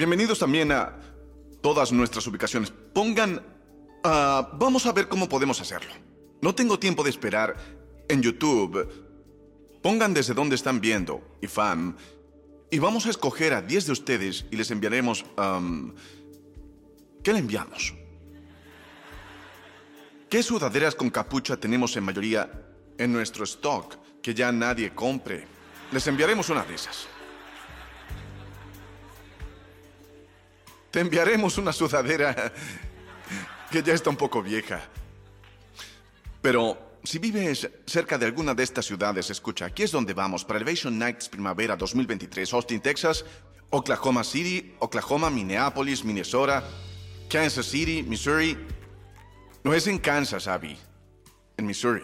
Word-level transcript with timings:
Bienvenidos 0.00 0.38
también 0.38 0.72
a 0.72 0.96
todas 1.60 1.92
nuestras 1.92 2.26
ubicaciones. 2.26 2.70
Pongan... 2.70 3.42
ah, 4.02 4.48
vamos 4.54 4.86
a 4.86 4.92
ver 4.92 5.08
cómo 5.08 5.28
podemos 5.28 5.60
hacerlo. 5.60 5.92
No 6.40 6.54
tengo 6.54 6.78
tiempo 6.78 7.02
de 7.04 7.10
esperar 7.10 7.54
en 8.08 8.22
YouTube. 8.22 8.88
Pongan 9.82 10.14
desde 10.14 10.32
dónde 10.32 10.54
están 10.54 10.80
viendo, 10.80 11.20
IFAM, 11.42 11.98
y 12.70 12.78
vamos 12.78 13.04
a 13.04 13.10
escoger 13.10 13.52
a 13.52 13.60
10 13.60 13.86
de 13.88 13.92
ustedes 13.92 14.46
y 14.50 14.56
les 14.56 14.70
enviaremos... 14.70 15.26
¿Qué 17.22 17.34
le 17.34 17.38
enviamos? 17.40 17.92
¿Qué 20.30 20.42
sudaderas 20.42 20.94
con 20.94 21.10
capucha 21.10 21.58
tenemos 21.58 21.94
en 21.98 22.04
mayoría 22.04 22.50
en 22.96 23.12
nuestro 23.12 23.44
stock 23.44 23.96
que 24.22 24.32
ya 24.32 24.50
nadie 24.50 24.94
compre? 24.94 25.46
Les 25.92 26.06
enviaremos 26.06 26.48
una 26.48 26.64
de 26.64 26.74
esas. 26.74 27.06
Te 30.90 31.00
enviaremos 31.00 31.56
una 31.58 31.72
sudadera 31.72 32.52
que 33.70 33.82
ya 33.82 33.94
está 33.94 34.10
un 34.10 34.16
poco 34.16 34.42
vieja. 34.42 34.80
Pero 36.42 36.96
si 37.04 37.18
vives 37.18 37.68
cerca 37.86 38.18
de 38.18 38.26
alguna 38.26 38.54
de 38.54 38.64
estas 38.64 38.86
ciudades, 38.86 39.30
escucha, 39.30 39.66
aquí 39.66 39.84
es 39.84 39.92
donde 39.92 40.14
vamos 40.14 40.44
para 40.44 40.58
Elevation 40.58 40.98
Nights 40.98 41.28
Primavera 41.28 41.76
2023. 41.76 42.52
Austin, 42.52 42.80
Texas, 42.80 43.24
Oklahoma 43.70 44.24
City, 44.24 44.74
Oklahoma, 44.80 45.30
Minneapolis, 45.30 46.04
Minnesota, 46.04 46.64
Kansas 47.28 47.66
City, 47.66 48.02
Missouri. 48.02 48.58
No 49.62 49.72
es 49.72 49.86
en 49.86 49.98
Kansas, 49.98 50.48
Abby. 50.48 50.76
En 51.56 51.66
Missouri. 51.66 52.02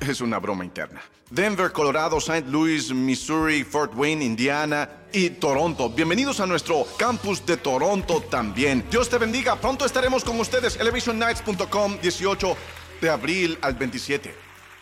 Es 0.00 0.20
una 0.20 0.38
broma 0.38 0.64
interna. 0.64 1.00
Denver, 1.30 1.72
Colorado, 1.72 2.18
St. 2.18 2.48
Louis, 2.48 2.90
Missouri, 2.92 3.62
Fort 3.62 3.92
Wayne, 3.94 4.24
Indiana 4.24 4.88
y 5.12 5.30
Toronto. 5.30 5.90
Bienvenidos 5.90 6.40
a 6.40 6.46
nuestro 6.46 6.86
campus 6.98 7.44
de 7.44 7.58
Toronto 7.58 8.22
también. 8.22 8.84
Dios 8.90 9.10
te 9.10 9.18
bendiga. 9.18 9.56
Pronto 9.56 9.84
estaremos 9.84 10.24
con 10.24 10.40
ustedes. 10.40 10.76
ElevationNights.com, 10.76 11.98
18 12.00 12.56
de 13.02 13.10
abril 13.10 13.58
al 13.60 13.74
27. 13.74 14.34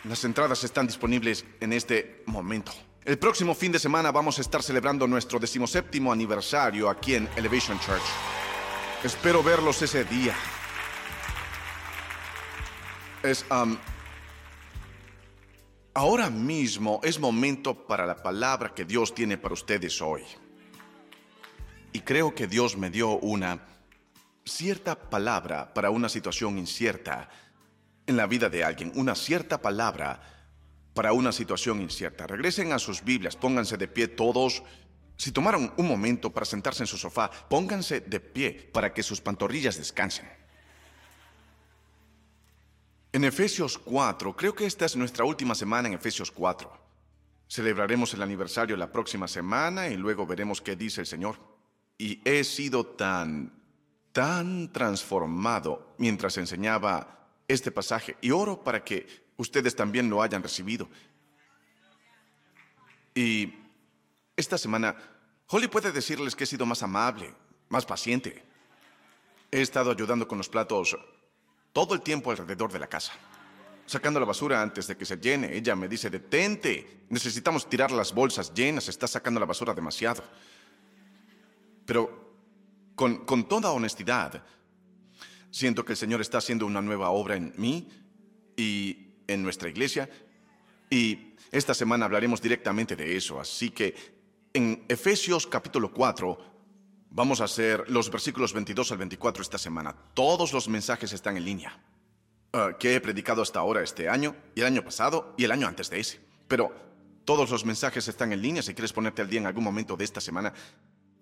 Las 0.05 0.23
entradas 0.23 0.63
están 0.63 0.87
disponibles 0.87 1.43
en 1.59 1.73
este 1.73 2.23
momento. 2.27 2.71
El 3.03 3.17
próximo 3.17 3.53
fin 3.53 3.73
de 3.73 3.79
semana 3.79 4.11
vamos 4.11 4.37
a 4.37 4.41
estar 4.41 4.63
celebrando 4.63 5.05
nuestro 5.05 5.39
decimoséptimo 5.39 6.13
aniversario 6.13 6.89
aquí 6.89 7.15
en 7.15 7.27
Elevation 7.35 7.77
Church. 7.79 8.03
Espero 9.03 9.43
verlos 9.43 9.81
ese 9.81 10.05
día. 10.05 10.33
Es, 13.21 13.45
um, 13.51 13.77
ahora 15.97 16.29
mismo 16.29 17.01
es 17.03 17.19
momento 17.19 17.87
para 17.87 18.05
la 18.05 18.21
palabra 18.21 18.71
que 18.75 18.85
Dios 18.85 19.15
tiene 19.15 19.35
para 19.35 19.55
ustedes 19.55 19.99
hoy. 19.99 20.21
Y 21.91 22.01
creo 22.01 22.35
que 22.35 22.45
Dios 22.45 22.77
me 22.77 22.91
dio 22.91 23.17
una 23.17 23.65
cierta 24.45 25.09
palabra 25.09 25.73
para 25.73 25.89
una 25.89 26.07
situación 26.07 26.59
incierta 26.59 27.29
en 28.05 28.15
la 28.15 28.27
vida 28.27 28.47
de 28.47 28.63
alguien. 28.63 28.91
Una 28.93 29.15
cierta 29.15 29.59
palabra 29.59 30.21
para 30.93 31.13
una 31.13 31.31
situación 31.31 31.81
incierta. 31.81 32.27
Regresen 32.27 32.73
a 32.73 32.79
sus 32.79 33.03
Biblias, 33.03 33.35
pónganse 33.35 33.75
de 33.75 33.87
pie 33.87 34.07
todos. 34.07 34.61
Si 35.15 35.31
tomaron 35.31 35.73
un 35.77 35.87
momento 35.87 36.31
para 36.31 36.45
sentarse 36.45 36.83
en 36.83 36.87
su 36.87 36.99
sofá, 36.99 37.31
pónganse 37.49 38.01
de 38.01 38.19
pie 38.19 38.69
para 38.71 38.93
que 38.93 39.01
sus 39.01 39.19
pantorrillas 39.19 39.77
descansen. 39.77 40.29
En 43.13 43.23
Efesios 43.23 43.77
4, 43.77 44.35
creo 44.35 44.53
que 44.53 44.65
esta 44.65 44.85
es 44.85 44.95
nuestra 44.95 45.23
última 45.23 45.55
semana 45.55 45.87
en 45.87 45.93
Efesios 45.93 46.29
4. 46.31 46.71
Celebraremos 47.47 48.13
el 48.13 48.21
aniversario 48.21 48.75
la 48.75 48.91
próxima 48.91 49.27
semana 49.27 49.87
y 49.87 49.95
luego 49.95 50.27
veremos 50.27 50.61
qué 50.61 50.75
dice 50.75 51.01
el 51.01 51.07
Señor. 51.07 51.37
Y 51.97 52.21
he 52.25 52.43
sido 52.43 52.85
tan, 52.85 53.53
tan 54.11 54.71
transformado 54.73 55.95
mientras 55.97 56.37
enseñaba 56.37 57.29
este 57.47 57.71
pasaje 57.71 58.17
y 58.21 58.31
oro 58.31 58.61
para 58.63 58.83
que 58.83 59.07
ustedes 59.37 59.75
también 59.75 60.09
lo 60.09 60.21
hayan 60.21 60.43
recibido. 60.43 60.89
Y 63.15 63.53
esta 64.35 64.57
semana, 64.57 64.95
Holly 65.47 65.69
puede 65.69 65.91
decirles 65.91 66.35
que 66.35 66.43
he 66.43 66.47
sido 66.47 66.65
más 66.65 66.83
amable, 66.83 67.33
más 67.69 67.85
paciente. 67.85 68.43
He 69.49 69.61
estado 69.61 69.91
ayudando 69.91 70.27
con 70.27 70.37
los 70.37 70.49
platos 70.49 70.97
todo 71.77 71.93
el 71.93 72.01
tiempo 72.01 72.31
alrededor 72.31 72.71
de 72.71 72.79
la 72.79 72.87
casa. 72.87 73.13
Sacando 73.85 74.19
la 74.19 74.25
basura 74.25 74.63
antes 74.63 74.87
de 74.87 74.97
que 74.97 75.05
se 75.05 75.17
llene. 75.17 75.55
Ella 75.55 75.75
me 75.75 75.87
dice, 75.87 76.09
detente, 76.09 77.03
necesitamos 77.07 77.69
tirar 77.69 77.91
las 77.91 78.15
bolsas 78.15 78.51
llenas, 78.51 78.89
está 78.89 79.05
sacando 79.05 79.39
la 79.39 79.45
basura 79.45 79.75
demasiado. 79.75 80.23
Pero 81.85 82.33
con, 82.95 83.25
con 83.25 83.47
toda 83.47 83.73
honestidad, 83.73 84.43
siento 85.51 85.85
que 85.85 85.93
el 85.93 85.97
Señor 85.97 86.19
está 86.19 86.39
haciendo 86.39 86.65
una 86.65 86.81
nueva 86.81 87.11
obra 87.11 87.35
en 87.35 87.53
mí 87.57 87.87
y 88.55 89.09
en 89.27 89.43
nuestra 89.43 89.69
iglesia. 89.69 90.09
Y 90.89 91.35
esta 91.51 91.75
semana 91.75 92.05
hablaremos 92.05 92.41
directamente 92.41 92.95
de 92.95 93.15
eso. 93.15 93.39
Así 93.39 93.69
que 93.69 93.93
en 94.51 94.83
Efesios 94.87 95.45
capítulo 95.45 95.93
4 95.93 96.56
vamos 97.09 97.41
a 97.41 97.45
hacer 97.45 97.89
los 97.89 98.09
versículos 98.11 98.53
22 98.53 98.91
al 98.91 98.97
24 98.97 99.41
esta 99.41 99.57
semana. 99.57 99.95
Todos 100.13 100.53
los 100.53 100.67
mensajes 100.67 101.13
están 101.13 101.37
en 101.37 101.45
línea. 101.45 101.79
Ah, 102.53 102.71
que 102.79 102.95
he 102.95 103.01
predicado 103.01 103.41
hasta 103.41 103.59
ahora 103.59 103.83
este 103.83 104.09
año, 104.09 104.35
y 104.55 104.61
el 104.61 104.67
año 104.67 104.83
pasado, 104.83 105.33
y 105.37 105.43
el 105.43 105.51
año 105.51 105.67
antes 105.67 105.89
de 105.89 105.99
ese. 105.99 106.19
Pero 106.47 106.73
todos 107.25 107.49
los 107.49 107.65
mensajes 107.65 108.07
están 108.07 108.31
en 108.31 108.41
línea 108.41 108.63
si 108.63 108.73
quieres 108.73 108.93
ponerte 108.93 109.21
al 109.21 109.29
día 109.29 109.39
en 109.39 109.47
algún 109.47 109.63
momento 109.63 109.97
de 109.97 110.05
esta 110.05 110.21
semana. 110.21 110.53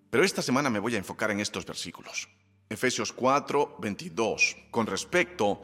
Pero 0.09 0.23
esta 0.23 0.41
semana 0.41 0.69
me 0.69 0.79
voy 0.79 0.95
a 0.95 0.99
enfocar 0.99 1.31
en 1.31 1.39
estos 1.39 1.65
versículos. 1.65 2.29
Efesios 2.69 3.11
4, 3.11 3.77
22. 3.79 4.57
Con 4.71 4.87
respecto 4.87 5.61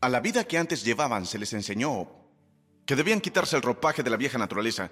a 0.00 0.08
la 0.08 0.20
vida 0.20 0.44
que 0.44 0.58
antes 0.58 0.84
llevaban, 0.84 1.26
se 1.26 1.38
les 1.38 1.52
enseñó 1.52 2.08
que 2.84 2.96
debían 2.96 3.20
quitarse 3.20 3.56
el 3.56 3.62
ropaje 3.62 4.02
de 4.02 4.10
la 4.10 4.16
vieja 4.16 4.38
naturaleza, 4.38 4.90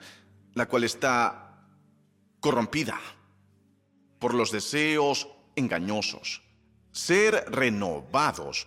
la 0.54 0.66
cual 0.66 0.84
está 0.84 1.69
corrompida 2.41 3.00
por 4.25 4.33
los 4.33 4.51
deseos 4.51 5.29
engañosos, 5.55 6.41
ser 6.93 7.45
renovados 7.51 8.67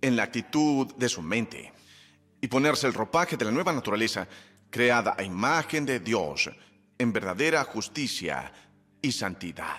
en 0.00 0.16
la 0.16 0.22
actitud 0.22 0.94
de 0.94 1.10
su 1.10 1.20
mente 1.20 1.74
y 2.40 2.48
ponerse 2.48 2.86
el 2.86 2.94
ropaje 2.94 3.36
de 3.36 3.44
la 3.44 3.50
nueva 3.50 3.74
naturaleza 3.74 4.26
creada 4.70 5.14
a 5.18 5.22
imagen 5.22 5.84
de 5.84 6.00
Dios 6.00 6.48
en 6.96 7.12
verdadera 7.12 7.64
justicia 7.64 8.50
y 9.02 9.12
santidad. 9.12 9.78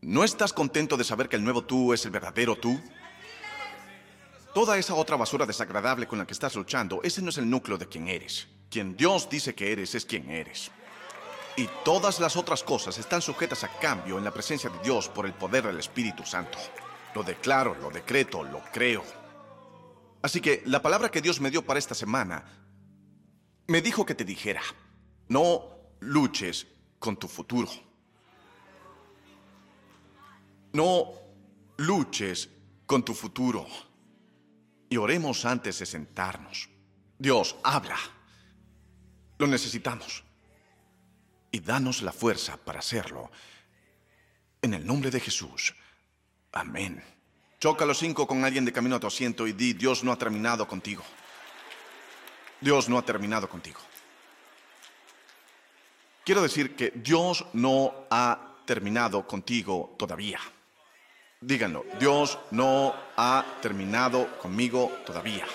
¿No 0.00 0.24
estás 0.24 0.54
contento 0.54 0.96
de 0.96 1.04
saber 1.04 1.28
que 1.28 1.36
el 1.36 1.44
nuevo 1.44 1.62
tú 1.62 1.92
es 1.92 2.06
el 2.06 2.10
verdadero 2.10 2.56
tú? 2.56 2.80
Toda 4.54 4.78
esa 4.78 4.94
otra 4.94 5.16
basura 5.16 5.44
desagradable 5.44 6.06
con 6.06 6.18
la 6.18 6.26
que 6.26 6.32
estás 6.32 6.54
luchando, 6.54 7.02
ese 7.02 7.20
no 7.20 7.28
es 7.28 7.36
el 7.36 7.50
núcleo 7.50 7.76
de 7.76 7.88
quien 7.88 8.08
eres. 8.08 8.48
Quien 8.70 8.96
Dios 8.96 9.28
dice 9.28 9.54
que 9.54 9.70
eres 9.70 9.94
es 9.94 10.06
quien 10.06 10.30
eres. 10.30 10.70
Y 11.60 11.68
todas 11.84 12.20
las 12.20 12.36
otras 12.36 12.64
cosas 12.64 12.96
están 12.96 13.20
sujetas 13.20 13.64
a 13.64 13.68
cambio 13.68 14.16
en 14.16 14.24
la 14.24 14.30
presencia 14.30 14.70
de 14.70 14.78
Dios 14.78 15.10
por 15.10 15.26
el 15.26 15.34
poder 15.34 15.66
del 15.66 15.78
Espíritu 15.78 16.24
Santo. 16.24 16.56
Lo 17.14 17.22
declaro, 17.22 17.74
lo 17.74 17.90
decreto, 17.90 18.42
lo 18.42 18.62
creo. 18.72 19.04
Así 20.22 20.40
que 20.40 20.62
la 20.64 20.80
palabra 20.80 21.10
que 21.10 21.20
Dios 21.20 21.38
me 21.38 21.50
dio 21.50 21.60
para 21.60 21.78
esta 21.78 21.94
semana 21.94 22.46
me 23.66 23.82
dijo 23.82 24.06
que 24.06 24.14
te 24.14 24.24
dijera, 24.24 24.62
no 25.28 25.66
luches 26.00 26.66
con 26.98 27.18
tu 27.18 27.28
futuro. 27.28 27.68
No 30.72 31.12
luches 31.76 32.48
con 32.86 33.04
tu 33.04 33.12
futuro. 33.12 33.66
Y 34.88 34.96
oremos 34.96 35.44
antes 35.44 35.78
de 35.78 35.84
sentarnos. 35.84 36.70
Dios, 37.18 37.54
habla. 37.62 37.98
Lo 39.36 39.46
necesitamos. 39.46 40.24
Y 41.50 41.60
danos 41.60 42.02
la 42.02 42.12
fuerza 42.12 42.56
para 42.56 42.78
hacerlo. 42.78 43.30
En 44.62 44.74
el 44.74 44.86
nombre 44.86 45.10
de 45.10 45.20
Jesús. 45.20 45.74
Amén. 46.52 47.02
Choca 47.58 47.84
los 47.84 47.98
cinco 47.98 48.26
con 48.26 48.44
alguien 48.44 48.64
de 48.64 48.72
camino 48.72 48.96
a 48.96 49.00
tu 49.00 49.06
asiento 49.06 49.46
y 49.46 49.52
di, 49.52 49.74
Dios 49.74 50.02
no 50.02 50.12
ha 50.12 50.16
terminado 50.16 50.66
contigo. 50.66 51.02
Dios 52.60 52.88
no 52.88 52.98
ha 52.98 53.02
terminado 53.02 53.48
contigo. 53.48 53.80
Quiero 56.24 56.42
decir 56.42 56.76
que 56.76 56.92
Dios 56.94 57.44
no 57.54 58.06
ha 58.10 58.56
terminado 58.64 59.26
contigo 59.26 59.94
todavía. 59.98 60.38
Díganlo, 61.40 61.84
Dios 61.98 62.38
no 62.50 62.94
ha 63.16 63.44
terminado 63.62 64.38
conmigo 64.38 64.92
todavía. 65.06 65.46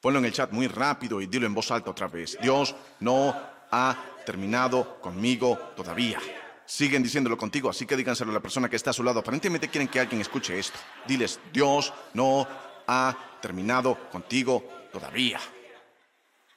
Ponlo 0.00 0.18
en 0.18 0.26
el 0.26 0.32
chat 0.32 0.52
muy 0.52 0.66
rápido 0.66 1.20
y 1.20 1.26
dilo 1.26 1.46
en 1.46 1.54
voz 1.54 1.70
alta 1.70 1.90
otra 1.90 2.06
vez. 2.06 2.38
Dios 2.40 2.74
no 3.00 3.34
ha 3.70 3.96
terminado 4.24 5.00
conmigo 5.00 5.58
todavía. 5.76 6.20
Siguen 6.64 7.02
diciéndolo 7.02 7.36
contigo, 7.36 7.68
así 7.68 7.84
que 7.84 7.96
díganselo 7.96 8.30
a 8.30 8.34
la 8.34 8.40
persona 8.40 8.68
que 8.68 8.76
está 8.76 8.90
a 8.90 8.92
su 8.92 9.02
lado. 9.02 9.20
Aparentemente 9.20 9.68
quieren 9.68 9.88
que 9.88 9.98
alguien 9.98 10.20
escuche 10.20 10.58
esto. 10.58 10.78
Diles, 11.06 11.40
Dios 11.52 11.92
no 12.14 12.46
ha 12.86 13.38
terminado 13.40 14.08
contigo 14.10 14.88
todavía. 14.92 15.40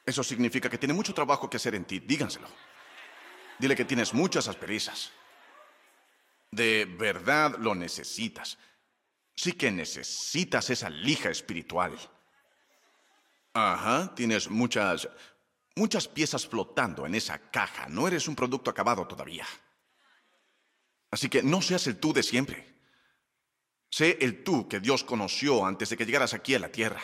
Eso 0.06 0.24
significa 0.24 0.70
que 0.70 0.78
tiene 0.78 0.94
mucho 0.94 1.14
trabajo 1.14 1.50
que 1.50 1.58
hacer 1.58 1.76
en 1.76 1.86
ti. 1.86 2.00
Díganselo. 2.00 2.48
Dile 3.58 3.76
que 3.76 3.86
tienes 3.86 4.14
muchas 4.14 4.48
asperezas. 4.48 5.12
De 6.52 6.86
verdad 6.86 7.56
lo 7.58 7.74
necesitas. 7.74 8.58
Sí 9.36 9.54
que 9.54 9.72
necesitas 9.72 10.70
esa 10.70 10.90
lija 10.90 11.30
espiritual. 11.30 11.98
Ajá, 13.54 14.14
tienes 14.16 14.50
muchas, 14.50 15.08
muchas 15.76 16.08
piezas 16.08 16.48
flotando 16.48 17.06
en 17.06 17.16
esa 17.16 17.38
caja. 17.52 17.88
No 17.88 18.08
eres 18.08 18.28
un 18.28 18.36
producto 18.36 18.70
acabado 18.70 19.08
todavía. 19.08 19.46
Así 21.12 21.30
que 21.30 21.44
no 21.44 21.62
seas 21.62 21.88
el 21.88 21.98
tú 21.98 22.14
de 22.14 22.24
siempre. 22.24 22.74
Sé 23.90 24.18
el 24.22 24.44
tú 24.44 24.68
que 24.68 24.80
Dios 24.80 25.04
conoció 25.04 25.66
antes 25.66 25.90
de 25.90 25.98
que 25.98 26.06
llegaras 26.06 26.34
aquí 26.34 26.56
a 26.56 26.60
la 26.60 26.72
tierra. 26.72 27.02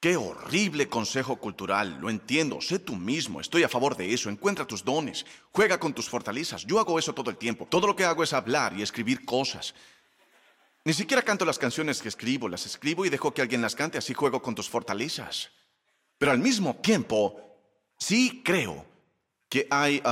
Qué 0.00 0.16
horrible 0.16 0.88
consejo 0.88 1.40
cultural, 1.40 1.98
lo 2.00 2.08
entiendo, 2.08 2.60
sé 2.60 2.78
tú 2.78 2.94
mismo, 2.94 3.40
estoy 3.40 3.64
a 3.64 3.68
favor 3.68 3.96
de 3.96 4.14
eso, 4.14 4.30
encuentra 4.30 4.64
tus 4.64 4.84
dones, 4.84 5.26
juega 5.50 5.80
con 5.80 5.92
tus 5.92 6.08
fortalezas, 6.08 6.64
yo 6.64 6.78
hago 6.78 7.00
eso 7.00 7.12
todo 7.12 7.30
el 7.30 7.36
tiempo, 7.36 7.66
todo 7.66 7.88
lo 7.88 7.96
que 7.96 8.04
hago 8.04 8.22
es 8.22 8.32
hablar 8.32 8.78
y 8.78 8.82
escribir 8.82 9.24
cosas. 9.24 9.74
Ni 10.84 10.92
siquiera 10.92 11.22
canto 11.22 11.44
las 11.44 11.58
canciones 11.58 12.00
que 12.00 12.08
escribo, 12.08 12.48
las 12.48 12.64
escribo 12.64 13.04
y 13.04 13.08
dejo 13.08 13.34
que 13.34 13.42
alguien 13.42 13.60
las 13.60 13.74
cante, 13.74 13.98
así 13.98 14.14
juego 14.14 14.40
con 14.40 14.54
tus 14.54 14.68
fortalezas. 14.68 15.50
Pero 16.18 16.32
al 16.32 16.38
mismo 16.38 16.76
tiempo, 16.76 17.40
sí 17.96 18.42
creo 18.44 18.84
que 19.48 19.66
hay 19.70 20.02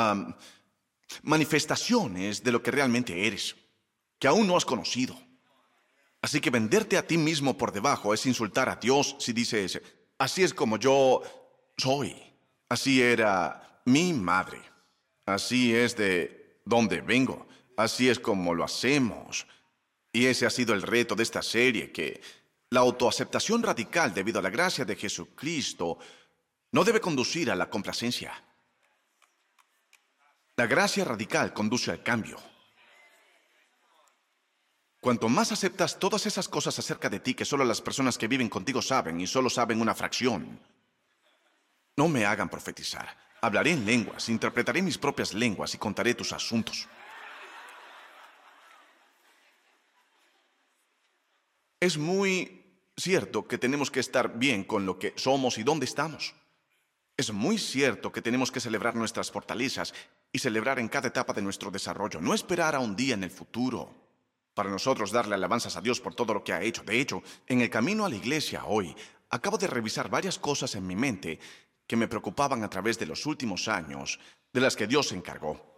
manifestaciones 1.23 2.43
de 2.43 2.53
lo 2.53 2.63
que 2.63 2.71
realmente 2.71 3.27
eres, 3.27 3.57
que 4.19 4.29
aún 4.29 4.47
no 4.47 4.57
has 4.57 4.65
conocido. 4.65 5.19
Así 6.23 6.41
que 6.41 6.51
venderte 6.51 6.97
a 6.97 7.07
ti 7.07 7.19
mismo 7.19 7.57
por 7.57 7.73
debajo 7.73 8.15
es 8.15 8.27
insultar 8.27 8.69
a 8.69 8.77
Dios 8.77 9.17
si 9.19 9.33
dices, 9.33 9.81
así 10.19 10.43
es 10.43 10.55
como 10.55 10.79
yo 10.79 11.23
soy. 11.77 12.17
Así 12.69 13.01
era 13.01 13.81
mi 13.85 14.13
madre. 14.13 14.61
Así 15.25 15.75
es 15.75 15.97
de 15.97 16.61
donde 16.65 17.01
vengo. 17.01 17.47
Así 17.77 18.09
es 18.09 18.19
como 18.19 18.55
lo 18.55 18.65
hacemos. 18.65 19.47
Y 20.13 20.27
ese 20.27 20.47
ha 20.47 20.51
sido 20.51 20.75
el 20.75 20.83
reto 20.83 21.15
de 21.15 21.23
esta 21.23 21.43
serie, 21.43 21.93
que 21.93 22.21
la 22.77 22.83
autoaceptación 22.83 23.63
radical 23.63 24.13
debido 24.13 24.39
a 24.39 24.43
la 24.43 24.51
gracia 24.51 24.85
de 24.85 24.97
Jesucristo 24.97 25.99
no 26.73 26.85
debe 26.85 27.01
conducir 27.01 27.51
a 27.51 27.57
la 27.57 27.71
complacencia. 27.71 28.35
La 30.57 30.67
gracia 30.67 31.03
radical 31.03 31.55
conduce 31.55 31.91
al 31.91 32.03
cambio. 32.03 32.37
Cuanto 35.01 35.27
más 35.31 35.53
aceptas 35.53 35.99
todas 35.99 36.27
esas 36.27 36.49
cosas 36.51 36.79
acerca 36.79 37.09
de 37.09 37.21
ti 37.21 37.33
que 37.33 37.47
solo 37.47 37.65
las 37.65 37.81
personas 37.81 38.19
que 38.19 38.29
viven 38.29 38.51
contigo 38.51 38.83
saben 38.83 39.19
y 39.23 39.27
solo 39.27 39.49
saben 39.49 39.81
una 39.81 39.95
fracción, 39.95 40.61
no 41.97 42.09
me 42.09 42.27
hagan 42.27 42.51
profetizar. 42.51 43.09
Hablaré 43.41 43.71
en 43.71 43.87
lenguas, 43.87 44.29
interpretaré 44.29 44.83
mis 44.83 44.99
propias 44.99 45.33
lenguas 45.33 45.75
y 45.75 45.79
contaré 45.79 46.13
tus 46.13 46.31
asuntos. 46.35 46.87
Es 51.81 51.97
muy 51.97 52.66
cierto 52.99 53.47
que 53.47 53.59
tenemos 53.59 53.91
que 53.91 54.01
estar 54.01 54.39
bien 54.39 54.65
con 54.65 54.87
lo 54.87 54.99
que 54.99 55.13
somos 55.17 55.59
y 55.59 55.63
dónde 55.63 55.87
estamos. 55.87 56.35
Es 57.17 57.33
muy 57.33 57.59
cierto 57.59 58.13
que 58.13 58.23
tenemos 58.23 58.51
que 58.51 58.61
celebrar 58.61 58.95
nuestras 58.95 59.31
fortalezas 59.31 59.95
y 60.33 60.39
celebrar 60.39 60.79
en 60.79 60.89
cada 60.89 61.09
etapa 61.09 61.33
de 61.33 61.43
nuestro 61.43 61.71
desarrollo, 61.71 62.21
no 62.21 62.35
esperar 62.35 62.75
a 62.75 62.81
un 62.81 62.97
día 62.97 63.15
en 63.15 63.25
el 63.25 63.31
futuro 63.31 63.95
para 64.55 64.71
nosotros 64.71 65.13
darle 65.13 65.35
alabanzas 65.35 65.77
a 65.77 65.83
Dios 65.83 66.01
por 66.01 66.15
todo 66.15 66.33
lo 66.33 66.43
que 66.43 66.53
ha 66.53 66.63
hecho. 66.63 66.83
De 66.83 66.99
hecho, 66.99 67.23
en 67.47 67.61
el 67.61 67.71
camino 67.71 68.07
a 68.07 68.09
la 68.09 68.17
iglesia 68.17 68.65
hoy, 68.65 68.97
acabo 69.29 69.59
de 69.59 69.67
revisar 69.67 70.09
varias 70.09 70.39
cosas 70.39 70.75
en 70.75 70.87
mi 70.87 70.97
mente 70.97 71.39
que 71.87 71.97
me 71.97 72.09
preocupaban 72.09 72.65
a 72.65 72.71
través 72.71 72.99
de 72.99 73.07
los 73.07 73.27
últimos 73.27 73.69
años, 73.69 74.19
de 74.53 74.61
las 74.61 74.75
que 74.75 74.87
Dios 74.87 75.09
se 75.09 75.15
encargó. 75.15 75.75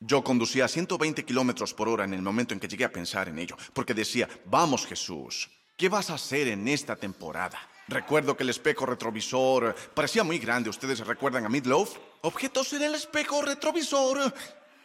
Yo 0.00 0.24
conducía 0.24 0.64
a 0.64 0.68
120 0.68 1.24
kilómetros 1.24 1.74
por 1.74 1.88
hora 1.88 2.04
en 2.04 2.14
el 2.14 2.22
momento 2.22 2.54
en 2.54 2.60
que 2.60 2.68
llegué 2.68 2.84
a 2.84 2.92
pensar 2.92 3.28
en 3.28 3.38
ello, 3.38 3.56
porque 3.72 3.94
decía, 3.94 4.28
vamos 4.46 4.86
Jesús, 4.86 5.48
¿qué 5.80 5.88
vas 5.88 6.10
a 6.10 6.14
hacer 6.14 6.48
en 6.48 6.68
esta 6.68 6.94
temporada? 6.94 7.58
Recuerdo 7.88 8.36
que 8.36 8.42
el 8.42 8.50
espejo 8.50 8.84
retrovisor 8.84 9.74
parecía 9.94 10.22
muy 10.22 10.38
grande. 10.38 10.68
¿Ustedes 10.68 11.06
recuerdan 11.06 11.46
a 11.46 11.48
Midloaf? 11.48 11.96
Objetos 12.20 12.74
en 12.74 12.82
el 12.82 12.94
espejo 12.96 13.40
retrovisor 13.40 14.30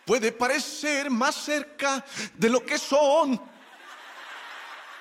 puede 0.06 0.31
parecer 0.31 1.09
más 1.09 1.36
cerca 1.36 2.06
de 2.36 2.50
lo 2.50 2.65
que 2.65 2.77
son. 2.77 3.42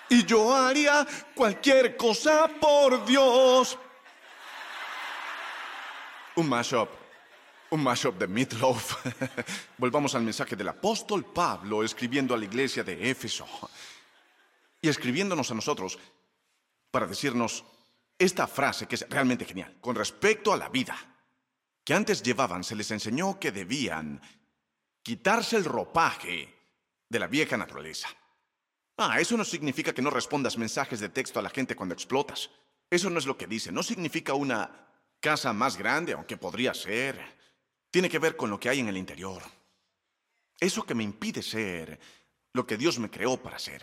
Y 0.09 0.25
yo 0.25 0.53
haría 0.53 1.07
cualquier 1.33 1.97
cosa 1.97 2.49
por 2.49 3.07
Dios. 3.07 3.79
Un 6.35 6.49
mashup. 6.49 6.89
Un 7.71 7.85
mashup 7.85 8.19
de 8.19 8.27
Meatloaf. 8.27 9.07
Volvamos 9.79 10.13
al 10.17 10.23
mensaje 10.23 10.57
del 10.57 10.69
apóstol 10.71 11.25
Pablo 11.25 11.85
escribiendo 11.85 12.35
a 12.35 12.37
la 12.37 12.47
iglesia 12.47 12.83
de 12.83 13.11
Éfeso. 13.11 13.47
Y 14.85 14.89
escribiéndonos 14.91 15.51
a 15.51 15.55
nosotros 15.55 15.99
para 16.91 17.07
decirnos 17.07 17.65
esta 18.19 18.47
frase 18.47 18.87
que 18.87 18.97
es 18.97 19.09
realmente 19.09 19.47
genial. 19.47 19.79
Con 19.81 19.97
respecto 19.97 20.53
a 20.53 20.59
la 20.59 20.69
vida 20.69 20.95
que 21.83 21.95
antes 21.95 22.23
llevaban, 22.23 22.63
se 22.63 22.77
les 22.77 22.91
enseñó 22.91 23.41
que 23.41 23.51
debían 23.51 24.21
quitarse 25.03 25.57
el 25.57 25.65
ropaje 25.65 26.55
de 27.09 27.19
la 27.19 27.29
vieja 27.29 27.57
naturaleza. 27.57 28.09
Ah, 28.99 29.19
eso 29.19 29.39
no 29.39 29.45
significa 29.47 29.95
que 29.95 30.03
no 30.03 30.11
respondas 30.11 30.59
mensajes 30.59 31.01
de 31.01 31.09
texto 31.09 31.39
a 31.39 31.43
la 31.43 31.49
gente 31.49 31.75
cuando 31.75 31.95
explotas. 31.95 32.51
Eso 32.91 33.09
no 33.09 33.19
es 33.19 33.25
lo 33.25 33.39
que 33.39 33.47
dice. 33.47 33.73
No 33.73 33.83
significa 33.83 34.35
una 34.35 34.71
casa 35.19 35.55
más 35.55 35.79
grande, 35.79 36.13
aunque 36.13 36.37
podría 36.37 36.75
ser. 36.75 37.19
Tiene 37.91 38.11
que 38.11 38.19
ver 38.19 38.37
con 38.37 38.51
lo 38.51 38.61
que 38.61 38.69
hay 38.69 38.81
en 38.81 38.89
el 38.89 38.99
interior. 38.99 39.43
Eso 40.61 40.85
que 40.85 40.95
me 40.95 41.05
impide 41.05 41.41
ser 41.41 41.99
lo 42.53 42.67
que 42.67 42.77
Dios 42.77 42.99
me 42.99 43.09
creó 43.09 43.39
para 43.39 43.59
ser. 43.59 43.83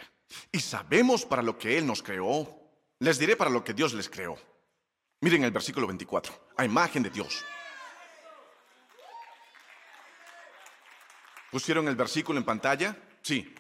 Y 0.52 0.60
sabemos 0.60 1.26
para 1.26 1.42
lo 1.42 1.58
que 1.58 1.78
Él 1.78 1.86
nos 1.86 2.04
creó. 2.04 2.48
Les 3.00 3.18
diré 3.18 3.36
para 3.36 3.50
lo 3.50 3.64
que 3.64 3.74
Dios 3.74 3.94
les 3.94 4.10
creó. 4.10 4.38
Miren 5.22 5.44
el 5.44 5.52
versículo 5.52 5.88
24, 5.88 6.34
a 6.58 6.66
imagen 6.66 7.04
de 7.04 7.10
Dios. 7.10 7.44
¿Pusieron 11.52 11.88
el 11.88 11.96
versículo 11.96 12.40
en 12.40 12.46
pantalla? 12.46 12.98
Sí. 13.22 13.54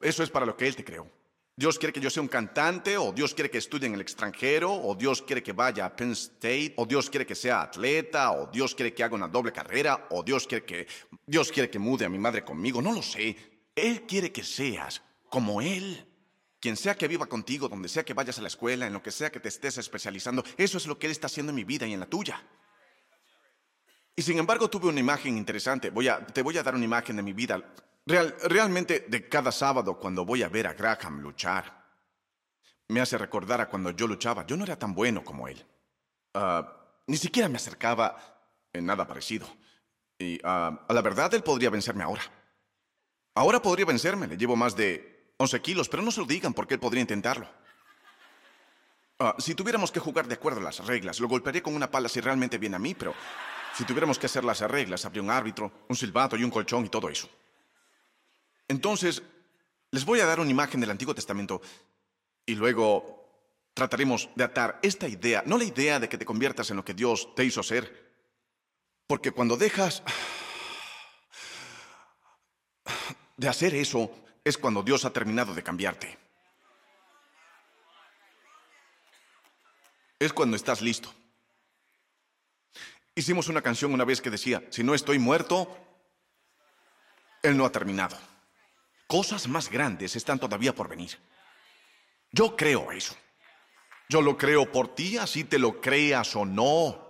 Eso 0.00 0.22
es 0.22 0.30
para 0.30 0.46
lo 0.46 0.56
que 0.56 0.66
Él 0.66 0.74
te 0.74 0.84
creó. 0.84 1.06
Dios 1.54 1.78
quiere 1.78 1.92
que 1.92 2.00
yo 2.00 2.08
sea 2.08 2.22
un 2.22 2.28
cantante, 2.28 2.96
o 2.96 3.12
Dios 3.12 3.34
quiere 3.34 3.50
que 3.50 3.58
estudie 3.58 3.86
en 3.86 3.94
el 3.94 4.00
extranjero, 4.00 4.72
o 4.72 4.94
Dios 4.94 5.20
quiere 5.20 5.42
que 5.42 5.52
vaya 5.52 5.84
a 5.84 5.94
Penn 5.94 6.12
State, 6.12 6.72
o 6.76 6.86
Dios 6.86 7.10
quiere 7.10 7.26
que 7.26 7.34
sea 7.34 7.60
atleta, 7.60 8.32
o 8.32 8.46
Dios 8.46 8.74
quiere 8.74 8.94
que 8.94 9.04
haga 9.04 9.14
una 9.14 9.28
doble 9.28 9.52
carrera, 9.52 10.06
o 10.10 10.22
Dios 10.22 10.46
quiere 10.46 10.64
que 10.64 10.86
Dios 11.26 11.52
quiere 11.52 11.68
que 11.68 11.78
mude 11.78 12.06
a 12.06 12.08
mi 12.08 12.18
madre 12.18 12.42
conmigo, 12.42 12.80
no 12.80 12.92
lo 12.92 13.02
sé. 13.02 13.36
Él 13.74 14.06
quiere 14.06 14.32
que 14.32 14.42
seas 14.42 15.02
como 15.30 15.62
Él. 15.62 16.06
Quien 16.60 16.76
sea 16.76 16.94
que 16.94 17.08
viva 17.08 17.24
contigo, 17.24 17.70
donde 17.70 17.88
sea 17.88 18.04
que 18.04 18.12
vayas 18.12 18.38
a 18.38 18.42
la 18.42 18.48
escuela, 18.48 18.86
en 18.86 18.92
lo 18.92 19.02
que 19.02 19.10
sea 19.10 19.30
que 19.30 19.40
te 19.40 19.48
estés 19.48 19.78
especializando, 19.78 20.44
eso 20.58 20.76
es 20.76 20.86
lo 20.86 20.98
que 20.98 21.06
Él 21.06 21.12
está 21.12 21.26
haciendo 21.26 21.50
en 21.50 21.56
mi 21.56 21.64
vida 21.64 21.86
y 21.86 21.94
en 21.94 22.00
la 22.00 22.06
tuya. 22.06 22.42
Y 24.14 24.22
sin 24.22 24.38
embargo 24.38 24.68
tuve 24.68 24.88
una 24.88 25.00
imagen 25.00 25.38
interesante. 25.38 25.88
Voy 25.88 26.08
a, 26.08 26.26
te 26.26 26.42
voy 26.42 26.58
a 26.58 26.62
dar 26.62 26.74
una 26.74 26.84
imagen 26.84 27.16
de 27.16 27.22
mi 27.22 27.32
vida. 27.32 27.58
Real, 28.04 28.36
realmente 28.44 29.06
de 29.08 29.26
cada 29.26 29.50
sábado 29.50 29.98
cuando 29.98 30.26
voy 30.26 30.42
a 30.42 30.50
ver 30.50 30.66
a 30.66 30.74
Graham 30.74 31.20
luchar. 31.20 31.80
Me 32.88 33.00
hace 33.00 33.16
recordar 33.16 33.62
a 33.62 33.68
cuando 33.70 33.92
yo 33.92 34.06
luchaba. 34.06 34.44
Yo 34.46 34.58
no 34.58 34.64
era 34.64 34.78
tan 34.78 34.94
bueno 34.94 35.24
como 35.24 35.48
él. 35.48 35.64
Ah, 36.34 36.70
ni 37.06 37.16
siquiera 37.16 37.48
me 37.48 37.56
acercaba 37.56 38.16
en 38.74 38.84
nada 38.84 39.06
parecido. 39.06 39.46
Y 40.18 40.38
ah, 40.44 40.84
a 40.86 40.92
la 40.92 41.00
verdad 41.00 41.32
él 41.32 41.42
podría 41.42 41.70
vencerme 41.70 42.04
ahora. 42.04 42.22
Ahora 43.34 43.62
podría 43.62 43.86
vencerme. 43.86 44.26
Le 44.26 44.36
llevo 44.36 44.54
más 44.54 44.76
de 44.76 45.19
11 45.40 45.62
kilos, 45.62 45.88
pero 45.88 46.02
no 46.02 46.10
se 46.10 46.20
lo 46.20 46.26
digan 46.26 46.52
porque 46.52 46.74
él 46.74 46.80
podría 46.80 47.00
intentarlo. 47.00 47.48
Ah, 49.18 49.34
si 49.38 49.54
tuviéramos 49.54 49.90
que 49.90 49.98
jugar 49.98 50.28
de 50.28 50.34
acuerdo 50.34 50.60
a 50.60 50.64
las 50.64 50.84
reglas, 50.84 51.18
lo 51.18 51.28
golpearía 51.28 51.62
con 51.62 51.74
una 51.74 51.90
pala 51.90 52.10
si 52.10 52.20
realmente 52.20 52.58
viene 52.58 52.76
a 52.76 52.78
mí, 52.78 52.94
pero 52.94 53.14
si 53.74 53.84
tuviéramos 53.84 54.18
que 54.18 54.26
hacer 54.26 54.44
las 54.44 54.60
reglas, 54.60 55.06
habría 55.06 55.22
un 55.22 55.30
árbitro, 55.30 55.72
un 55.88 55.96
silbato 55.96 56.36
y 56.36 56.44
un 56.44 56.50
colchón 56.50 56.84
y 56.84 56.90
todo 56.90 57.08
eso. 57.08 57.26
Entonces, 58.68 59.22
les 59.90 60.04
voy 60.04 60.20
a 60.20 60.26
dar 60.26 60.40
una 60.40 60.50
imagen 60.50 60.78
del 60.78 60.90
Antiguo 60.90 61.14
Testamento 61.14 61.62
y 62.44 62.54
luego 62.54 63.26
trataremos 63.72 64.28
de 64.34 64.44
atar 64.44 64.78
esta 64.82 65.08
idea, 65.08 65.42
no 65.46 65.56
la 65.56 65.64
idea 65.64 65.98
de 65.98 66.10
que 66.10 66.18
te 66.18 66.26
conviertas 66.26 66.70
en 66.70 66.76
lo 66.76 66.84
que 66.84 66.92
Dios 66.92 67.34
te 67.34 67.46
hizo 67.46 67.62
ser, 67.62 68.12
porque 69.06 69.30
cuando 69.30 69.56
dejas 69.56 70.02
de 73.38 73.48
hacer 73.48 73.74
eso, 73.74 74.14
es 74.44 74.56
cuando 74.56 74.82
Dios 74.82 75.04
ha 75.04 75.12
terminado 75.12 75.54
de 75.54 75.62
cambiarte. 75.62 76.18
Es 80.18 80.32
cuando 80.32 80.56
estás 80.56 80.80
listo. 80.80 81.12
Hicimos 83.14 83.48
una 83.48 83.62
canción 83.62 83.92
una 83.92 84.04
vez 84.04 84.20
que 84.20 84.30
decía, 84.30 84.62
si 84.70 84.82
no 84.82 84.94
estoy 84.94 85.18
muerto, 85.18 85.76
Él 87.42 87.56
no 87.56 87.64
ha 87.64 87.72
terminado. 87.72 88.18
Cosas 89.06 89.48
más 89.48 89.70
grandes 89.70 90.14
están 90.16 90.38
todavía 90.38 90.74
por 90.74 90.88
venir. 90.88 91.18
Yo 92.30 92.56
creo 92.56 92.92
eso. 92.92 93.16
Yo 94.08 94.22
lo 94.22 94.36
creo 94.36 94.70
por 94.70 94.94
ti, 94.94 95.18
así 95.18 95.44
te 95.44 95.58
lo 95.58 95.80
creas 95.80 96.34
o 96.36 96.44
no. 96.44 97.09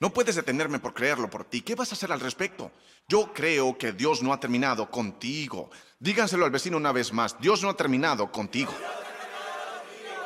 No 0.00 0.10
puedes 0.14 0.34
detenerme 0.34 0.78
por 0.78 0.94
creerlo 0.94 1.28
por 1.28 1.44
ti. 1.44 1.60
¿Qué 1.60 1.74
vas 1.74 1.92
a 1.92 1.94
hacer 1.94 2.10
al 2.10 2.20
respecto? 2.20 2.72
Yo 3.06 3.34
creo 3.34 3.76
que 3.76 3.92
Dios 3.92 4.22
no 4.22 4.32
ha 4.32 4.40
terminado 4.40 4.90
contigo. 4.90 5.70
Díganselo 5.98 6.46
al 6.46 6.50
vecino 6.50 6.78
una 6.78 6.90
vez 6.90 7.12
más. 7.12 7.38
Dios 7.38 7.62
no 7.62 7.68
ha 7.68 7.76
terminado 7.76 8.32
contigo. 8.32 8.72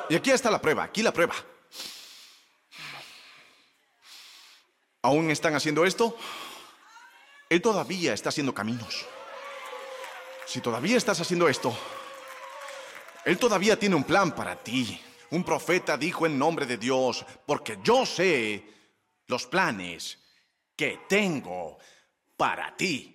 Y 0.08 0.14
aquí 0.14 0.30
está 0.30 0.48
la 0.48 0.60
prueba, 0.60 0.84
aquí 0.84 1.02
la 1.02 1.12
prueba. 1.12 1.34
¿Aún 5.02 5.30
están 5.32 5.56
haciendo 5.56 5.84
esto? 5.84 6.16
Él 7.48 7.60
todavía 7.60 8.14
está 8.14 8.28
haciendo 8.28 8.54
caminos. 8.54 9.04
Si 10.46 10.60
todavía 10.60 10.96
estás 10.96 11.20
haciendo 11.20 11.48
esto, 11.48 11.76
Él 13.24 13.38
todavía 13.38 13.76
tiene 13.76 13.96
un 13.96 14.04
plan 14.04 14.32
para 14.36 14.54
ti. 14.54 15.00
Un 15.30 15.42
profeta 15.42 15.96
dijo 15.96 16.26
en 16.26 16.38
nombre 16.38 16.64
de 16.64 16.76
Dios, 16.76 17.26
porque 17.44 17.78
yo 17.82 18.06
sé 18.06 18.74
los 19.26 19.46
planes 19.46 20.18
que 20.76 21.00
tengo 21.08 21.78
para 22.36 22.76
ti. 22.76 23.10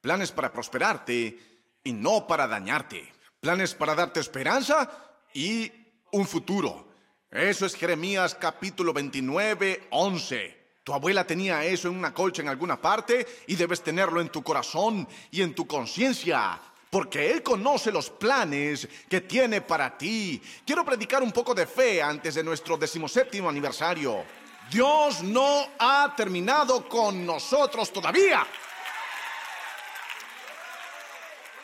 Planes 0.00 0.32
para 0.32 0.52
prosperarte 0.52 1.38
y 1.84 1.92
no 1.92 2.26
para 2.26 2.46
dañarte. 2.46 3.12
Planes 3.40 3.74
para 3.74 3.94
darte 3.94 4.20
esperanza 4.20 4.90
y 5.34 5.70
un 6.12 6.26
futuro. 6.26 6.92
Eso 7.30 7.66
es 7.66 7.74
Jeremías 7.74 8.34
capítulo 8.34 8.92
29, 8.92 9.88
11. 9.90 10.62
Tu 10.84 10.92
abuela 10.92 11.24
tenía 11.26 11.64
eso 11.64 11.88
en 11.88 11.96
una 11.96 12.12
colcha 12.12 12.42
en 12.42 12.48
alguna 12.48 12.80
parte 12.80 13.26
y 13.46 13.54
debes 13.54 13.82
tenerlo 13.82 14.20
en 14.20 14.30
tu 14.30 14.42
corazón 14.42 15.06
y 15.30 15.40
en 15.40 15.54
tu 15.54 15.66
conciencia, 15.66 16.60
porque 16.90 17.30
Él 17.30 17.42
conoce 17.42 17.92
los 17.92 18.10
planes 18.10 18.88
que 19.08 19.20
tiene 19.20 19.60
para 19.60 19.96
ti. 19.96 20.42
Quiero 20.66 20.84
predicar 20.84 21.22
un 21.22 21.30
poco 21.30 21.54
de 21.54 21.66
fe 21.66 22.02
antes 22.02 22.34
de 22.34 22.42
nuestro 22.42 22.76
decimoséptimo 22.76 23.48
aniversario. 23.48 24.24
Dios 24.70 25.22
no 25.22 25.68
ha 25.78 26.14
terminado 26.16 26.88
con 26.88 27.26
nosotros 27.26 27.92
todavía. 27.92 28.46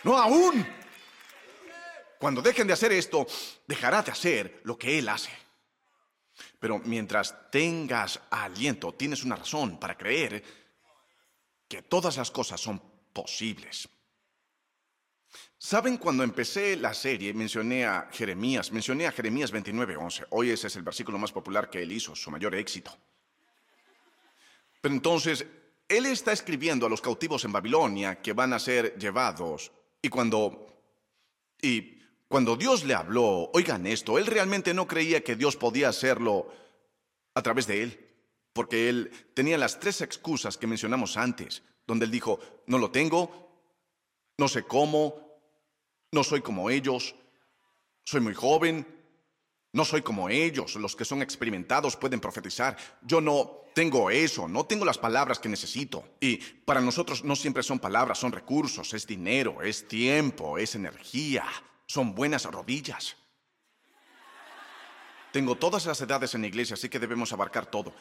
No 0.04 0.16
aún. 0.16 0.66
Cuando 2.18 2.42
dejen 2.42 2.66
de 2.66 2.72
hacer 2.72 2.92
esto, 2.92 3.26
dejará 3.66 4.02
de 4.02 4.10
hacer 4.10 4.60
lo 4.64 4.76
que 4.76 4.98
Él 4.98 5.08
hace. 5.08 5.30
Pero 6.58 6.78
mientras 6.80 7.50
tengas 7.50 8.20
aliento, 8.30 8.94
tienes 8.94 9.22
una 9.24 9.36
razón 9.36 9.78
para 9.78 9.96
creer 9.96 10.42
que 11.68 11.82
todas 11.82 12.16
las 12.16 12.30
cosas 12.30 12.60
son 12.60 12.80
posibles. 13.12 13.88
¿Saben 15.58 15.96
cuando 15.96 16.22
empecé 16.22 16.76
la 16.76 16.94
serie 16.94 17.34
mencioné 17.34 17.84
a 17.84 18.08
Jeremías, 18.12 18.70
mencioné 18.72 19.06
a 19.06 19.12
Jeremías 19.12 19.52
29:11. 19.52 20.26
Hoy 20.30 20.50
ese 20.50 20.68
es 20.68 20.76
el 20.76 20.82
versículo 20.82 21.18
más 21.18 21.32
popular 21.32 21.68
que 21.68 21.82
él 21.82 21.92
hizo, 21.92 22.14
su 22.14 22.30
mayor 22.30 22.54
éxito. 22.54 22.96
Pero 24.80 24.94
entonces, 24.94 25.44
él 25.88 26.06
está 26.06 26.32
escribiendo 26.32 26.86
a 26.86 26.88
los 26.88 27.00
cautivos 27.00 27.44
en 27.44 27.52
Babilonia 27.52 28.22
que 28.22 28.32
van 28.32 28.52
a 28.52 28.58
ser 28.58 28.96
llevados 28.96 29.72
y 30.00 30.08
cuando 30.08 30.66
y 31.60 31.98
cuando 32.28 32.56
Dios 32.56 32.84
le 32.84 32.94
habló, 32.94 33.50
oigan 33.54 33.86
esto, 33.86 34.18
él 34.18 34.26
realmente 34.26 34.74
no 34.74 34.86
creía 34.86 35.24
que 35.24 35.34
Dios 35.34 35.56
podía 35.56 35.88
hacerlo 35.88 36.52
a 37.34 37.42
través 37.42 37.66
de 37.66 37.82
él, 37.82 38.06
porque 38.52 38.90
él 38.90 39.10
tenía 39.34 39.56
las 39.56 39.80
tres 39.80 40.02
excusas 40.02 40.58
que 40.58 40.66
mencionamos 40.66 41.16
antes, 41.16 41.62
donde 41.86 42.04
él 42.04 42.10
dijo, 42.10 42.38
no 42.66 42.76
lo 42.76 42.90
tengo, 42.90 43.47
no 44.38 44.46
sé 44.46 44.62
cómo, 44.62 45.28
no 46.12 46.24
soy 46.24 46.40
como 46.40 46.70
ellos. 46.70 47.14
Soy 48.04 48.20
muy 48.20 48.34
joven. 48.34 48.86
No 49.72 49.84
soy 49.84 50.00
como 50.00 50.28
ellos. 50.28 50.76
Los 50.76 50.96
que 50.96 51.04
son 51.04 51.20
experimentados 51.20 51.96
pueden 51.96 52.20
profetizar. 52.20 52.76
Yo 53.02 53.20
no 53.20 53.64
tengo 53.74 54.10
eso. 54.10 54.48
No 54.48 54.64
tengo 54.64 54.84
las 54.84 54.96
palabras 54.96 55.38
que 55.38 55.48
necesito. 55.48 56.04
Y 56.20 56.36
para 56.36 56.80
nosotros 56.80 57.24
no 57.24 57.36
siempre 57.36 57.62
son 57.62 57.78
palabras, 57.78 58.18
son 58.18 58.32
recursos, 58.32 58.94
es 58.94 59.06
dinero, 59.06 59.60
es 59.62 59.86
tiempo, 59.86 60.56
es 60.56 60.74
energía. 60.74 61.44
Son 61.86 62.14
buenas 62.14 62.44
rodillas. 62.44 63.16
Tengo 65.32 65.56
todas 65.56 65.84
las 65.84 66.00
edades 66.00 66.34
en 66.34 66.40
la 66.40 66.46
iglesia, 66.46 66.74
así 66.74 66.88
que 66.88 66.98
debemos 66.98 67.32
abarcar 67.32 67.66
todo 67.66 67.92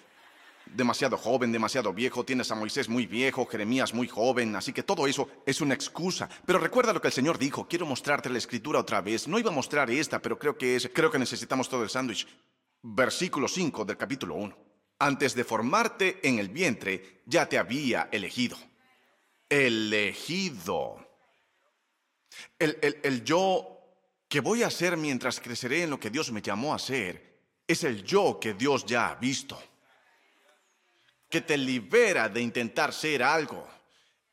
demasiado 0.73 1.17
joven, 1.17 1.51
demasiado 1.51 1.93
viejo, 1.93 2.25
tienes 2.25 2.51
a 2.51 2.55
Moisés 2.55 2.89
muy 2.89 3.05
viejo, 3.05 3.45
Jeremías 3.45 3.93
muy 3.93 4.07
joven, 4.07 4.55
así 4.55 4.73
que 4.73 4.83
todo 4.83 5.07
eso 5.07 5.29
es 5.45 5.61
una 5.61 5.73
excusa. 5.73 6.29
Pero 6.45 6.59
recuerda 6.59 6.93
lo 6.93 7.01
que 7.01 7.07
el 7.07 7.13
Señor 7.13 7.37
dijo, 7.37 7.67
quiero 7.67 7.85
mostrarte 7.85 8.29
la 8.29 8.37
escritura 8.37 8.79
otra 8.79 9.01
vez. 9.01 9.27
No 9.27 9.39
iba 9.39 9.51
a 9.51 9.53
mostrar 9.53 9.89
esta, 9.89 10.21
pero 10.21 10.37
creo 10.37 10.57
que 10.57 10.75
es, 10.75 10.89
creo 10.93 11.11
que 11.11 11.19
necesitamos 11.19 11.69
todo 11.69 11.83
el 11.83 11.89
sándwich. 11.89 12.27
Versículo 12.81 13.47
5 13.47 13.85
del 13.85 13.97
capítulo 13.97 14.35
1. 14.35 14.57
Antes 14.99 15.35
de 15.35 15.43
formarte 15.43 16.19
en 16.27 16.39
el 16.39 16.49
vientre, 16.49 17.21
ya 17.25 17.47
te 17.47 17.57
había 17.57 18.09
elegido. 18.11 18.57
Elegido. 19.49 21.07
El, 22.59 22.77
el, 22.81 22.99
el 23.03 23.23
yo 23.23 23.79
que 24.27 24.41
voy 24.41 24.63
a 24.63 24.67
hacer 24.67 24.97
mientras 24.97 25.39
creceré 25.39 25.83
en 25.83 25.89
lo 25.89 25.99
que 25.99 26.09
Dios 26.09 26.31
me 26.31 26.41
llamó 26.41 26.73
a 26.73 26.77
hacer 26.77 27.27
es 27.67 27.83
el 27.83 28.03
yo 28.03 28.39
que 28.39 28.53
Dios 28.53 28.85
ya 28.85 29.09
ha 29.09 29.15
visto 29.15 29.57
que 31.29 31.41
te 31.41 31.57
libera 31.57 32.29
de 32.29 32.41
intentar 32.41 32.93
ser 32.93 33.23
algo. 33.23 33.67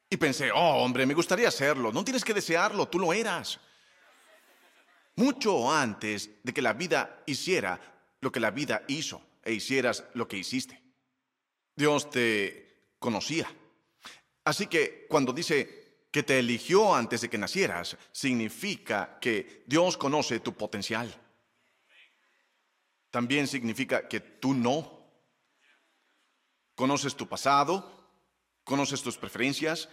Y 0.09 0.17
pensé, 0.17 0.53
oh 0.53 0.83
hombre, 0.83 1.07
me 1.07 1.15
gustaría 1.15 1.51
serlo. 1.51 1.93
No 1.93 2.05
tienes 2.05 2.25
que 2.25 2.35
desearlo, 2.35 2.89
tú 2.89 2.99
lo 2.99 3.13
eras. 3.13 3.59
Mucho 5.17 5.73
antes 5.73 6.31
de 6.43 6.53
que 6.53 6.63
la 6.63 6.73
vida 6.73 7.23
hiciera 7.27 7.81
lo 8.21 8.33
que 8.33 8.41
la 8.41 8.51
vida 8.51 8.83
hizo 8.89 9.21
e 9.43 9.53
hicieras 9.53 10.05
lo 10.15 10.27
que 10.27 10.39
hiciste. 10.39 10.81
Dios 11.77 12.11
te 12.11 12.95
conocía. 12.99 13.49
Así 14.45 14.67
que 14.67 15.07
cuando 15.09 15.33
dice 15.33 16.07
que 16.11 16.23
te 16.23 16.39
eligió 16.39 16.95
antes 16.95 17.23
de 17.23 17.29
que 17.29 17.39
nacieras, 17.39 17.97
significa 18.13 19.19
que 19.21 19.65
Dios 19.67 19.97
conoce 19.97 20.41
tu 20.41 20.55
potencial. 20.55 21.13
También 23.11 23.47
significa 23.47 24.09
que 24.09 24.21
tú 24.21 24.55
no. 24.55 25.04
Conoces 26.75 27.15
tu 27.15 27.29
pasado, 27.29 28.09
conoces 28.65 29.03
tus 29.03 29.17
preferencias, 29.17 29.89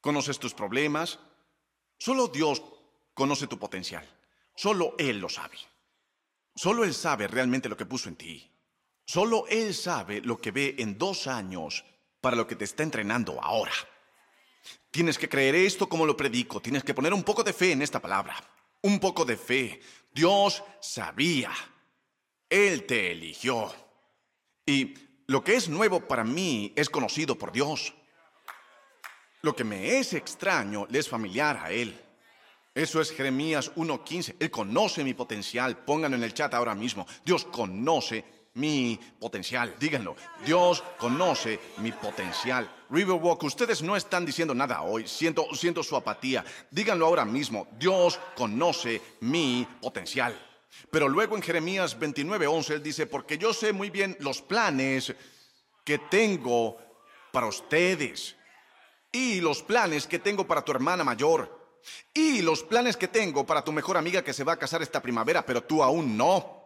conoces 0.00 0.38
tus 0.38 0.54
problemas. 0.54 1.18
Solo 1.98 2.28
Dios 2.28 2.62
conoce 3.14 3.46
tu 3.46 3.58
potencial. 3.58 4.08
Solo 4.54 4.94
Él 4.98 5.18
lo 5.18 5.28
sabe. 5.28 5.58
Solo 6.54 6.84
Él 6.84 6.94
sabe 6.94 7.28
realmente 7.28 7.68
lo 7.68 7.76
que 7.76 7.86
puso 7.86 8.08
en 8.08 8.16
ti. 8.16 8.50
Solo 9.06 9.46
Él 9.48 9.74
sabe 9.74 10.20
lo 10.20 10.40
que 10.40 10.50
ve 10.50 10.76
en 10.78 10.96
dos 10.96 11.26
años 11.26 11.84
para 12.20 12.36
lo 12.36 12.46
que 12.46 12.56
te 12.56 12.64
está 12.64 12.82
entrenando 12.82 13.42
ahora. 13.42 13.72
Tienes 14.90 15.18
que 15.18 15.28
creer 15.28 15.54
esto 15.54 15.88
como 15.88 16.06
lo 16.06 16.16
predico. 16.16 16.60
Tienes 16.60 16.84
que 16.84 16.94
poner 16.94 17.14
un 17.14 17.22
poco 17.22 17.42
de 17.42 17.52
fe 17.52 17.72
en 17.72 17.82
esta 17.82 18.00
palabra. 18.00 18.36
Un 18.82 18.98
poco 18.98 19.24
de 19.24 19.36
fe. 19.36 19.80
Dios 20.12 20.62
sabía. 20.80 21.52
Él 22.48 22.86
te 22.86 23.12
eligió. 23.12 23.72
Y 24.66 24.94
lo 25.30 25.44
que 25.44 25.54
es 25.54 25.68
nuevo 25.68 26.00
para 26.00 26.24
mí 26.24 26.72
es 26.74 26.90
conocido 26.90 27.38
por 27.38 27.52
Dios. 27.52 27.94
Lo 29.42 29.54
que 29.54 29.62
me 29.62 29.98
es 29.98 30.12
extraño 30.12 30.88
le 30.90 30.98
es 30.98 31.08
familiar 31.08 31.56
a 31.56 31.70
Él. 31.70 31.96
Eso 32.74 33.00
es 33.00 33.12
Jeremías 33.12 33.72
1.15. 33.76 34.34
Él 34.40 34.50
conoce 34.50 35.04
mi 35.04 35.14
potencial. 35.14 35.84
Pónganlo 35.84 36.16
en 36.16 36.24
el 36.24 36.34
chat 36.34 36.52
ahora 36.52 36.74
mismo. 36.74 37.06
Dios 37.24 37.44
conoce 37.44 38.24
mi 38.54 38.98
potencial. 39.20 39.76
Díganlo. 39.78 40.16
Dios 40.44 40.82
conoce 40.98 41.60
mi 41.76 41.92
potencial. 41.92 42.68
Riverwalk, 42.90 43.40
ustedes 43.44 43.82
no 43.82 43.94
están 43.94 44.26
diciendo 44.26 44.52
nada 44.52 44.82
hoy. 44.82 45.06
Siento, 45.06 45.46
siento 45.54 45.84
su 45.84 45.94
apatía. 45.94 46.44
Díganlo 46.72 47.06
ahora 47.06 47.24
mismo. 47.24 47.68
Dios 47.78 48.18
conoce 48.34 49.00
mi 49.20 49.64
potencial. 49.80 50.49
Pero 50.90 51.08
luego 51.08 51.36
en 51.36 51.42
Jeremías 51.42 51.98
29:11 51.98 52.74
él 52.74 52.82
dice, 52.82 53.06
porque 53.06 53.38
yo 53.38 53.52
sé 53.52 53.72
muy 53.72 53.90
bien 53.90 54.16
los 54.20 54.42
planes 54.42 55.14
que 55.84 55.98
tengo 55.98 56.78
para 57.32 57.46
ustedes 57.46 58.36
y 59.12 59.40
los 59.40 59.62
planes 59.62 60.06
que 60.06 60.18
tengo 60.18 60.46
para 60.46 60.64
tu 60.64 60.72
hermana 60.72 61.04
mayor 61.04 61.58
y 62.14 62.42
los 62.42 62.62
planes 62.62 62.96
que 62.96 63.08
tengo 63.08 63.46
para 63.46 63.64
tu 63.64 63.72
mejor 63.72 63.96
amiga 63.96 64.22
que 64.22 64.32
se 64.32 64.44
va 64.44 64.54
a 64.54 64.58
casar 64.58 64.82
esta 64.82 65.02
primavera, 65.02 65.44
pero 65.44 65.62
tú 65.62 65.82
aún 65.82 66.16
no. 66.16 66.58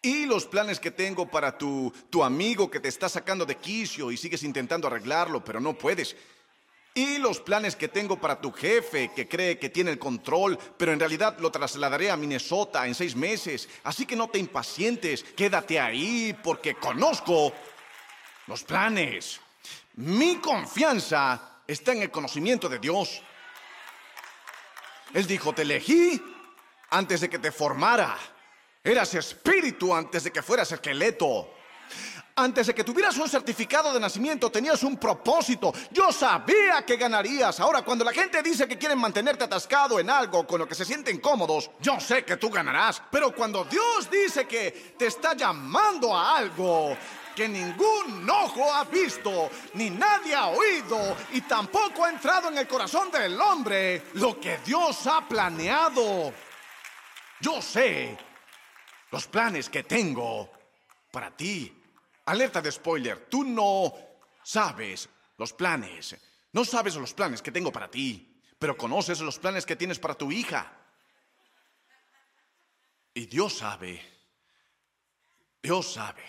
Y 0.00 0.26
los 0.26 0.44
planes 0.44 0.78
que 0.80 0.90
tengo 0.90 1.30
para 1.30 1.56
tu, 1.56 1.92
tu 2.10 2.22
amigo 2.22 2.70
que 2.70 2.80
te 2.80 2.88
está 2.88 3.08
sacando 3.08 3.46
de 3.46 3.56
quicio 3.56 4.10
y 4.10 4.18
sigues 4.18 4.42
intentando 4.42 4.86
arreglarlo, 4.86 5.42
pero 5.42 5.60
no 5.60 5.76
puedes. 5.76 6.14
Y 6.96 7.18
los 7.18 7.40
planes 7.40 7.74
que 7.74 7.88
tengo 7.88 8.20
para 8.20 8.40
tu 8.40 8.52
jefe, 8.52 9.10
que 9.12 9.28
cree 9.28 9.58
que 9.58 9.68
tiene 9.68 9.90
el 9.90 9.98
control, 9.98 10.56
pero 10.76 10.92
en 10.92 11.00
realidad 11.00 11.36
lo 11.40 11.50
trasladaré 11.50 12.08
a 12.08 12.16
Minnesota 12.16 12.86
en 12.86 12.94
seis 12.94 13.16
meses. 13.16 13.68
Así 13.82 14.06
que 14.06 14.14
no 14.14 14.28
te 14.28 14.38
impacientes, 14.38 15.24
quédate 15.24 15.80
ahí 15.80 16.38
porque 16.40 16.76
conozco 16.76 17.52
los 18.46 18.62
planes. 18.62 19.40
Mi 19.94 20.36
confianza 20.36 21.62
está 21.66 21.92
en 21.92 22.02
el 22.02 22.12
conocimiento 22.12 22.68
de 22.68 22.78
Dios. 22.78 23.20
Él 25.12 25.26
dijo, 25.26 25.52
te 25.52 25.62
elegí 25.62 26.22
antes 26.90 27.22
de 27.22 27.28
que 27.28 27.40
te 27.40 27.50
formara. 27.50 28.16
Eras 28.84 29.14
espíritu 29.14 29.92
antes 29.92 30.22
de 30.22 30.30
que 30.30 30.42
fueras 30.42 30.70
esqueleto. 30.70 31.54
Antes 32.36 32.66
de 32.66 32.74
que 32.74 32.82
tuvieras 32.82 33.16
un 33.16 33.28
certificado 33.28 33.92
de 33.92 34.00
nacimiento 34.00 34.50
tenías 34.50 34.82
un 34.82 34.96
propósito. 34.96 35.72
Yo 35.92 36.10
sabía 36.10 36.84
que 36.84 36.96
ganarías. 36.96 37.60
Ahora, 37.60 37.82
cuando 37.82 38.04
la 38.04 38.12
gente 38.12 38.42
dice 38.42 38.66
que 38.66 38.76
quieren 38.76 38.98
mantenerte 38.98 39.44
atascado 39.44 40.00
en 40.00 40.10
algo 40.10 40.44
con 40.44 40.58
lo 40.58 40.66
que 40.66 40.74
se 40.74 40.84
sienten 40.84 41.20
cómodos, 41.20 41.70
yo 41.80 42.00
sé 42.00 42.24
que 42.24 42.36
tú 42.36 42.50
ganarás. 42.50 43.00
Pero 43.08 43.32
cuando 43.32 43.64
Dios 43.64 44.10
dice 44.10 44.48
que 44.48 44.94
te 44.98 45.06
está 45.06 45.34
llamando 45.34 46.16
a 46.16 46.36
algo 46.36 46.96
que 47.36 47.46
ningún 47.46 48.28
ojo 48.28 48.72
ha 48.72 48.82
visto, 48.82 49.50
ni 49.74 49.90
nadie 49.90 50.34
ha 50.34 50.48
oído, 50.48 51.16
y 51.32 51.40
tampoco 51.42 52.04
ha 52.04 52.10
entrado 52.10 52.48
en 52.48 52.58
el 52.58 52.66
corazón 52.66 53.12
del 53.12 53.40
hombre, 53.40 54.06
lo 54.14 54.40
que 54.40 54.58
Dios 54.64 55.06
ha 55.06 55.28
planeado. 55.28 56.32
Yo 57.40 57.62
sé 57.62 58.18
los 59.12 59.28
planes 59.28 59.70
que 59.70 59.84
tengo 59.84 60.50
para 61.12 61.30
ti. 61.30 61.83
Alerta 62.26 62.62
de 62.62 62.72
spoiler, 62.72 63.26
tú 63.28 63.44
no 63.44 63.92
sabes 64.42 65.08
los 65.36 65.52
planes. 65.52 66.16
No 66.52 66.64
sabes 66.64 66.94
los 66.96 67.12
planes 67.12 67.42
que 67.42 67.52
tengo 67.52 67.72
para 67.72 67.90
ti, 67.90 68.40
pero 68.58 68.76
conoces 68.76 69.20
los 69.20 69.38
planes 69.38 69.66
que 69.66 69.76
tienes 69.76 69.98
para 69.98 70.14
tu 70.14 70.30
hija. 70.30 70.72
Y 73.12 73.26
Dios 73.26 73.58
sabe, 73.58 74.00
Dios 75.62 75.92
sabe 75.92 76.24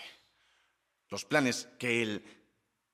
los 1.08 1.24
planes 1.24 1.68
que 1.78 2.02
Él 2.02 2.46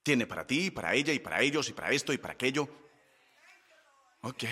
tiene 0.03 0.27
para 0.27 0.45
ti, 0.45 0.71
para 0.71 0.93
ella 0.93 1.13
y 1.13 1.19
para 1.19 1.41
ellos 1.41 1.69
y 1.69 1.73
para 1.73 1.91
esto 1.91 2.13
y 2.13 2.17
para 2.17 2.33
aquello. 2.33 2.69
Ok. 4.21 4.43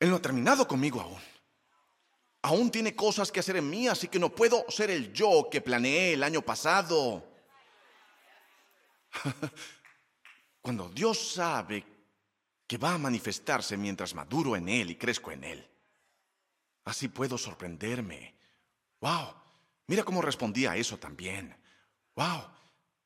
Él 0.00 0.10
no 0.10 0.16
ha 0.16 0.22
terminado 0.22 0.66
conmigo 0.66 1.00
aún. 1.00 1.20
Aún 2.46 2.70
tiene 2.70 2.94
cosas 2.94 3.32
que 3.32 3.40
hacer 3.40 3.56
en 3.56 3.68
mí, 3.68 3.88
así 3.88 4.06
que 4.06 4.20
no 4.20 4.28
puedo 4.28 4.66
ser 4.68 4.88
el 4.88 5.12
yo 5.12 5.48
que 5.50 5.60
planeé 5.60 6.12
el 6.12 6.22
año 6.22 6.42
pasado. 6.42 7.26
Cuando 10.62 10.88
Dios 10.90 11.32
sabe 11.32 11.84
que 12.64 12.78
va 12.78 12.94
a 12.94 12.98
manifestarse 12.98 13.76
mientras 13.76 14.14
maduro 14.14 14.54
en 14.54 14.68
Él 14.68 14.90
y 14.90 14.94
crezco 14.94 15.32
en 15.32 15.42
Él, 15.42 15.68
así 16.84 17.08
puedo 17.08 17.36
sorprenderme. 17.36 18.36
¡Wow! 19.00 19.34
Mira 19.88 20.04
cómo 20.04 20.22
respondí 20.22 20.66
a 20.66 20.76
eso 20.76 20.96
también. 20.98 21.52
¡Wow! 22.14 22.44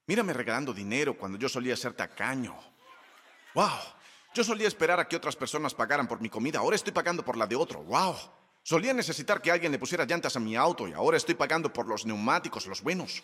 Mírame 0.07 0.35
regalando 0.35 0.75
dinero 0.75 1.17
cuando 1.17 1.39
yo 1.39 1.49
solía 1.49 1.79
ser 1.79 1.95
tacaño. 1.95 2.59
¡Wow! 3.55 3.71
Yo 4.35 4.45
solía 4.45 4.69
esperar 4.69 5.01
a 5.01 5.09
que 5.09 5.17
otras 5.17 5.35
personas 5.35 5.73
pagaran 5.73 6.07
por 6.07 6.21
mi 6.21 6.29
comida, 6.29 6.59
ahora 6.59 6.77
estoy 6.77 6.93
pagando 6.93 7.25
por 7.25 7.39
la 7.39 7.47
de 7.47 7.57
otro. 7.57 7.83
¡Wow! 7.85 8.17
Solía 8.63 8.93
necesitar 8.93 9.41
que 9.41 9.51
alguien 9.51 9.73
le 9.73 9.79
pusiera 9.79 10.05
llantas 10.05 10.37
a 10.37 10.41
mi 10.41 10.55
auto 10.57 10.87
y 10.87 10.93
ahora 10.93 11.17
estoy 11.17 11.35
pagando 11.35 11.73
por 11.73 11.87
los 11.87 12.07
neumáticos, 12.07 12.67
los 12.67 12.83
buenos. 12.83 13.23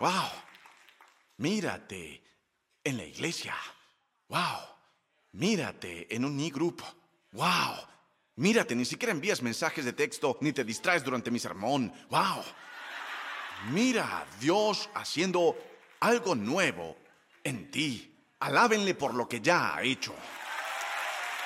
¡Wow! 0.00 0.30
Mírate 1.38 2.22
en 2.82 2.96
la 2.96 3.04
iglesia. 3.04 3.54
¡Wow! 4.28 4.60
Mírate 5.32 6.14
en 6.14 6.24
un 6.24 6.38
e-group. 6.40 6.82
¡Wow! 7.32 7.76
Mírate, 8.36 8.74
ni 8.74 8.84
siquiera 8.84 9.12
envías 9.12 9.42
mensajes 9.42 9.84
de 9.84 9.92
texto 9.92 10.38
ni 10.40 10.52
te 10.52 10.64
distraes 10.64 11.02
durante 11.04 11.30
mi 11.30 11.38
sermón. 11.38 11.92
¡Wow! 12.10 12.44
Mira 13.70 14.18
a 14.18 14.26
Dios 14.38 14.90
haciendo 14.94 15.56
algo 16.00 16.34
nuevo 16.34 16.96
en 17.42 17.70
ti. 17.70 18.14
Alábenle 18.40 18.94
por 18.94 19.14
lo 19.14 19.28
que 19.28 19.40
ya 19.40 19.76
ha 19.76 19.82
hecho. 19.82 20.14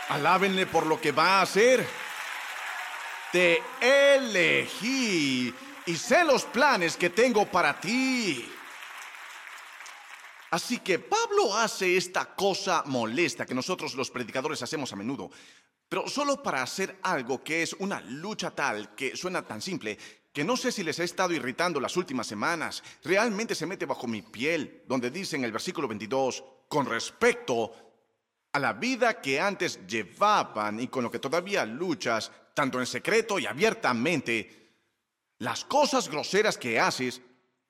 Alábenle 0.09 0.67
por 0.67 0.87
lo 0.87 1.01
que 1.01 1.13
va 1.13 1.39
a 1.39 1.43
hacer. 1.43 1.87
Te 3.31 3.63
elegí 3.81 5.55
y 5.85 5.97
sé 5.97 6.25
los 6.25 6.45
planes 6.45 6.97
que 6.97 7.11
tengo 7.11 7.47
para 7.47 7.79
ti. 7.79 8.51
Así 10.51 10.79
que 10.79 10.99
Pablo 10.99 11.55
hace 11.57 11.97
esta 11.97 12.35
cosa 12.35 12.83
molesta 12.87 13.45
que 13.45 13.55
nosotros 13.55 13.95
los 13.95 14.11
predicadores 14.11 14.63
hacemos 14.63 14.91
a 14.93 14.97
menudo, 14.97 15.31
pero 15.91 16.09
solo 16.09 16.43
para 16.43 16.63
hacer 16.63 16.99
algo 17.03 17.45
que 17.45 17.63
es 17.63 17.75
una 17.75 18.01
lucha 18.01 18.51
tal 18.51 18.95
que 18.95 19.15
suena 19.15 19.47
tan 19.47 19.61
simple 19.61 19.99
que 20.33 20.45
no 20.45 20.57
sé 20.57 20.73
si 20.73 20.83
les 20.85 20.99
he 21.01 21.05
estado 21.05 21.33
irritando 21.33 21.81
las 21.81 21.97
últimas 21.97 22.27
semanas. 22.27 22.83
Realmente 23.03 23.55
se 23.55 23.67
mete 23.67 23.87
bajo 23.87 24.07
mi 24.07 24.23
piel, 24.23 24.85
donde 24.87 25.11
dice 25.11 25.37
en 25.37 25.45
el 25.45 25.53
versículo 25.53 25.89
22, 25.89 26.45
con 26.69 26.87
respecto 26.87 27.88
a 28.53 28.59
la 28.59 28.73
vida 28.73 29.21
que 29.21 29.41
antes 29.41 29.87
llevaban 29.87 30.81
y 30.81 30.89
con 30.89 31.05
lo 31.05 31.11
que 31.11 31.19
todavía 31.19 31.65
luchas, 31.65 32.31
tanto 32.55 32.81
en 32.81 32.87
secreto 32.87 33.39
y 33.39 33.47
abiertamente, 33.47 34.59
las 35.39 35.65
cosas 35.65 36.09
groseras 36.09 36.59
que 36.59 36.81
haces, 36.81 37.21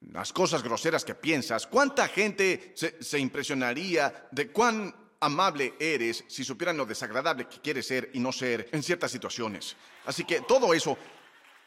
las 0.01 0.33
cosas 0.33 0.63
groseras 0.63 1.05
que 1.05 1.15
piensas, 1.15 1.67
cuánta 1.67 2.09
gente 2.09 2.75
se, 2.75 3.19
impresionaría 3.19 4.29
de 4.31 4.51
cuán 4.51 4.95
amable 5.21 5.75
eres 5.79 6.25
si 6.29 6.45
supieran 6.45 6.77
lo 6.77 6.87
desagradable 6.87 7.49
que 7.49 7.61
quieres 7.61 7.87
ser 7.87 8.11
y 8.15 8.21
no 8.21 8.33
ser 8.33 8.69
en 8.73 8.83
ciertas 8.83 9.11
situaciones. 9.11 9.77
Así 10.07 10.25
que 10.25 10.43
todo 10.43 10.73
eso 10.73 10.97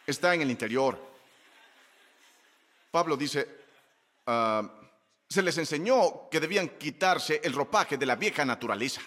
está 0.07 0.33
en 0.33 0.41
el 0.41 0.51
interior. 0.51 1.11
Pablo 2.89 3.17
dice, 3.17 3.47
ah, 4.25 4.80
se 5.31 5.41
les 5.41 5.57
enseñó 5.57 6.27
que 6.29 6.41
debían 6.41 6.77
quitarse 6.77 7.39
el 7.41 7.53
ropaje 7.53 7.97
de 7.97 8.05
la 8.05 8.17
vieja 8.17 8.43
naturaleza. 8.43 9.01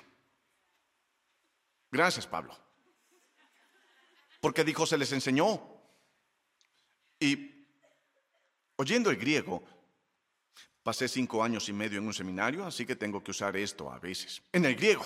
Gracias, 1.90 2.26
Pablo. 2.26 2.58
Porque 4.40 4.64
dijo, 4.64 4.86
se 4.86 4.96
les 4.96 5.12
enseñó. 5.12 5.60
Y 7.20 7.66
oyendo 8.76 9.10
el 9.10 9.18
griego, 9.18 9.62
pasé 10.82 11.08
cinco 11.08 11.44
años 11.44 11.68
y 11.68 11.74
medio 11.74 11.98
en 11.98 12.06
un 12.06 12.14
seminario, 12.14 12.64
así 12.64 12.86
que 12.86 12.96
tengo 12.96 13.22
que 13.22 13.32
usar 13.32 13.54
esto 13.58 13.92
a 13.92 13.98
veces. 13.98 14.42
En 14.50 14.64
el 14.64 14.76
griego. 14.76 15.04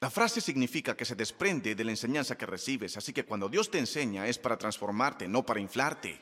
La 0.00 0.10
frase 0.10 0.40
significa 0.40 0.96
que 0.96 1.04
se 1.04 1.14
desprende 1.14 1.76
de 1.76 1.84
la 1.84 1.92
enseñanza 1.92 2.36
que 2.36 2.44
recibes, 2.44 2.96
así 2.96 3.12
que 3.12 3.24
cuando 3.24 3.48
Dios 3.48 3.70
te 3.70 3.78
enseña 3.78 4.26
es 4.26 4.36
para 4.36 4.58
transformarte, 4.58 5.28
no 5.28 5.46
para 5.46 5.60
inflarte. 5.60 6.20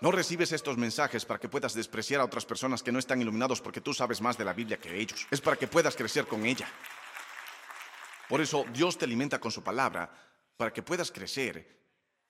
No 0.00 0.10
recibes 0.10 0.52
estos 0.52 0.76
mensajes 0.76 1.24
para 1.24 1.40
que 1.40 1.48
puedas 1.48 1.74
despreciar 1.74 2.20
a 2.20 2.24
otras 2.24 2.44
personas 2.44 2.82
que 2.82 2.92
no 2.92 2.98
están 2.98 3.20
iluminados 3.20 3.60
porque 3.60 3.80
tú 3.80 3.94
sabes 3.94 4.20
más 4.20 4.36
de 4.36 4.44
la 4.44 4.52
Biblia 4.52 4.78
que 4.78 4.98
ellos. 4.98 5.26
Es 5.30 5.40
para 5.40 5.56
que 5.56 5.68
puedas 5.68 5.96
crecer 5.96 6.26
con 6.26 6.44
ella. 6.44 6.68
Por 8.28 8.40
eso 8.40 8.64
Dios 8.72 8.98
te 8.98 9.04
alimenta 9.04 9.38
con 9.38 9.50
su 9.50 9.62
palabra 9.62 10.10
para 10.56 10.72
que 10.72 10.82
puedas 10.82 11.10
crecer. 11.10 11.82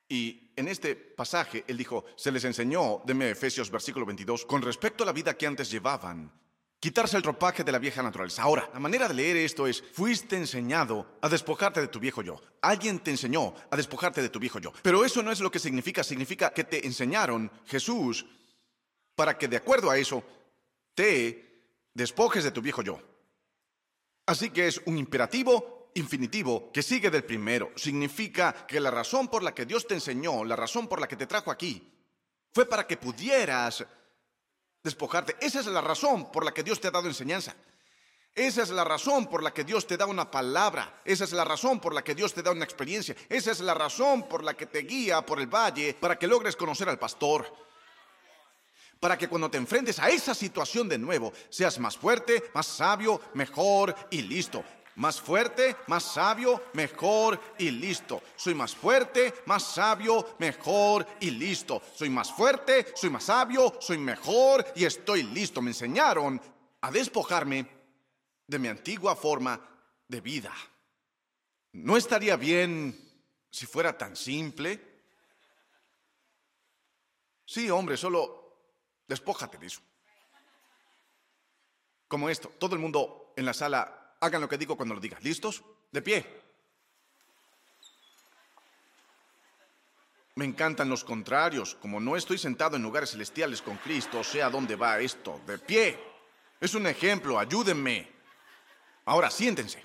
Y 0.08 0.52
en 0.56 0.68
este 0.68 0.94
pasaje 0.94 1.64
Él 1.66 1.76
dijo, 1.76 2.04
se 2.16 2.30
les 2.30 2.44
enseñó, 2.44 3.02
deme 3.04 3.30
Efesios 3.30 3.70
versículo 3.70 4.04
22, 4.06 4.44
con 4.44 4.62
respecto 4.62 5.02
a 5.02 5.06
la 5.06 5.12
vida 5.12 5.36
que 5.36 5.46
antes 5.46 5.70
llevaban, 5.70 6.30
Quitarse 6.80 7.16
el 7.16 7.22
ropaje 7.22 7.64
de 7.64 7.72
la 7.72 7.78
vieja 7.78 8.02
naturaleza. 8.02 8.42
Ahora, 8.42 8.68
la 8.72 8.78
manera 8.78 9.08
de 9.08 9.14
leer 9.14 9.38
esto 9.38 9.66
es, 9.66 9.82
fuiste 9.92 10.36
enseñado 10.36 11.18
a 11.22 11.28
despojarte 11.28 11.80
de 11.80 11.88
tu 11.88 11.98
viejo 11.98 12.20
yo. 12.20 12.40
Alguien 12.60 12.98
te 12.98 13.10
enseñó 13.10 13.54
a 13.70 13.76
despojarte 13.76 14.20
de 14.20 14.28
tu 14.28 14.38
viejo 14.38 14.58
yo. 14.58 14.72
Pero 14.82 15.04
eso 15.04 15.22
no 15.22 15.32
es 15.32 15.40
lo 15.40 15.50
que 15.50 15.58
significa. 15.58 16.04
Significa 16.04 16.52
que 16.52 16.64
te 16.64 16.86
enseñaron 16.86 17.50
Jesús 17.64 18.26
para 19.14 19.38
que 19.38 19.48
de 19.48 19.56
acuerdo 19.56 19.90
a 19.90 19.96
eso 19.96 20.22
te 20.94 21.70
despojes 21.94 22.44
de 22.44 22.50
tu 22.50 22.60
viejo 22.60 22.82
yo. 22.82 22.98
Así 24.26 24.50
que 24.50 24.66
es 24.66 24.80
un 24.86 24.98
imperativo 24.98 25.90
infinitivo 25.94 26.70
que 26.72 26.82
sigue 26.82 27.10
del 27.10 27.24
primero. 27.24 27.72
Significa 27.76 28.66
que 28.66 28.80
la 28.80 28.90
razón 28.90 29.28
por 29.28 29.42
la 29.42 29.54
que 29.54 29.66
Dios 29.66 29.86
te 29.86 29.94
enseñó, 29.94 30.44
la 30.44 30.56
razón 30.56 30.88
por 30.88 31.00
la 31.00 31.08
que 31.08 31.16
te 31.16 31.26
trajo 31.26 31.50
aquí, 31.50 31.90
fue 32.52 32.66
para 32.66 32.86
que 32.86 32.96
pudieras 32.96 33.84
despojarte. 34.84 35.34
Esa 35.40 35.60
es 35.60 35.66
la 35.66 35.80
razón 35.80 36.30
por 36.30 36.44
la 36.44 36.52
que 36.52 36.62
Dios 36.62 36.80
te 36.80 36.88
ha 36.88 36.92
dado 36.92 37.08
enseñanza. 37.08 37.56
Esa 38.34 38.62
es 38.62 38.70
la 38.70 38.84
razón 38.84 39.26
por 39.26 39.42
la 39.42 39.52
que 39.52 39.64
Dios 39.64 39.86
te 39.86 39.96
da 39.96 40.06
una 40.06 40.30
palabra. 40.30 41.00
Esa 41.04 41.24
es 41.24 41.32
la 41.32 41.44
razón 41.44 41.80
por 41.80 41.94
la 41.94 42.04
que 42.04 42.14
Dios 42.14 42.34
te 42.34 42.42
da 42.42 42.50
una 42.50 42.64
experiencia. 42.64 43.16
Esa 43.28 43.50
es 43.50 43.60
la 43.60 43.74
razón 43.74 44.28
por 44.28 44.44
la 44.44 44.54
que 44.54 44.66
te 44.66 44.80
guía 44.80 45.24
por 45.24 45.40
el 45.40 45.46
valle 45.46 45.94
para 45.94 46.18
que 46.18 46.26
logres 46.26 46.54
conocer 46.54 46.88
al 46.88 46.98
pastor. 46.98 47.46
Para 49.00 49.16
que 49.16 49.28
cuando 49.28 49.50
te 49.50 49.58
enfrentes 49.58 49.98
a 49.98 50.08
esa 50.08 50.34
situación 50.34 50.88
de 50.88 50.98
nuevo, 50.98 51.32
seas 51.48 51.78
más 51.78 51.96
fuerte, 51.96 52.50
más 52.54 52.66
sabio, 52.66 53.20
mejor 53.34 53.94
y 54.10 54.22
listo. 54.22 54.64
Más 54.96 55.20
fuerte, 55.20 55.76
más 55.88 56.04
sabio, 56.04 56.66
mejor 56.74 57.40
y 57.58 57.70
listo. 57.70 58.22
Soy 58.36 58.54
más 58.54 58.76
fuerte, 58.76 59.34
más 59.46 59.64
sabio, 59.64 60.36
mejor 60.38 61.06
y 61.20 61.30
listo. 61.32 61.82
Soy 61.94 62.08
más 62.10 62.32
fuerte, 62.32 62.92
soy 62.94 63.10
más 63.10 63.24
sabio, 63.24 63.76
soy 63.80 63.98
mejor 63.98 64.64
y 64.76 64.84
estoy 64.84 65.24
listo. 65.24 65.60
Me 65.60 65.70
enseñaron 65.70 66.40
a 66.80 66.90
despojarme 66.92 67.66
de 68.46 68.58
mi 68.58 68.68
antigua 68.68 69.16
forma 69.16 69.60
de 70.06 70.20
vida. 70.20 70.54
¿No 71.72 71.96
estaría 71.96 72.36
bien 72.36 72.96
si 73.50 73.66
fuera 73.66 73.98
tan 73.98 74.14
simple? 74.14 74.94
Sí, 77.44 77.68
hombre, 77.68 77.96
solo 77.96 78.60
despójate 79.08 79.58
de 79.58 79.66
eso. 79.66 79.80
Como 82.06 82.28
esto, 82.28 82.48
todo 82.60 82.76
el 82.76 82.80
mundo 82.80 83.32
en 83.36 83.44
la 83.44 83.54
sala 83.54 84.03
Hagan 84.24 84.40
lo 84.40 84.48
que 84.48 84.56
digo 84.56 84.74
cuando 84.74 84.94
lo 84.94 85.02
diga. 85.02 85.18
¿Listos? 85.20 85.62
De 85.92 86.00
pie. 86.00 86.24
Me 90.36 90.46
encantan 90.46 90.88
los 90.88 91.04
contrarios. 91.04 91.74
Como 91.74 92.00
no 92.00 92.16
estoy 92.16 92.38
sentado 92.38 92.76
en 92.76 92.82
lugares 92.82 93.10
celestiales 93.10 93.60
con 93.60 93.76
Cristo, 93.76 94.24
sé 94.24 94.42
a 94.42 94.48
dónde 94.48 94.76
va 94.76 94.98
esto. 94.98 95.42
De 95.46 95.58
pie. 95.58 96.02
Es 96.58 96.74
un 96.74 96.86
ejemplo, 96.86 97.38
ayúdenme. 97.38 98.10
Ahora 99.04 99.30
siéntense. 99.30 99.84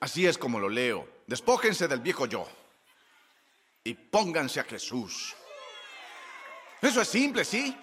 Así 0.00 0.26
es 0.26 0.36
como 0.36 0.58
lo 0.58 0.68
leo. 0.68 1.22
Despójense 1.28 1.86
del 1.86 2.00
viejo 2.00 2.26
yo 2.26 2.44
y 3.84 3.94
pónganse 3.94 4.58
a 4.58 4.64
Jesús. 4.64 5.36
Eso 6.80 7.00
es 7.00 7.06
simple, 7.06 7.44
¿sí? 7.44 7.78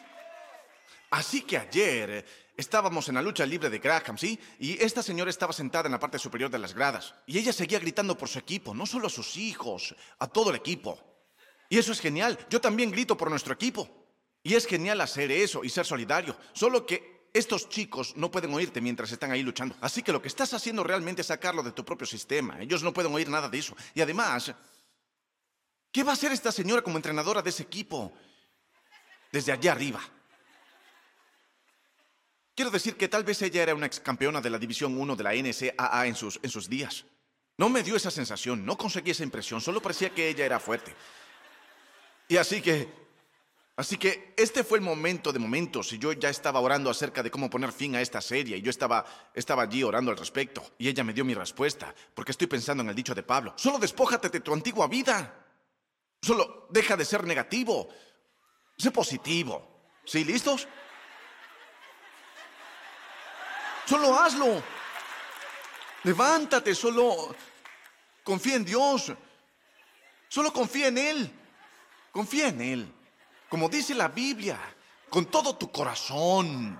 Así 1.12 1.44
que 1.44 1.58
ayer 1.58 2.49
estábamos 2.60 3.08
en 3.08 3.15
la 3.15 3.22
lucha 3.22 3.45
libre 3.45 3.69
de 3.69 3.80
Graham, 3.80 4.17
¿sí? 4.17 4.38
Y 4.60 4.82
esta 4.84 5.02
señora 5.02 5.30
estaba 5.30 5.54
sentada 5.54 5.88
en 5.88 5.93
la 5.93 6.00
parte 6.00 6.19
superior 6.19 6.52
de 6.52 6.60
las 6.60 6.74
gradas. 6.74 7.15
Y 7.26 7.38
ella 7.38 7.54
seguía 7.54 7.80
gritando 7.80 8.17
por 8.17 8.28
su 8.28 8.38
equipo, 8.38 8.74
no 8.74 8.86
solo 8.86 9.08
a 9.08 9.10
sus 9.10 9.38
hijos, 9.38 9.95
a 10.19 10.28
todo 10.28 10.50
el 10.50 10.58
equipo. 10.58 11.00
Y 11.69 11.78
eso 11.78 11.93
es 11.93 12.02
genial. 12.02 12.38
Yo 12.50 12.60
también 12.60 12.91
grito 12.91 13.15
por 13.15 13.30
nuestro 13.30 13.54
equipo. 13.54 13.88
Y 14.43 14.56
es 14.56 14.65
genial 14.65 15.00
hacer 15.02 15.32
eso 15.32 15.63
y 15.63 15.69
ser 15.69 15.86
solidario. 15.86 16.36
Solo 16.54 16.86
que 16.86 17.30
estos 17.34 17.69
chicos 17.69 18.15
no 18.17 18.30
pueden 18.30 18.54
oírte 18.54 18.82
mientras 18.82 19.12
están 19.12 19.32
ahí 19.32 19.41
luchando. 19.41 19.76
Así 19.80 20.04
que 20.04 20.12
lo 20.12 20.22
que 20.22 20.28
estás 20.28 20.54
haciendo 20.54 20.84
realmente 20.84 21.22
es 21.22 21.28
sacarlo 21.28 21.63
de 21.63 21.72
tu 21.72 21.86
propio 21.86 22.08
sistema. 22.08 22.60
Ellos 22.60 22.84
no 22.84 22.93
pueden 22.93 23.13
oír 23.13 23.30
nada 23.30 23.48
de 23.48 23.58
eso. 23.58 23.76
Y 23.93 24.02
además, 24.02 24.54
¿qué 25.91 26.04
va 26.04 26.12
a 26.12 26.13
hacer 26.13 26.34
esta 26.34 26.52
señora 26.52 26.82
como 26.82 26.98
entrenadora 26.98 27.41
de 27.41 27.52
ese 27.52 27.63
equipo 27.63 28.12
desde 29.32 29.54
allá 29.54 29.72
arriba? 29.72 30.02
Quiero 32.60 32.72
decir 32.72 32.98
que 32.98 33.08
tal 33.08 33.24
vez 33.24 33.41
ella 33.41 33.63
era 33.63 33.74
una 33.74 33.86
ex 33.86 34.02
campeona 34.02 34.41
de 34.41 34.50
la 34.50 34.60
División 34.60 35.00
1 35.00 35.15
de 35.15 35.24
la 35.24 35.32
NCAA 35.32 36.08
en 36.08 36.13
sus, 36.13 36.41
en 36.43 36.50
sus 36.50 36.67
días. 36.67 37.06
No 37.56 37.69
me 37.69 37.84
dio 37.84 37.95
esa 37.95 38.12
sensación, 38.12 38.65
no 38.65 38.78
conseguí 38.78 39.12
esa 39.12 39.24
impresión, 39.24 39.62
solo 39.62 39.82
parecía 39.82 40.10
que 40.10 40.28
ella 40.28 40.45
era 40.45 40.60
fuerte. 40.60 40.93
Y 42.28 42.36
así 42.36 42.62
que, 42.62 42.89
así 43.78 43.95
que 43.95 44.34
este 44.36 44.65
fue 44.65 44.78
el 44.78 44.84
momento 44.84 45.32
de 45.32 45.39
momentos 45.39 45.93
y 45.93 46.00
yo 46.00 46.12
ya 46.12 46.28
estaba 46.28 46.60
orando 46.60 46.89
acerca 46.89 47.24
de 47.24 47.32
cómo 47.32 47.50
poner 47.50 47.72
fin 47.72 47.95
a 47.95 48.02
esta 48.02 48.19
serie 48.19 48.58
y 48.58 48.62
yo 48.62 48.72
estaba, 48.72 49.06
estaba 49.34 49.63
allí 49.63 49.82
orando 49.82 50.12
al 50.12 50.17
respecto 50.17 50.62
y 50.78 50.89
ella 50.89 51.06
me 51.06 51.13
dio 51.13 51.24
mi 51.24 51.36
respuesta 51.36 51.95
porque 52.13 52.34
estoy 52.34 52.48
pensando 52.48 52.84
en 52.84 52.89
el 52.89 52.95
dicho 52.95 53.15
de 53.15 53.24
Pablo. 53.24 53.54
Solo 53.56 53.80
despójate 53.80 54.28
de 54.28 54.41
tu 54.41 54.54
antigua 54.54 54.89
vida. 54.89 55.45
Solo 56.22 56.67
deja 56.72 56.98
de 56.98 57.06
ser 57.06 57.24
negativo. 57.24 57.88
Sé 58.78 58.91
positivo. 58.91 59.80
¿Sí, 60.04 60.26
listos? 60.26 60.67
Solo 63.89 64.19
hazlo. 64.19 64.62
Levántate, 66.04 66.75
solo 66.75 67.36
confía 68.23 68.58
en 68.58 68.63
Dios. 68.63 69.12
Solo 70.28 70.54
confía 70.54 70.89
en 70.89 70.97
Él. 70.99 71.32
Confía 72.12 72.49
en 72.49 72.62
Él. 72.62 72.93
Como 73.49 73.67
dice 73.67 73.95
la 73.95 74.10
Biblia, 74.10 74.60
con 75.10 75.25
todo 75.25 75.56
tu 75.56 75.71
corazón. 75.71 76.80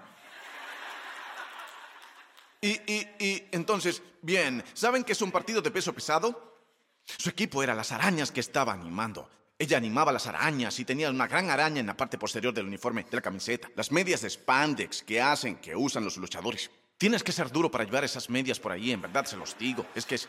Y, 2.62 2.70
y, 2.70 3.08
y 3.18 3.48
entonces, 3.54 4.04
bien, 4.22 4.64
¿saben 4.76 5.04
que 5.04 5.14
es 5.14 5.22
un 5.24 5.32
partido 5.32 5.64
de 5.64 5.72
peso 5.72 5.92
pesado? 5.92 6.60
Su 7.18 7.30
equipo 7.30 7.64
era 7.64 7.74
las 7.74 7.92
arañas 7.92 8.32
que 8.32 8.42
estaba 8.42 8.74
animando. 8.74 9.28
Ella 9.58 9.78
animaba 9.78 10.12
las 10.12 10.28
arañas 10.28 10.78
y 10.78 10.86
tenía 10.86 11.10
una 11.10 11.26
gran 11.26 11.50
araña 11.50 11.80
en 11.80 11.88
la 11.88 11.98
parte 11.98 12.20
posterior 12.20 12.54
del 12.54 12.68
uniforme 12.68 13.04
de 13.04 13.16
la 13.18 13.22
camiseta. 13.22 13.68
Las 13.76 13.92
medias 13.92 14.22
de 14.22 14.30
spandex 14.30 15.02
que 15.02 15.20
hacen, 15.20 15.56
que 15.56 15.76
usan 15.76 16.04
los 16.04 16.16
luchadores. 16.18 16.70
Tienes 17.00 17.24
que 17.24 17.32
ser 17.32 17.50
duro 17.50 17.72
para 17.72 17.86
llevar 17.86 18.04
esas 18.04 18.30
medias 18.30 18.60
por 18.60 18.74
ahí, 18.74 18.92
en 18.92 19.02
verdad 19.02 19.26
se 19.26 19.38
los 19.38 19.58
digo. 19.58 19.86
Es 19.96 20.06
que 20.06 20.16
es, 20.16 20.28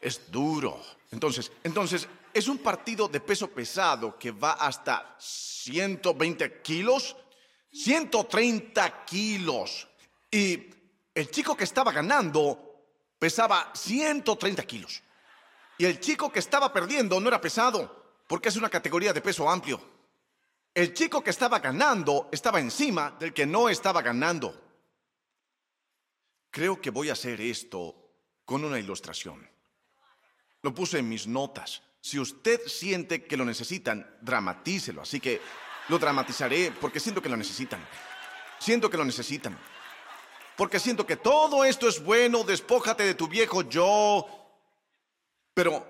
es 0.00 0.32
duro. 0.32 0.80
Entonces, 1.10 1.52
entonces, 1.62 2.08
es 2.32 2.48
un 2.48 2.56
partido 2.56 3.06
de 3.06 3.20
peso 3.20 3.48
pesado 3.48 4.18
que 4.18 4.30
va 4.30 4.52
hasta 4.52 5.14
120 5.18 6.62
kilos, 6.62 7.14
130 7.70 9.04
kilos. 9.04 9.86
Y 10.30 10.70
el 11.14 11.30
chico 11.30 11.54
que 11.54 11.64
estaba 11.64 11.92
ganando 11.92 12.66
pesaba 13.18 13.70
130 13.74 14.62
kilos. 14.62 15.02
Y 15.76 15.84
el 15.84 16.00
chico 16.00 16.32
que 16.32 16.38
estaba 16.38 16.72
perdiendo 16.72 17.20
no 17.20 17.28
era 17.28 17.42
pesado, 17.42 18.14
porque 18.26 18.48
es 18.48 18.56
una 18.56 18.70
categoría 18.70 19.12
de 19.12 19.20
peso 19.20 19.50
amplio. 19.50 19.78
El 20.72 20.94
chico 20.94 21.22
que 21.22 21.28
estaba 21.28 21.58
ganando 21.58 22.30
estaba 22.32 22.58
encima 22.58 23.14
del 23.20 23.34
que 23.34 23.44
no 23.44 23.68
estaba 23.68 24.00
ganando. 24.00 24.65
Creo 26.56 26.80
que 26.80 26.88
voy 26.88 27.10
a 27.10 27.12
hacer 27.12 27.38
esto 27.38 27.94
con 28.46 28.64
una 28.64 28.78
ilustración. 28.78 29.46
Lo 30.62 30.72
puse 30.72 31.00
en 31.00 31.06
mis 31.06 31.26
notas. 31.26 31.82
Si 32.00 32.18
usted 32.18 32.62
siente 32.66 33.26
que 33.26 33.36
lo 33.36 33.44
necesitan, 33.44 34.16
dramatícelo. 34.22 35.02
Así 35.02 35.20
que 35.20 35.38
lo 35.90 35.98
dramatizaré 35.98 36.72
porque 36.80 36.98
siento 36.98 37.20
que 37.20 37.28
lo 37.28 37.36
necesitan. 37.36 37.86
Siento 38.58 38.88
que 38.88 38.96
lo 38.96 39.04
necesitan. 39.04 39.58
Porque 40.56 40.80
siento 40.80 41.06
que 41.06 41.18
todo 41.18 41.62
esto 41.62 41.90
es 41.90 42.02
bueno, 42.02 42.42
despójate 42.42 43.02
de 43.02 43.12
tu 43.12 43.28
viejo 43.28 43.60
yo. 43.60 44.26
Pero 45.52 45.86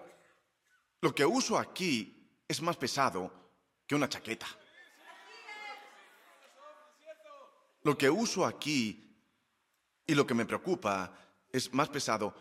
lo 1.01 1.15
que 1.15 1.25
uso 1.25 1.57
aquí 1.57 2.29
es 2.49 2.61
más 2.61 2.77
pesado 2.77 3.53
que 3.87 3.95
una 3.95 4.09
chaqueta. 4.09 4.49
Lo 7.85 7.97
que 7.97 8.11
uso 8.11 8.45
aquí 8.45 9.06
y 10.07 10.15
lo 10.15 10.27
que 10.27 10.35
me 10.35 10.47
preocupa 10.47 11.13
es 11.53 11.73
más 11.73 11.89
pesado 11.89 12.35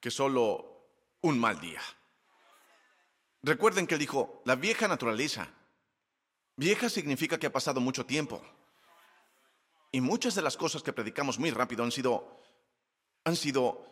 que 0.00 0.10
solo 0.10 0.88
un 1.20 1.38
mal 1.38 1.60
día. 1.60 1.80
Recuerden 3.42 3.86
que 3.86 3.94
él 3.94 4.00
dijo, 4.00 4.42
la 4.44 4.56
vieja 4.56 4.88
naturaleza. 4.88 5.48
Vieja 6.56 6.88
significa 6.88 7.38
que 7.38 7.46
ha 7.46 7.52
pasado 7.52 7.80
mucho 7.80 8.06
tiempo. 8.06 8.42
Y 9.90 10.00
muchas 10.00 10.34
de 10.34 10.42
las 10.42 10.56
cosas 10.56 10.82
que 10.82 10.92
predicamos 10.92 11.38
muy 11.38 11.50
rápido 11.50 11.84
han 11.84 11.92
sido, 11.92 12.40
han 13.24 13.36
sido, 13.36 13.86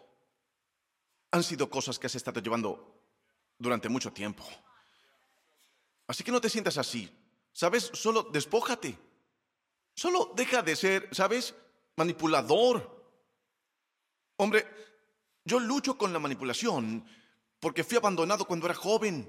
han 1.30 1.42
sido 1.42 1.68
cosas 1.68 1.98
que 1.98 2.06
has 2.06 2.14
estado 2.14 2.40
llevando 2.40 3.02
durante 3.58 3.88
mucho 3.88 4.12
tiempo. 4.12 4.44
Así 6.06 6.24
que 6.24 6.32
no 6.32 6.40
te 6.40 6.48
sientas 6.48 6.78
así. 6.78 7.16
¿Sabes? 7.52 7.90
Solo 7.92 8.22
despójate. 8.22 8.96
Solo 9.94 10.32
deja 10.34 10.62
de 10.62 10.76
ser, 10.76 11.08
¿sabes? 11.12 11.54
Manipulador. 11.96 12.99
Hombre, 14.40 14.66
yo 15.44 15.61
lucho 15.61 15.98
con 15.98 16.14
la 16.14 16.18
manipulación 16.18 17.05
porque 17.61 17.85
fui 17.85 17.98
abandonado 17.98 18.46
cuando 18.46 18.64
era 18.64 18.74
joven 18.74 19.29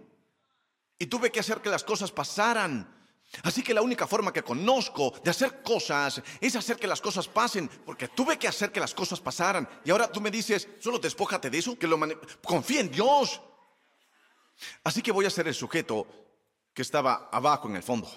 y 0.98 1.06
tuve 1.08 1.30
que 1.30 1.42
hacer 1.42 1.62
que 1.62 1.70
las 1.70 1.84
cosas 1.84 2.14
pasaran. 2.14 3.10
Así 3.44 3.62
que 3.62 3.74
la 3.74 3.82
única 3.82 4.08
forma 4.08 4.32
que 4.32 4.42
conozco 4.42 5.14
de 5.22 5.30
hacer 5.30 5.62
cosas 5.64 6.22
es 6.40 6.56
hacer 6.56 6.78
que 6.78 6.88
las 6.88 7.02
cosas 7.02 7.28
pasen, 7.28 7.68
porque 7.86 8.08
tuve 8.08 8.40
que 8.40 8.48
hacer 8.48 8.72
que 8.72 8.80
las 8.80 8.94
cosas 8.94 9.20
pasaran. 9.20 9.68
Y 9.84 9.92
ahora 9.92 10.10
tú 10.10 10.22
me 10.22 10.32
dices, 10.32 10.70
solo 10.80 10.98
despójate 10.98 11.50
de 11.50 11.58
eso, 11.58 11.78
que 11.78 11.88
lo 11.88 12.00
confía 12.42 12.80
en 12.80 12.92
Dios. 12.92 13.42
Así 14.86 15.02
que 15.02 15.12
voy 15.12 15.26
a 15.26 15.30
ser 15.30 15.46
el 15.46 15.56
sujeto 15.56 16.08
que 16.74 16.84
estaba 16.84 17.28
abajo 17.34 17.68
en 17.68 17.76
el 17.76 17.84
fondo. 17.84 18.10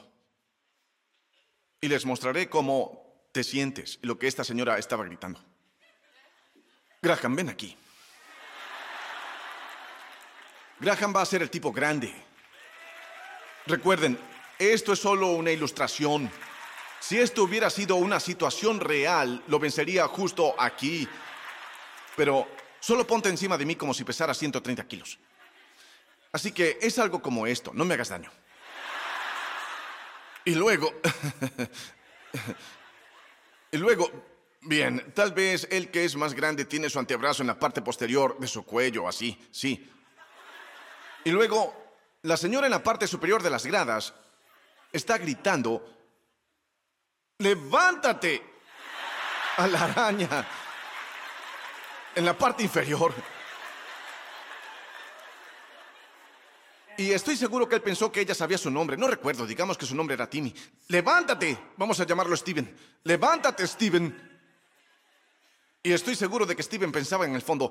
Y 1.81 1.89
les 1.89 2.07
mostraré 2.07 2.49
cómo 2.49 3.29
te 3.33 3.43
sientes 3.43 3.99
lo 4.03 4.17
que 4.17 4.29
esta 4.29 4.45
señora 4.45 4.79
estaba 4.79 5.05
gritando. 5.05 5.41
Graham, 7.05 7.37
ven 7.37 7.51
aquí. 7.51 7.77
Graham 10.81 11.14
va 11.14 11.21
a 11.21 11.27
ser 11.27 11.43
el 11.43 11.51
tipo 11.51 11.71
grande. 11.71 12.11
Recuerden, 13.67 14.19
esto 14.59 14.95
es 14.95 15.01
solo 15.01 15.33
una 15.33 15.51
ilustración. 15.51 16.31
Si 17.01 17.21
esto 17.21 17.43
hubiera 17.43 17.69
sido 17.69 17.97
una 17.97 18.19
situación 18.21 18.81
real, 18.81 19.45
lo 19.49 19.59
vencería 19.59 20.09
justo 20.09 20.55
aquí. 20.59 21.07
Pero 22.17 22.49
solo 22.81 23.07
ponte 23.07 23.29
encima 23.29 23.59
de 23.59 23.67
mí 23.67 23.77
como 23.77 23.93
si 23.93 24.03
pesara 24.03 24.33
130 24.33 24.87
kilos. 24.87 25.19
Así 26.33 26.53
que 26.53 26.79
es 26.81 26.99
algo 26.99 27.21
como 27.21 27.47
esto, 27.47 27.71
no 27.75 27.85
me 27.85 27.95
hagas 27.95 28.09
daño. 28.09 28.31
Y 30.47 30.55
luego... 30.55 30.90
y 33.73 33.77
luego 33.77 34.34
Bien, 34.66 35.12
tal 35.14 35.33
vez 35.33 35.68
el 35.70 35.90
que 35.90 36.07
es 36.07 36.16
más 36.16 36.33
grande 36.33 36.64
tiene 36.64 36.88
su 36.88 36.98
antebrazo 36.98 37.42
en 37.42 37.48
la 37.48 37.59
parte 37.59 37.83
posterior 37.83 38.38
de 38.38 38.46
su 38.46 38.64
cuello, 38.64 39.07
así, 39.07 39.38
sí. 39.53 39.90
Y 41.22 41.31
luego, 41.31 41.74
la 42.22 42.38
señora 42.38 42.66
en 42.66 42.70
la 42.70 42.83
parte 42.83 43.07
superior 43.07 43.42
de 43.42 43.50
las 43.50 43.66
gradas 43.66 44.14
está 44.90 45.18
gritando, 45.18 45.87
levántate 47.38 48.42
a 49.59 49.66
la 49.66 49.85
araña 49.85 50.48
en 52.14 52.24
la 52.24 52.37
parte 52.37 52.62
inferior. 52.62 53.12
Y 56.96 57.11
estoy 57.11 57.37
seguro 57.37 57.68
que 57.68 57.74
él 57.74 57.83
pensó 57.83 58.11
que 58.11 58.20
ella 58.20 58.35
sabía 58.35 58.57
su 58.57 58.70
nombre. 58.70 58.96
No 58.96 59.09
recuerdo, 59.09 59.46
digamos 59.46 59.77
que 59.77 59.85
su 59.85 59.94
nombre 59.94 60.14
era 60.14 60.31
Timmy. 60.31 60.55
Levántate, 60.88 61.59
vamos 61.77 62.00
a 62.00 62.07
llamarlo 62.07 62.35
Steven. 62.35 62.74
Levántate, 63.03 63.66
Steven. 63.66 64.34
Y 65.87 65.92
estoy 65.92 66.16
seguro 66.16 66.47
de 66.47 66.57
que 66.57 66.62
Steven 66.62 66.90
pensaba 66.90 67.27
en 67.27 67.35
el 67.35 67.42
fondo, 67.42 67.70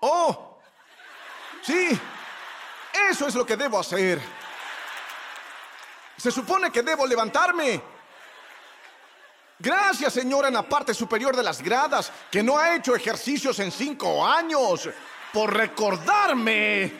¡Oh! 0.00 0.58
¡Sí! 1.62 1.96
Eso 3.08 3.28
es 3.28 3.36
lo 3.36 3.46
que 3.46 3.56
debo 3.56 3.78
hacer. 3.78 4.20
Se 6.16 6.32
supone 6.32 6.72
que 6.72 6.82
debo 6.82 7.06
levantarme. 7.06 7.80
Gracias, 9.60 10.12
señora, 10.12 10.48
en 10.48 10.54
la 10.54 10.68
parte 10.68 10.92
superior 10.92 11.36
de 11.36 11.44
las 11.44 11.62
gradas, 11.62 12.10
que 12.32 12.42
no 12.42 12.58
ha 12.58 12.74
hecho 12.74 12.96
ejercicios 12.96 13.60
en 13.60 13.70
cinco 13.70 14.26
años, 14.26 14.88
por 15.32 15.54
recordarme. 15.54 16.92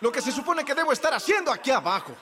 Lo 0.00 0.10
que 0.10 0.20
se 0.20 0.32
supone 0.32 0.64
que 0.64 0.74
debo 0.74 0.90
estar 0.90 1.14
haciendo 1.14 1.52
aquí 1.52 1.70
abajo. 1.70 2.16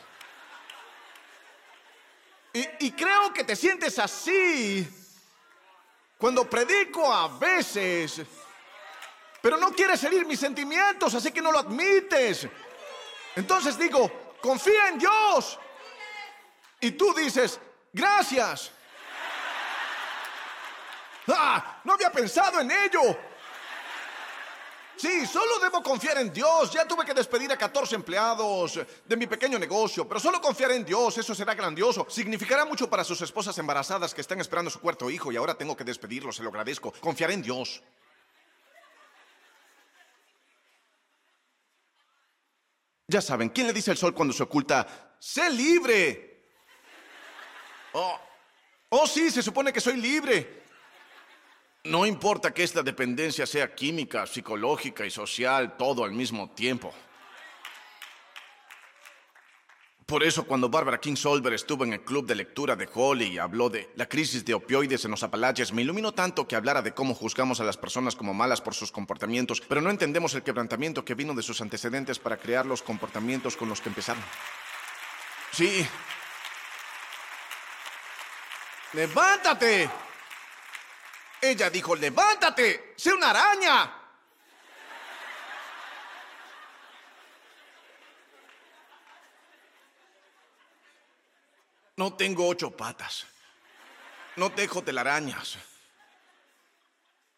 Y, 2.52 2.92
creo 2.92 3.32
que 3.32 3.44
te 3.44 3.54
sientes 3.54 3.98
así 3.98 4.88
cuando 6.16 6.48
predico 6.48 7.12
a 7.12 7.28
veces, 7.38 8.22
pero 9.40 9.56
no 9.56 9.70
quieres 9.72 10.02
herir 10.02 10.26
mis 10.26 10.40
sentimientos, 10.40 11.14
así 11.14 11.30
que 11.30 11.42
no 11.42 11.52
lo 11.52 11.60
admites. 11.60 12.48
Entonces 13.36 13.78
digo, 13.78 14.36
confía 14.40 14.88
en 14.88 14.98
Dios. 14.98 15.58
Y 16.80 16.92
tú 16.92 17.12
dices, 17.14 17.60
gracias. 17.92 18.72
Ah, 21.28 21.80
no 21.84 21.92
había 21.92 22.10
pensado 22.10 22.60
en 22.60 22.70
ello. 22.70 23.16
Sí, 24.98 25.26
solo 25.26 25.60
debo 25.60 25.80
confiar 25.80 26.18
en 26.18 26.32
Dios. 26.32 26.72
Ya 26.72 26.84
tuve 26.84 27.04
que 27.04 27.14
despedir 27.14 27.52
a 27.52 27.56
14 27.56 27.94
empleados 27.94 28.80
de 29.06 29.16
mi 29.16 29.28
pequeño 29.28 29.56
negocio, 29.56 30.08
pero 30.08 30.18
solo 30.18 30.40
confiar 30.40 30.72
en 30.72 30.84
Dios, 30.84 31.16
eso 31.16 31.36
será 31.36 31.54
grandioso. 31.54 32.04
Significará 32.10 32.64
mucho 32.64 32.90
para 32.90 33.04
sus 33.04 33.22
esposas 33.22 33.56
embarazadas 33.58 34.12
que 34.12 34.20
están 34.20 34.40
esperando 34.40 34.72
su 34.72 34.80
cuarto 34.80 35.08
hijo 35.08 35.30
y 35.30 35.36
ahora 35.36 35.54
tengo 35.54 35.76
que 35.76 35.84
despedirlos, 35.84 36.34
se 36.34 36.42
lo 36.42 36.48
agradezco. 36.48 36.92
Confiar 37.00 37.30
en 37.30 37.42
Dios. 37.42 37.80
Ya 43.06 43.22
saben, 43.22 43.50
¿quién 43.50 43.68
le 43.68 43.72
dice 43.72 43.92
al 43.92 43.96
sol 43.96 44.12
cuando 44.12 44.34
se 44.34 44.42
oculta? 44.42 45.14
¡Sé 45.20 45.48
libre! 45.48 46.42
Oh, 47.92 48.18
oh 48.88 49.06
sí, 49.06 49.30
se 49.30 49.44
supone 49.44 49.72
que 49.72 49.80
soy 49.80 49.96
libre. 49.96 50.64
No 51.84 52.04
importa 52.04 52.52
que 52.52 52.64
esta 52.64 52.82
dependencia 52.82 53.46
sea 53.46 53.74
química, 53.74 54.26
psicológica 54.26 55.06
y 55.06 55.10
social, 55.10 55.76
todo 55.76 56.04
al 56.04 56.12
mismo 56.12 56.50
tiempo. 56.50 56.92
Por 60.08 60.24
eso 60.24 60.44
cuando 60.44 60.70
Barbara 60.70 60.98
King 60.98 61.16
Solver 61.16 61.52
estuvo 61.52 61.84
en 61.84 61.92
el 61.92 62.02
club 62.02 62.26
de 62.26 62.34
lectura 62.34 62.74
de 62.74 62.88
Holly 62.92 63.26
y 63.26 63.38
habló 63.38 63.68
de 63.68 63.90
la 63.94 64.08
crisis 64.08 64.42
de 64.42 64.54
opioides 64.54 65.04
en 65.04 65.10
los 65.10 65.22
Apalaches, 65.22 65.70
me 65.70 65.82
iluminó 65.82 66.12
tanto 66.12 66.48
que 66.48 66.56
hablara 66.56 66.80
de 66.80 66.94
cómo 66.94 67.14
juzgamos 67.14 67.60
a 67.60 67.64
las 67.64 67.76
personas 67.76 68.16
como 68.16 68.32
malas 68.32 68.62
por 68.62 68.74
sus 68.74 68.90
comportamientos, 68.90 69.60
pero 69.60 69.82
no 69.82 69.90
entendemos 69.90 70.32
el 70.32 70.42
quebrantamiento 70.42 71.04
que 71.04 71.14
vino 71.14 71.34
de 71.34 71.42
sus 71.42 71.60
antecedentes 71.60 72.18
para 72.18 72.38
crear 72.38 72.64
los 72.64 72.80
comportamientos 72.80 73.54
con 73.54 73.68
los 73.68 73.82
que 73.82 73.90
empezaron. 73.90 74.22
Sí. 75.52 75.86
¡Levántate! 78.94 79.90
Ella 81.40 81.70
dijo, 81.70 81.94
levántate, 81.94 82.94
sé 82.96 83.12
una 83.12 83.30
araña. 83.30 83.94
No 91.96 92.14
tengo 92.14 92.46
ocho 92.46 92.70
patas. 92.76 93.26
No 94.36 94.52
tejo 94.52 94.82
telarañas. 94.82 95.58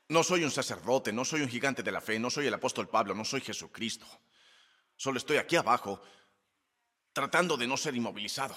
No 0.08 0.22
soy 0.22 0.44
un 0.44 0.50
sacerdote, 0.50 1.12
no 1.12 1.24
soy 1.24 1.40
un 1.40 1.48
gigante 1.48 1.82
de 1.82 1.92
la 1.92 2.00
fe, 2.00 2.18
no 2.18 2.30
soy 2.30 2.46
el 2.46 2.54
apóstol 2.54 2.88
Pablo, 2.88 3.14
no 3.14 3.24
soy 3.24 3.40
Jesucristo. 3.40 4.06
Solo 4.96 5.16
estoy 5.16 5.38
aquí 5.38 5.56
abajo, 5.56 6.02
tratando 7.12 7.56
de 7.56 7.66
no 7.66 7.76
ser 7.76 7.94
inmovilizado, 7.94 8.54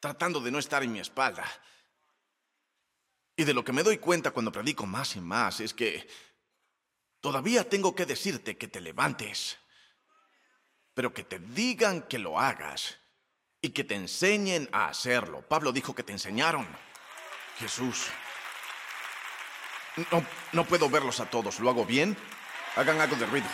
tratando 0.00 0.40
de 0.40 0.50
no 0.50 0.58
estar 0.58 0.82
en 0.82 0.92
mi 0.92 1.00
espalda. 1.00 1.44
Y 3.36 3.44
de 3.44 3.52
lo 3.52 3.62
que 3.62 3.72
me 3.72 3.82
doy 3.82 3.98
cuenta 3.98 4.30
cuando 4.30 4.50
predico 4.50 4.86
más 4.86 5.14
y 5.14 5.20
más 5.20 5.60
es 5.60 5.74
que 5.74 6.08
todavía 7.20 7.68
tengo 7.68 7.94
que 7.94 8.06
decirte 8.06 8.56
que 8.56 8.66
te 8.66 8.80
levantes, 8.80 9.58
pero 10.94 11.12
que 11.12 11.22
te 11.22 11.38
digan 11.38 12.02
que 12.02 12.18
lo 12.18 12.40
hagas 12.40 12.96
y 13.60 13.70
que 13.70 13.84
te 13.84 13.94
enseñen 13.94 14.68
a 14.72 14.88
hacerlo. 14.88 15.46
Pablo 15.46 15.70
dijo 15.70 15.94
que 15.94 16.02
te 16.02 16.12
enseñaron. 16.12 16.66
Jesús. 17.58 18.06
No, 20.10 20.24
no 20.52 20.64
puedo 20.64 20.88
verlos 20.88 21.20
a 21.20 21.28
todos. 21.28 21.60
¿Lo 21.60 21.68
hago 21.68 21.84
bien? 21.84 22.16
Hagan 22.76 23.00
algo 23.00 23.16
de 23.16 23.26
ruido. 23.26 23.48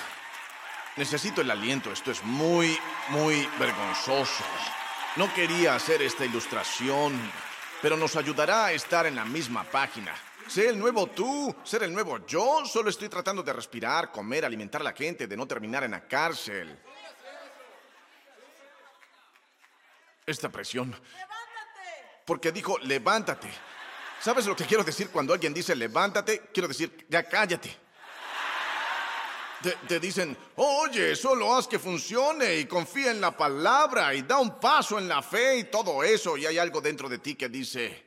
Necesito 0.96 1.40
el 1.40 1.50
aliento. 1.50 1.92
Esto 1.92 2.10
es 2.10 2.22
muy, 2.22 2.78
muy 3.08 3.48
vergonzoso. 3.58 4.44
No 5.16 5.32
quería 5.34 5.74
hacer 5.74 6.02
esta 6.02 6.24
ilustración 6.24 7.12
pero 7.82 7.96
nos 7.96 8.14
ayudará 8.14 8.66
a 8.66 8.72
estar 8.72 9.06
en 9.06 9.16
la 9.16 9.24
misma 9.24 9.64
página. 9.64 10.14
Sé 10.46 10.68
el 10.68 10.78
nuevo 10.78 11.08
tú, 11.08 11.54
ser 11.64 11.82
el 11.82 11.92
nuevo 11.92 12.24
yo. 12.26 12.64
Solo 12.64 12.88
estoy 12.88 13.08
tratando 13.08 13.42
de 13.42 13.52
respirar, 13.52 14.12
comer, 14.12 14.44
alimentar 14.44 14.80
a 14.80 14.84
la 14.84 14.92
gente, 14.92 15.26
de 15.26 15.36
no 15.36 15.46
terminar 15.46 15.82
en 15.82 15.90
la 15.90 16.06
cárcel. 16.06 16.78
Esta 20.24 20.48
presión. 20.48 20.90
¡Levántate! 20.90 22.22
Porque 22.24 22.52
dijo, 22.52 22.78
levántate. 22.78 23.48
¿Sabes 24.20 24.46
lo 24.46 24.54
que 24.54 24.64
quiero 24.64 24.84
decir 24.84 25.10
cuando 25.10 25.34
alguien 25.34 25.52
dice 25.52 25.74
levántate? 25.74 26.50
Quiero 26.52 26.68
decir, 26.68 27.06
ya 27.08 27.24
cállate. 27.24 27.76
Te, 29.88 30.00
dicen, 30.00 30.36
oye, 30.56 31.14
solo 31.14 31.54
haz 31.54 31.68
que 31.68 31.78
funcione 31.78 32.56
y 32.56 32.66
confía 32.66 33.10
en 33.10 33.20
la 33.20 33.36
palabra 33.36 34.12
y 34.14 34.22
da 34.22 34.38
un 34.38 34.58
paso 34.58 34.98
en 34.98 35.06
la 35.06 35.22
fe 35.22 35.58
y 35.58 35.64
todo 35.64 36.02
eso. 36.02 36.36
Y 36.36 36.46
hay 36.46 36.58
algo 36.58 36.80
dentro 36.80 37.08
de 37.08 37.18
ti 37.18 37.36
que 37.36 37.48
dice, 37.48 38.04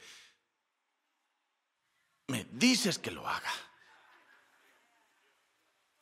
me 2.27 2.47
dices 2.51 2.99
que 2.99 3.11
lo 3.11 3.27
haga, 3.27 3.51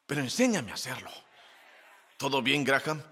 pero 0.06 0.22
enséñame 0.22 0.72
a 0.72 0.76
hacerlo. 0.76 1.12
¿Todo 2.18 2.42
bien, 2.42 2.64
Graham? 2.64 3.04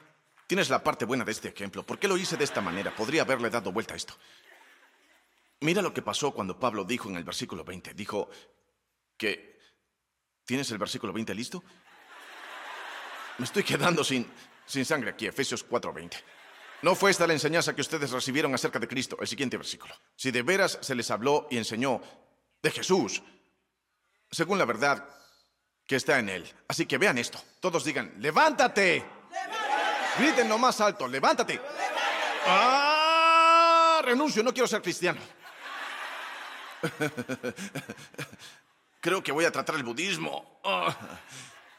Tienes 0.47 0.69
la 0.69 0.83
parte 0.83 1.05
buena 1.05 1.23
de 1.23 1.31
este 1.31 1.49
ejemplo. 1.49 1.83
¿Por 1.83 1.99
qué 1.99 2.07
lo 2.07 2.17
hice 2.17 2.37
de 2.37 2.43
esta 2.43 2.59
manera? 2.59 2.95
Podría 2.95 3.21
haberle 3.21 3.49
dado 3.49 3.71
vuelta 3.71 3.93
a 3.93 3.97
esto. 3.97 4.15
Mira 5.61 5.81
lo 5.81 5.93
que 5.93 6.01
pasó 6.01 6.31
cuando 6.31 6.59
Pablo 6.59 6.83
dijo 6.83 7.07
en 7.07 7.17
el 7.17 7.23
versículo 7.23 7.63
20. 7.63 7.93
Dijo 7.93 8.29
que... 9.15 9.59
¿Tienes 10.43 10.69
el 10.71 10.79
versículo 10.79 11.13
20 11.13 11.35
listo? 11.35 11.63
Me 13.41 13.45
estoy 13.45 13.63
quedando 13.63 14.03
sin, 14.03 14.31
sin 14.67 14.85
sangre 14.85 15.09
aquí, 15.09 15.25
Efesios 15.25 15.67
4:20. 15.67 16.15
No 16.83 16.93
fue 16.93 17.09
esta 17.09 17.25
la 17.25 17.33
enseñanza 17.33 17.73
que 17.73 17.81
ustedes 17.81 18.11
recibieron 18.11 18.53
acerca 18.53 18.77
de 18.77 18.87
Cristo. 18.87 19.17
El 19.19 19.27
siguiente 19.27 19.57
versículo. 19.57 19.95
Si 20.15 20.29
de 20.29 20.43
veras 20.43 20.77
se 20.79 20.93
les 20.93 21.09
habló 21.09 21.47
y 21.49 21.57
enseñó 21.57 21.99
de 22.61 22.69
Jesús, 22.69 23.23
según 24.29 24.59
la 24.59 24.65
verdad 24.65 25.03
que 25.87 25.95
está 25.95 26.19
en 26.19 26.29
él. 26.29 26.47
Así 26.67 26.85
que 26.85 26.99
vean 26.99 27.17
esto. 27.17 27.41
Todos 27.59 27.83
digan, 27.83 28.13
levántate. 28.19 29.03
Griten 30.19 30.47
lo 30.47 30.59
más 30.59 30.79
alto, 30.79 31.07
levántate. 31.07 31.59
Ah, 32.45 34.03
renuncio, 34.05 34.43
no 34.43 34.53
quiero 34.53 34.67
ser 34.67 34.83
cristiano. 34.83 35.19
Creo 39.01 39.23
que 39.23 39.31
voy 39.31 39.45
a 39.45 39.51
tratar 39.51 39.77
el 39.77 39.83
budismo. 39.83 40.61
Ah. 40.63 40.95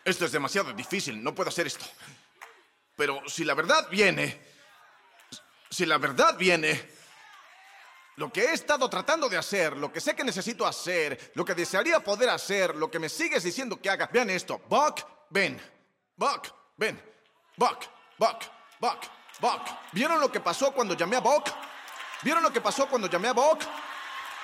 Esto 0.04 0.24
es 0.24 0.32
demasiado 0.32 0.72
difícil, 0.72 1.22
no 1.22 1.34
puedo 1.34 1.48
hacer 1.48 1.66
esto. 1.66 1.84
Pero 2.96 3.22
si 3.28 3.44
la 3.44 3.54
verdad 3.54 3.88
viene, 3.88 4.40
si 5.70 5.86
la 5.86 5.98
verdad 5.98 6.36
viene, 6.36 6.90
lo 8.16 8.32
que 8.32 8.44
he 8.44 8.52
estado 8.52 8.90
tratando 8.90 9.28
de 9.28 9.38
hacer, 9.38 9.76
lo 9.76 9.92
que 9.92 10.00
sé 10.00 10.14
que 10.14 10.24
necesito 10.24 10.66
hacer, 10.66 11.32
lo 11.34 11.44
que 11.44 11.54
desearía 11.54 12.00
poder 12.00 12.30
hacer, 12.30 12.74
lo 12.74 12.90
que 12.90 12.98
me 12.98 13.08
sigues 13.08 13.42
diciendo 13.42 13.80
que 13.80 13.88
haga, 13.88 14.08
vean 14.12 14.28
esto. 14.30 14.60
Buck, 14.68 15.00
ven. 15.30 15.60
Buck, 16.16 16.48
ven. 16.76 17.00
Buck, 17.56 17.84
Buck, 18.18 18.44
Buck, 18.80 19.00
Buck. 19.40 19.62
¿Vieron 19.92 20.20
lo 20.20 20.30
que 20.30 20.40
pasó 20.40 20.72
cuando 20.72 20.94
llamé 20.94 21.16
a 21.16 21.20
Buck? 21.20 21.48
¿Vieron 22.22 22.42
lo 22.42 22.52
que 22.52 22.60
pasó 22.60 22.86
cuando 22.86 23.08
llamé 23.08 23.28
a 23.28 23.32
Buck? 23.32 23.62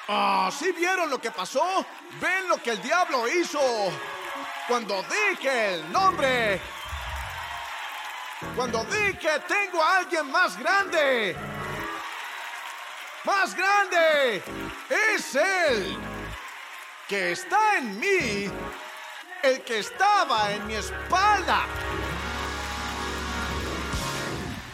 Ah, 0.09 0.51
¿sí 0.57 0.73
vieron 0.73 1.11
lo 1.11 1.21
que 1.21 1.31
pasó? 1.31 1.85
¿Ven 2.21 2.49
lo 2.49 2.57
que 2.63 2.71
el 2.71 2.81
diablo 2.81 3.29
hizo? 3.29 3.61
Cuando 4.69 5.03
dije 5.03 5.77
el 5.77 5.91
nombre, 5.91 6.61
cuando 8.55 8.85
dije 8.85 9.41
tengo 9.49 9.83
a 9.83 9.97
alguien 9.97 10.31
más 10.31 10.59
grande, 10.59 11.35
más 13.25 13.55
grande, 13.55 14.43
es 14.91 15.35
Él 15.37 15.99
que 17.09 17.33
está 17.33 17.79
en 17.79 17.99
mí, 17.99 18.53
el 19.43 19.65
que 19.65 19.79
estaba 19.79 20.53
en 20.53 20.67
mi 20.67 20.75
espalda. 20.75 21.65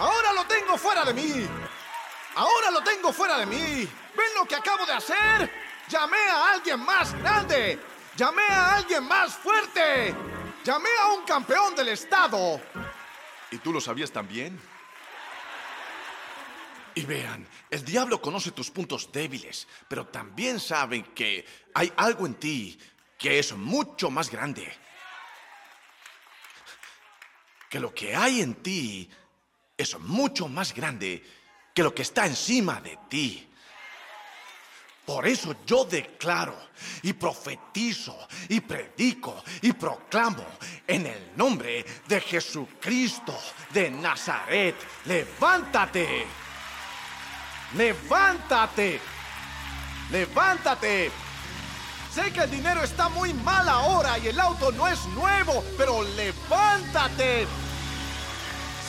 Ahora 0.00 0.32
lo 0.32 0.44
tengo 0.46 0.76
fuera 0.76 1.04
de 1.04 1.14
mí. 1.14 1.48
Ahora 2.34 2.72
lo 2.72 2.82
tengo 2.82 3.12
fuera 3.12 3.38
de 3.38 3.46
mí. 3.46 3.88
¿Ven 4.16 4.34
lo 4.36 4.44
que 4.44 4.56
acabo 4.56 4.84
de 4.86 4.92
hacer? 4.92 5.52
Llamé 5.88 6.18
a 6.30 6.50
alguien 6.50 6.80
más 6.80 7.14
grande. 7.22 7.93
Llamé 8.16 8.42
a 8.48 8.76
alguien 8.76 9.04
más 9.04 9.34
fuerte. 9.34 10.14
Llamé 10.64 10.88
a 11.02 11.12
un 11.14 11.24
campeón 11.24 11.74
del 11.74 11.88
estado. 11.88 12.60
¿Y 13.50 13.58
tú 13.58 13.72
lo 13.72 13.80
sabías 13.80 14.12
también? 14.12 14.60
Y 16.94 17.04
vean, 17.04 17.46
el 17.70 17.84
diablo 17.84 18.20
conoce 18.20 18.52
tus 18.52 18.70
puntos 18.70 19.10
débiles, 19.10 19.66
pero 19.88 20.06
también 20.06 20.60
sabe 20.60 21.02
que 21.12 21.44
hay 21.74 21.92
algo 21.96 22.24
en 22.24 22.34
ti 22.34 22.78
que 23.18 23.40
es 23.40 23.52
mucho 23.52 24.10
más 24.10 24.30
grande. 24.30 24.72
Que 27.68 27.80
lo 27.80 27.92
que 27.92 28.14
hay 28.14 28.42
en 28.42 28.54
ti 28.54 29.10
es 29.76 29.98
mucho 29.98 30.46
más 30.46 30.72
grande 30.72 31.24
que 31.74 31.82
lo 31.82 31.92
que 31.92 32.02
está 32.02 32.26
encima 32.26 32.80
de 32.80 32.96
ti. 33.08 33.50
Por 35.06 35.26
eso 35.26 35.54
yo 35.66 35.84
declaro 35.84 36.56
y 37.02 37.12
profetizo 37.12 38.16
y 38.48 38.60
predico 38.60 39.42
y 39.60 39.72
proclamo 39.72 40.44
en 40.86 41.06
el 41.06 41.36
nombre 41.36 41.84
de 42.08 42.20
Jesucristo 42.20 43.38
de 43.72 43.90
Nazaret, 43.90 44.74
levántate, 45.04 46.26
levántate, 47.76 49.00
levántate. 50.10 51.10
Sé 52.14 52.32
que 52.32 52.40
el 52.40 52.50
dinero 52.50 52.82
está 52.82 53.08
muy 53.10 53.34
mal 53.34 53.68
ahora 53.68 54.18
y 54.18 54.28
el 54.28 54.40
auto 54.40 54.72
no 54.72 54.88
es 54.88 55.04
nuevo, 55.08 55.62
pero 55.76 56.02
levántate. 56.02 57.46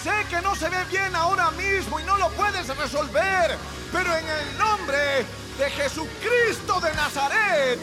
Sé 0.01 0.13
que 0.29 0.39
no 0.41 0.55
se 0.55 0.69
ve 0.69 0.83
bien 0.89 1.13
ahora 1.15 1.51
mismo 1.51 1.99
y 1.99 2.03
no 2.03 2.17
lo 2.17 2.29
puedes 2.29 2.67
resolver, 2.77 3.57
pero 3.91 4.15
en 4.15 4.25
el 4.27 4.57
nombre 4.57 5.25
de 5.57 5.69
Jesucristo 5.69 6.79
de 6.81 6.93
Nazaret. 6.93 7.79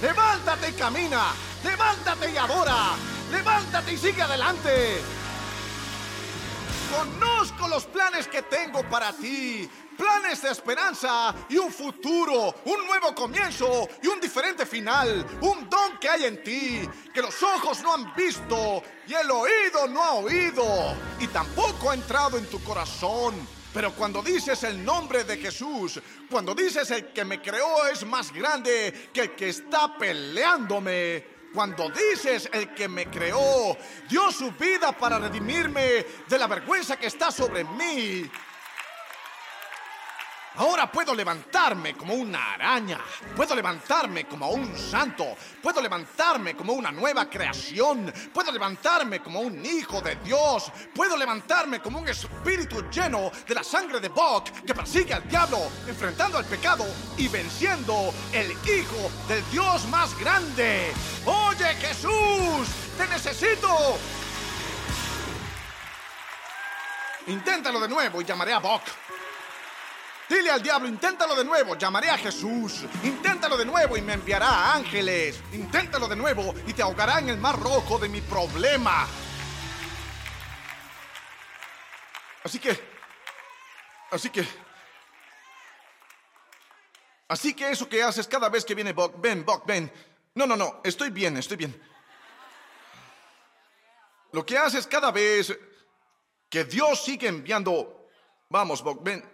Levántate 0.00 0.70
y 0.70 0.72
camina, 0.72 1.32
levántate 1.62 2.32
y 2.32 2.36
adora, 2.36 2.94
levántate 3.30 3.92
y 3.92 3.96
sigue 3.96 4.22
adelante. 4.22 5.00
Conozco 6.96 7.68
los 7.68 7.84
planes 7.84 8.26
que 8.26 8.42
tengo 8.42 8.82
para 8.90 9.12
ti, 9.12 9.70
planes 9.96 10.42
de 10.42 10.50
esperanza 10.50 11.34
y 11.48 11.56
un 11.56 11.72
futuro, 11.72 12.54
un 12.64 12.86
nuevo 12.86 13.14
comienzo 13.14 13.88
y 14.02 14.08
un 14.08 14.20
diferente 14.20 14.66
final, 14.66 15.24
un 15.40 15.70
don 15.70 15.98
que 15.98 16.08
hay 16.08 16.24
en 16.24 16.42
ti, 16.42 16.86
que 17.14 17.22
los 17.22 17.40
ojos 17.42 17.80
no 17.82 17.94
han 17.94 18.12
visto 18.14 18.82
y 19.06 19.14
el 19.14 19.30
oído 19.30 19.86
no 19.88 20.02
ha 20.02 20.12
oído 20.14 20.64
y 21.20 21.28
tampoco 21.28 21.90
ha 21.90 21.94
entrado 21.94 22.36
en 22.36 22.46
tu 22.46 22.62
corazón 22.62 23.61
pero 23.72 23.92
cuando 23.92 24.22
dices 24.22 24.62
el 24.64 24.84
nombre 24.84 25.24
de 25.24 25.38
Jesús, 25.38 26.00
cuando 26.30 26.54
dices 26.54 26.90
el 26.90 27.12
que 27.12 27.24
me 27.24 27.40
creó 27.40 27.86
es 27.86 28.04
más 28.04 28.32
grande 28.32 29.10
que 29.12 29.22
el 29.22 29.30
que 29.34 29.48
está 29.48 29.96
peleándome, 29.96 31.24
cuando 31.54 31.90
dices 31.90 32.48
el 32.52 32.74
que 32.74 32.88
me 32.88 33.06
creó 33.06 33.76
dio 34.08 34.30
su 34.30 34.52
vida 34.52 34.92
para 34.92 35.18
redimirme 35.18 36.04
de 36.28 36.38
la 36.38 36.46
vergüenza 36.46 36.96
que 36.96 37.06
está 37.06 37.30
sobre 37.30 37.64
mí, 37.64 38.30
Ahora 40.56 40.90
puedo 40.90 41.14
levantarme 41.14 41.94
como 41.94 42.14
una 42.14 42.52
araña, 42.52 43.00
puedo 43.34 43.54
levantarme 43.54 44.26
como 44.26 44.50
un 44.50 44.76
santo, 44.76 45.34
puedo 45.62 45.80
levantarme 45.80 46.54
como 46.54 46.74
una 46.74 46.92
nueva 46.92 47.28
creación, 47.30 48.12
puedo 48.34 48.52
levantarme 48.52 49.20
como 49.20 49.40
un 49.40 49.64
hijo 49.64 50.02
de 50.02 50.16
Dios, 50.16 50.70
puedo 50.94 51.16
levantarme 51.16 51.80
como 51.80 52.00
un 52.00 52.08
espíritu 52.08 52.84
lleno 52.90 53.32
de 53.48 53.54
la 53.54 53.64
sangre 53.64 53.98
de 53.98 54.08
Bok 54.08 54.50
que 54.66 54.74
persigue 54.74 55.14
al 55.14 55.26
diablo, 55.26 55.58
enfrentando 55.88 56.36
al 56.36 56.44
pecado 56.44 56.84
y 57.16 57.28
venciendo 57.28 58.12
el 58.32 58.50
hijo 58.52 59.10
del 59.28 59.42
Dios 59.50 59.86
más 59.88 60.18
grande. 60.20 60.92
Oye 61.24 61.74
Jesús, 61.76 62.68
te 62.98 63.06
necesito. 63.08 63.96
Inténtalo 67.28 67.80
de 67.80 67.88
nuevo 67.88 68.20
y 68.20 68.24
llamaré 68.24 68.52
a 68.52 68.58
Bok. 68.58 68.82
Dile 70.32 70.50
al 70.50 70.62
diablo, 70.62 70.88
inténtalo 70.88 71.36
de 71.36 71.44
nuevo, 71.44 71.76
llamaré 71.76 72.08
a 72.08 72.16
Jesús. 72.16 72.86
Inténtalo 73.02 73.54
de 73.54 73.66
nuevo 73.66 73.98
y 73.98 74.00
me 74.00 74.14
enviará 74.14 74.72
ángeles. 74.72 75.38
Inténtalo 75.52 76.08
de 76.08 76.16
nuevo 76.16 76.54
y 76.66 76.72
te 76.72 76.80
ahogará 76.80 77.18
en 77.18 77.28
el 77.28 77.36
mar 77.36 77.60
rojo 77.60 77.98
de 77.98 78.08
mi 78.08 78.22
problema. 78.22 79.06
Así 82.42 82.58
que, 82.58 82.80
así 84.10 84.30
que, 84.30 84.48
así 87.28 87.52
que 87.52 87.70
eso 87.70 87.86
que 87.86 88.02
haces 88.02 88.26
cada 88.26 88.48
vez 88.48 88.64
que 88.64 88.74
viene 88.74 88.94
Buck, 88.94 89.20
ven, 89.20 89.44
Buck, 89.44 89.66
ven. 89.66 89.92
No, 90.34 90.46
no, 90.46 90.56
no, 90.56 90.80
estoy 90.82 91.10
bien, 91.10 91.36
estoy 91.36 91.58
bien. 91.58 91.78
Lo 94.32 94.46
que 94.46 94.56
haces 94.56 94.86
cada 94.86 95.10
vez 95.10 95.54
que 96.48 96.64
Dios 96.64 97.04
sigue 97.04 97.28
enviando, 97.28 98.08
vamos, 98.48 98.82
Buck, 98.82 99.02
ven, 99.02 99.31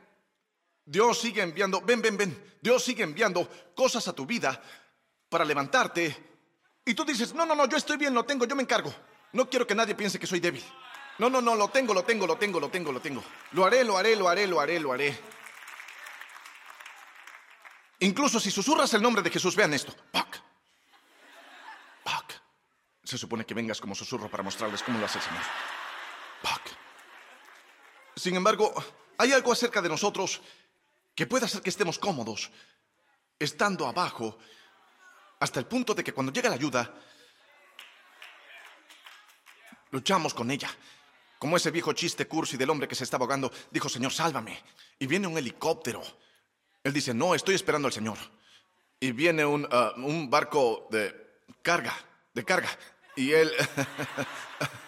Dios 0.91 1.21
sigue 1.21 1.43
enviando, 1.43 1.83
ven, 1.83 2.01
ven, 2.01 2.17
ven, 2.17 2.57
Dios 2.63 2.83
sigue 2.83 3.03
enviando 3.03 3.47
cosas 3.75 4.09
a 4.09 4.15
tu 4.15 4.25
vida 4.25 4.59
para 5.29 5.45
levantarte. 5.45 6.17
Y 6.83 6.95
tú 6.95 7.05
dices, 7.05 7.35
no, 7.35 7.45
no, 7.45 7.55
no, 7.55 7.69
yo 7.69 7.77
estoy 7.77 7.99
bien, 7.99 8.15
lo 8.15 8.25
tengo, 8.25 8.47
yo 8.47 8.57
me 8.57 8.63
encargo. 8.63 8.93
No 9.35 9.51
quiero 9.51 9.67
que 9.67 9.75
nadie 9.75 9.95
piense 9.95 10.19
que 10.19 10.27
soy 10.27 10.41
débil. 10.41 10.65
No, 11.19 11.29
no, 11.29 11.43
no, 11.43 11.55
lo 11.55 11.69
tengo, 11.69 11.93
lo 11.93 12.05
tengo, 12.05 12.27
lo 12.27 12.39
tengo, 12.39 12.59
lo 12.59 12.71
tengo, 12.71 12.91
lo 12.91 13.01
tengo. 13.01 13.23
Lo 13.53 13.67
haré, 13.67 13.85
lo 13.85 13.99
haré, 13.99 14.17
lo 14.17 14.31
haré, 14.31 14.47
lo 14.47 14.61
haré, 14.61 14.81
lo 14.81 14.93
haré. 14.95 15.21
Incluso 17.99 18.41
si 18.41 18.51
susurras 18.51 18.95
el 18.95 19.03
nombre 19.03 19.21
de 19.21 19.29
Jesús, 19.29 19.55
vean 19.55 19.75
esto. 19.75 19.95
Pac. 20.11 20.41
Pac. 22.03 22.41
Se 23.05 23.19
supone 23.19 23.45
que 23.45 23.53
vengas 23.53 23.79
como 23.79 23.95
susurro 23.95 24.31
para 24.31 24.43
mostrarles 24.43 24.83
cómo 24.83 24.99
lo 24.99 25.05
hace 25.05 25.19
el 25.19 25.25
Señor. 25.25 25.43
Pac. 26.43 26.63
Sin 28.17 28.37
embargo, 28.37 28.73
hay 29.19 29.33
algo 29.33 29.53
acerca 29.53 29.83
de 29.83 29.91
nosotros 29.91 30.41
que 31.19 31.27
pueda 31.27 31.47
hacer 31.47 31.63
que 31.63 31.71
estemos 31.71 31.99
cómodos, 31.99 32.49
estando 33.41 33.89
abajo, 33.89 34.39
hasta 35.41 35.59
el 35.59 35.67
punto 35.67 35.93
de 35.93 36.05
que 36.05 36.13
cuando 36.13 36.31
llega 36.31 36.49
la 36.49 36.55
ayuda, 36.55 36.95
luchamos 39.91 40.33
con 40.33 40.49
ella. 40.49 40.71
Como 41.41 41.57
ese 41.57 41.73
viejo 41.73 41.93
chiste 41.93 42.29
cursi 42.29 42.57
del 42.57 42.71
hombre 42.71 42.87
que 42.87 42.95
se 42.95 43.03
está 43.03 43.17
ahogando, 43.17 43.51
dijo, 43.73 43.89
Señor, 43.89 44.13
sálvame. 44.13 44.63
Y 44.97 45.09
viene 45.09 45.27
un 45.27 45.37
helicóptero. 45.37 46.05
Él 46.85 46.93
dice, 46.93 47.13
no, 47.13 47.35
estoy 47.35 47.57
esperando 47.57 47.89
al 47.89 47.93
Señor. 47.93 48.19
Y 49.01 49.11
viene 49.11 49.45
un, 49.45 49.65
uh, 49.65 50.01
un 50.01 50.31
barco 50.31 50.87
de 50.89 51.41
carga, 51.63 51.97
de 52.33 52.45
carga. 52.45 52.71
Y 53.17 53.33
él, 53.33 53.51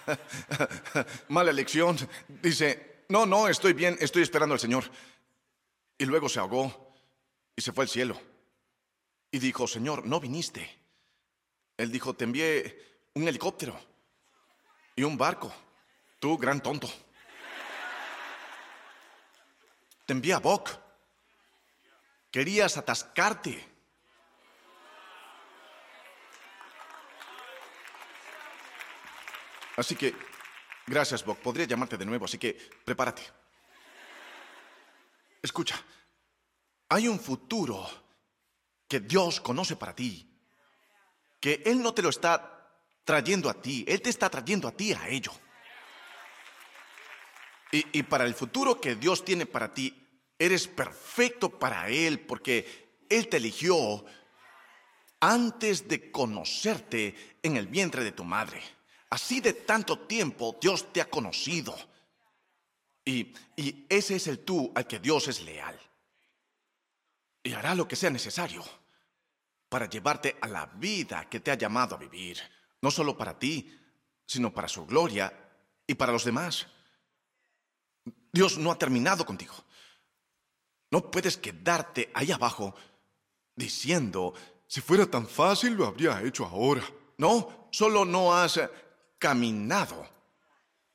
mala 1.28 1.50
elección, 1.50 1.98
dice, 2.40 3.02
no, 3.08 3.26
no, 3.26 3.48
estoy 3.48 3.72
bien, 3.72 3.96
estoy 3.98 4.22
esperando 4.22 4.52
al 4.52 4.60
Señor. 4.60 4.84
Y 6.00 6.06
luego 6.06 6.30
se 6.30 6.40
ahogó 6.40 6.94
y 7.54 7.60
se 7.60 7.72
fue 7.72 7.84
al 7.84 7.90
cielo. 7.90 8.18
Y 9.30 9.38
dijo, 9.38 9.66
Señor, 9.66 10.06
no 10.06 10.18
viniste. 10.18 10.82
Él 11.76 11.92
dijo, 11.92 12.14
te 12.14 12.24
envié 12.24 13.02
un 13.12 13.28
helicóptero 13.28 13.78
y 14.96 15.02
un 15.02 15.18
barco. 15.18 15.52
Tú, 16.18 16.38
gran 16.38 16.62
tonto. 16.62 16.90
Te 20.06 20.14
envié 20.14 20.32
a 20.32 20.38
Boc. 20.38 20.70
Querías 22.30 22.78
atascarte. 22.78 23.62
Así 29.76 29.96
que, 29.96 30.14
gracias, 30.86 31.22
Boc. 31.22 31.40
Podría 31.40 31.66
llamarte 31.66 31.98
de 31.98 32.06
nuevo, 32.06 32.24
así 32.24 32.38
que 32.38 32.54
prepárate. 32.86 33.39
Escucha, 35.42 35.82
hay 36.88 37.08
un 37.08 37.18
futuro 37.18 37.88
que 38.86 39.00
Dios 39.00 39.40
conoce 39.40 39.76
para 39.76 39.94
ti, 39.94 40.28
que 41.40 41.62
Él 41.64 41.82
no 41.82 41.94
te 41.94 42.02
lo 42.02 42.10
está 42.10 42.68
trayendo 43.04 43.48
a 43.48 43.54
ti, 43.60 43.84
Él 43.88 44.02
te 44.02 44.10
está 44.10 44.28
trayendo 44.28 44.68
a 44.68 44.72
ti 44.72 44.92
a 44.92 45.08
ello. 45.08 45.32
Y, 47.72 47.98
y, 47.98 48.02
para 48.02 48.24
el 48.24 48.34
futuro 48.34 48.80
que 48.80 48.96
Dios 48.96 49.24
tiene 49.24 49.46
para 49.46 49.72
ti, 49.72 49.96
eres 50.36 50.66
perfecto 50.66 51.58
para 51.58 51.88
Él 51.88 52.20
porque 52.20 53.04
Él 53.08 53.28
te 53.28 53.36
eligió 53.36 54.04
antes 55.20 55.86
de 55.86 56.10
conocerte 56.10 57.36
en 57.42 57.56
el 57.56 57.68
vientre 57.68 58.02
de 58.02 58.12
tu 58.12 58.24
madre. 58.24 58.60
Así 59.10 59.40
de 59.40 59.52
tanto 59.52 59.98
tiempo 60.00 60.56
Dios 60.60 60.92
te 60.92 61.00
ha 61.00 61.08
conocido. 61.08 61.76
Y, 63.10 63.86
ese 63.88 64.16
es 64.16 64.26
el 64.28 64.40
tú 64.40 64.72
al 64.74 64.86
que 64.86 65.00
Dios 65.00 65.26
es 65.28 65.42
leal. 65.42 65.78
Y 67.42 67.52
hará 67.52 67.74
lo 67.74 67.88
que 67.88 67.96
sea 67.96 68.10
necesario 68.10 68.62
para 69.68 69.88
llevarte 69.88 70.36
a 70.40 70.46
la 70.46 70.66
vida 70.66 71.28
que 71.28 71.40
te 71.40 71.50
ha 71.50 71.56
llamado 71.56 71.96
a 71.96 71.98
vivir. 71.98 72.38
No 72.82 72.90
solo 72.90 73.16
para 73.16 73.38
ti, 73.38 73.76
sino 74.26 74.52
para 74.52 74.68
su 74.68 74.86
gloria 74.86 75.32
y 75.86 75.94
para 75.94 76.12
los 76.12 76.24
demás. 76.24 76.66
Dios 78.32 78.58
no 78.58 78.70
ha 78.70 78.78
terminado 78.78 79.26
contigo. 79.26 79.54
No 80.90 81.10
puedes 81.10 81.36
quedarte 81.36 82.10
ahí 82.14 82.30
abajo 82.30 82.74
diciendo, 83.56 84.34
si 84.66 84.80
fuera 84.80 85.06
tan 85.06 85.26
fácil 85.26 85.74
lo 85.74 85.86
habría 85.86 86.22
hecho 86.22 86.46
ahora. 86.46 86.84
No, 87.18 87.68
solo 87.72 88.04
no 88.04 88.34
has 88.34 88.60
caminado 89.18 90.08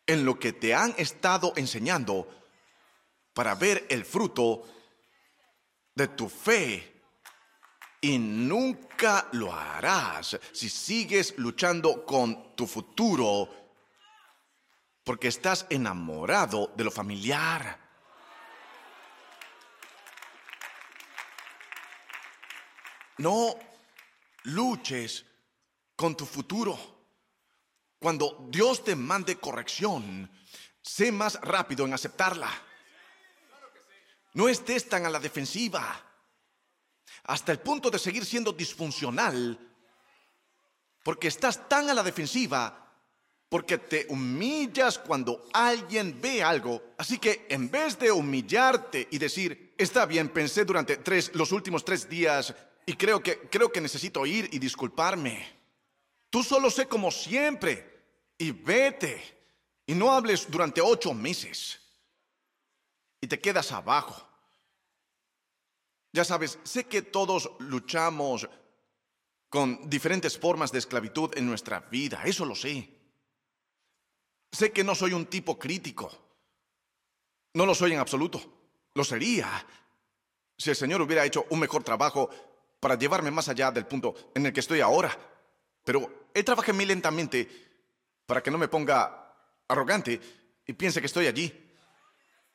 en 0.07 0.25
lo 0.25 0.39
que 0.39 0.53
te 0.53 0.73
han 0.73 0.93
estado 0.97 1.53
enseñando 1.55 2.27
para 3.33 3.55
ver 3.55 3.85
el 3.89 4.05
fruto 4.05 4.63
de 5.93 6.07
tu 6.09 6.29
fe. 6.29 6.93
Y 8.01 8.19
nunca 8.19 9.27
lo 9.31 9.51
harás 9.51 10.39
si 10.51 10.69
sigues 10.69 11.37
luchando 11.37 12.05
con 12.05 12.55
tu 12.55 12.67
futuro 12.67 13.49
porque 15.03 15.27
estás 15.27 15.65
enamorado 15.69 16.71
de 16.75 16.83
lo 16.83 16.91
familiar. 16.91 17.79
No 23.17 23.55
luches 24.43 25.25
con 25.95 26.15
tu 26.15 26.25
futuro. 26.25 26.94
Cuando 28.05 28.45
Dios 28.51 28.83
te 28.83 28.95
mande 28.95 29.37
corrección, 29.37 30.29
sé 30.79 31.11
más 31.11 31.41
rápido 31.41 31.87
en 31.87 31.93
aceptarla. 31.95 32.51
No 34.35 34.47
estés 34.47 34.87
tan 34.87 35.07
a 35.07 35.09
la 35.09 35.19
defensiva, 35.19 36.05
hasta 37.23 37.51
el 37.51 37.57
punto 37.61 37.89
de 37.89 37.97
seguir 37.97 38.23
siendo 38.23 38.51
disfuncional, 38.51 39.57
porque 41.03 41.29
estás 41.29 41.67
tan 41.67 41.89
a 41.89 41.95
la 41.95 42.03
defensiva, 42.03 42.93
porque 43.49 43.79
te 43.79 44.05
humillas 44.09 44.99
cuando 44.99 45.49
alguien 45.51 46.21
ve 46.21 46.43
algo. 46.43 46.93
Así 46.99 47.17
que 47.17 47.47
en 47.49 47.71
vez 47.71 47.97
de 47.97 48.11
humillarte 48.11 49.07
y 49.09 49.17
decir, 49.17 49.73
está 49.79 50.05
bien, 50.05 50.29
pensé 50.29 50.63
durante 50.63 50.97
tres, 50.97 51.31
los 51.33 51.51
últimos 51.51 51.83
tres 51.83 52.07
días 52.07 52.53
y 52.85 52.93
creo 52.93 53.23
que, 53.23 53.49
creo 53.49 53.71
que 53.71 53.81
necesito 53.81 54.27
ir 54.27 54.47
y 54.51 54.59
disculparme. 54.59 55.55
Tú 56.29 56.43
solo 56.43 56.69
sé 56.69 56.87
como 56.87 57.09
siempre 57.09 57.94
y 58.37 58.51
vete 58.51 59.21
y 59.85 59.93
no 59.93 60.11
hables 60.11 60.49
durante 60.49 60.81
ocho 60.81 61.13
meses 61.13 61.79
y 63.21 63.27
te 63.27 63.39
quedas 63.39 63.71
abajo. 63.71 64.27
Ya 66.13 66.23
sabes, 66.23 66.59
sé 66.63 66.85
que 66.85 67.01
todos 67.01 67.51
luchamos 67.59 68.47
con 69.49 69.89
diferentes 69.89 70.37
formas 70.37 70.71
de 70.71 70.79
esclavitud 70.79 71.31
en 71.37 71.45
nuestra 71.45 71.79
vida, 71.81 72.21
eso 72.25 72.45
lo 72.45 72.55
sé. 72.55 72.89
Sé 74.51 74.71
que 74.71 74.83
no 74.83 74.95
soy 74.95 75.13
un 75.13 75.25
tipo 75.25 75.59
crítico. 75.59 76.11
No 77.53 77.65
lo 77.65 77.75
soy 77.75 77.93
en 77.93 77.99
absoluto. 77.99 78.41
Lo 78.93 79.03
sería 79.03 79.65
si 80.57 80.69
el 80.69 80.75
Señor 80.75 81.01
hubiera 81.01 81.25
hecho 81.25 81.45
un 81.49 81.59
mejor 81.59 81.83
trabajo 81.83 82.29
para 82.79 82.95
llevarme 82.95 83.31
más 83.31 83.49
allá 83.49 83.71
del 83.71 83.85
punto 83.85 84.15
en 84.33 84.45
el 84.45 84.53
que 84.53 84.61
estoy 84.61 84.79
ahora. 84.79 85.17
Pero 85.83 86.29
Él 86.33 86.45
trabaja 86.45 86.71
muy 86.71 86.85
lentamente 86.85 87.64
para 88.25 88.41
que 88.41 88.51
no 88.51 88.57
me 88.57 88.67
ponga 88.67 89.33
arrogante 89.67 90.19
y 90.65 90.73
piense 90.73 90.99
que 90.99 91.07
estoy 91.07 91.27
allí. 91.27 91.53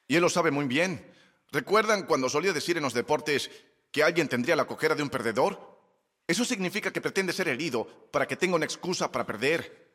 Y 0.06 0.16
Él 0.16 0.22
lo 0.22 0.28
sabe 0.28 0.50
muy 0.50 0.66
bien. 0.66 1.12
¿Recuerdan 1.52 2.06
cuando 2.06 2.28
solía 2.28 2.52
decir 2.52 2.76
en 2.76 2.82
los 2.82 2.94
deportes 2.94 3.50
que 3.90 4.02
alguien 4.02 4.28
tendría 4.28 4.56
la 4.56 4.66
cojera 4.66 4.94
de 4.94 5.02
un 5.02 5.10
perdedor? 5.10 5.70
Eso 6.26 6.44
significa 6.44 6.92
que 6.92 7.00
pretende 7.00 7.32
ser 7.32 7.48
herido 7.48 8.08
para 8.10 8.26
que 8.26 8.36
tenga 8.36 8.56
una 8.56 8.64
excusa 8.64 9.10
para 9.10 9.26
perder. 9.26 9.90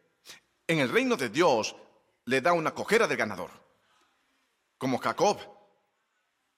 En 0.67 0.79
el 0.79 0.89
reino 0.89 1.15
de 1.15 1.29
Dios 1.29 1.75
le 2.25 2.41
da 2.41 2.53
una 2.53 2.73
cojera 2.73 3.07
de 3.07 3.15
ganador, 3.15 3.51
como 4.77 4.97
Jacob, 4.97 5.39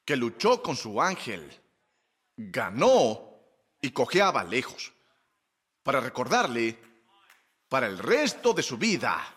que 0.06 0.16
luchó 0.16 0.64
con 0.64 0.76
su 0.76 1.02
ángel, 1.02 1.52
ganó 2.38 3.40
y 3.82 3.92
cojeaba 3.92 4.44
lejos, 4.44 4.94
para 5.84 6.00
recordarle 6.00 6.80
para 7.70 7.88
el 7.88 7.98
resto 7.98 8.54
de 8.54 8.64
su 8.64 8.78
vida 8.78 9.36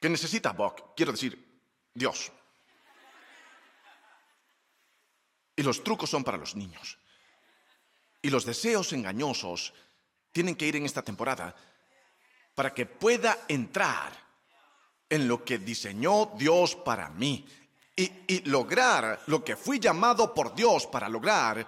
que 0.00 0.08
necesita 0.08 0.52
Buck, 0.52 0.94
quiero 0.96 1.12
decir, 1.12 1.60
Dios. 1.94 2.32
Y 5.54 5.62
los 5.62 5.84
trucos 5.84 6.10
son 6.10 6.24
para 6.24 6.38
los 6.38 6.56
niños. 6.56 6.98
Y 8.20 8.30
los 8.30 8.44
deseos 8.44 8.92
engañosos 8.92 9.72
tienen 10.32 10.56
que 10.56 10.66
ir 10.66 10.76
en 10.76 10.86
esta 10.86 11.02
temporada 11.02 11.54
para 12.54 12.74
que 12.74 12.86
pueda 12.86 13.44
entrar 13.48 14.12
en 15.08 15.28
lo 15.28 15.44
que 15.44 15.58
diseñó 15.58 16.32
Dios 16.36 16.74
para 16.74 17.10
mí 17.10 17.46
y, 17.94 18.40
lograr 18.48 19.22
lo 19.26 19.44
que 19.44 19.56
fui 19.56 19.78
llamado 19.78 20.34
por 20.34 20.54
Dios 20.54 20.86
para 20.86 21.08
lograr, 21.08 21.66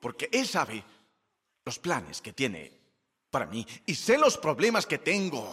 porque 0.00 0.28
Él 0.32 0.48
sabe 0.48 0.82
los 1.64 1.78
planes 1.78 2.20
que 2.20 2.32
tiene 2.32 2.81
para 3.32 3.46
mí 3.46 3.66
y 3.86 3.94
sé 3.96 4.18
los 4.18 4.38
problemas 4.38 4.86
que 4.86 4.98
tengo. 4.98 5.52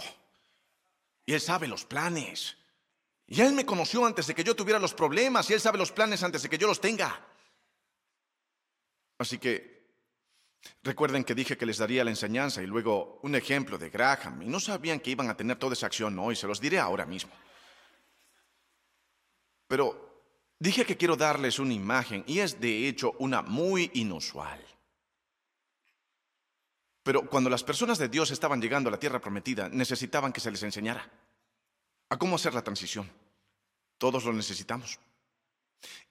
Y 1.26 1.34
Él 1.34 1.42
sabe 1.42 1.68
los 1.68 1.86
planes. 1.86 2.58
Y 3.26 3.42
Él 3.42 3.54
me 3.54 3.66
conoció 3.66 4.06
antes 4.06 4.28
de 4.28 4.36
que 4.36 4.44
yo 4.44 4.56
tuviera 4.56 4.80
los 4.80 4.94
problemas 4.94 5.50
y 5.50 5.54
Él 5.54 5.62
sabe 5.62 5.78
los 5.78 5.92
planes 5.92 6.22
antes 6.22 6.44
de 6.44 6.50
que 6.50 6.58
yo 6.58 6.68
los 6.68 6.82
tenga. 6.82 7.26
Así 9.18 9.38
que 9.40 9.80
recuerden 10.84 11.24
que 11.24 11.34
dije 11.34 11.58
que 11.58 11.66
les 11.66 11.78
daría 11.78 12.04
la 12.04 12.10
enseñanza 12.10 12.62
y 12.62 12.68
luego 12.68 13.20
un 13.24 13.36
ejemplo 13.36 13.78
de 13.78 13.90
Graham 13.90 14.42
y 14.42 14.48
no 14.48 14.60
sabían 14.60 15.00
que 15.00 15.12
iban 15.12 15.30
a 15.30 15.38
tener 15.38 15.58
toda 15.58 15.74
esa 15.74 15.86
acción 15.86 16.20
hoy, 16.20 16.36
se 16.36 16.48
los 16.48 16.60
diré 16.60 16.80
ahora 16.80 17.06
mismo. 17.06 17.32
Pero 19.68 20.26
dije 20.60 20.86
que 20.86 20.98
quiero 20.98 21.16
darles 21.16 21.60
una 21.60 21.74
imagen 21.74 22.26
y 22.28 22.40
es 22.40 22.60
de 22.60 22.90
hecho 22.90 23.16
una 23.20 23.42
muy 23.42 23.90
inusual. 23.94 24.60
Pero 27.04 27.30
cuando 27.30 27.50
las 27.50 27.64
personas 27.64 27.98
de 27.98 28.10
Dios 28.10 28.32
estaban 28.32 28.62
llegando 28.62 28.90
a 28.90 28.92
la 28.92 29.00
tierra 29.00 29.20
prometida, 29.20 29.70
necesitaban 29.70 30.34
que 30.34 30.42
se 30.42 30.52
les 30.52 30.64
enseñara 30.64 31.10
a 32.10 32.18
cómo 32.18 32.36
hacer 32.36 32.54
la 32.54 32.64
transición. 32.64 33.10
Todos 33.98 34.26
lo 34.26 34.34
necesitamos. 34.34 35.00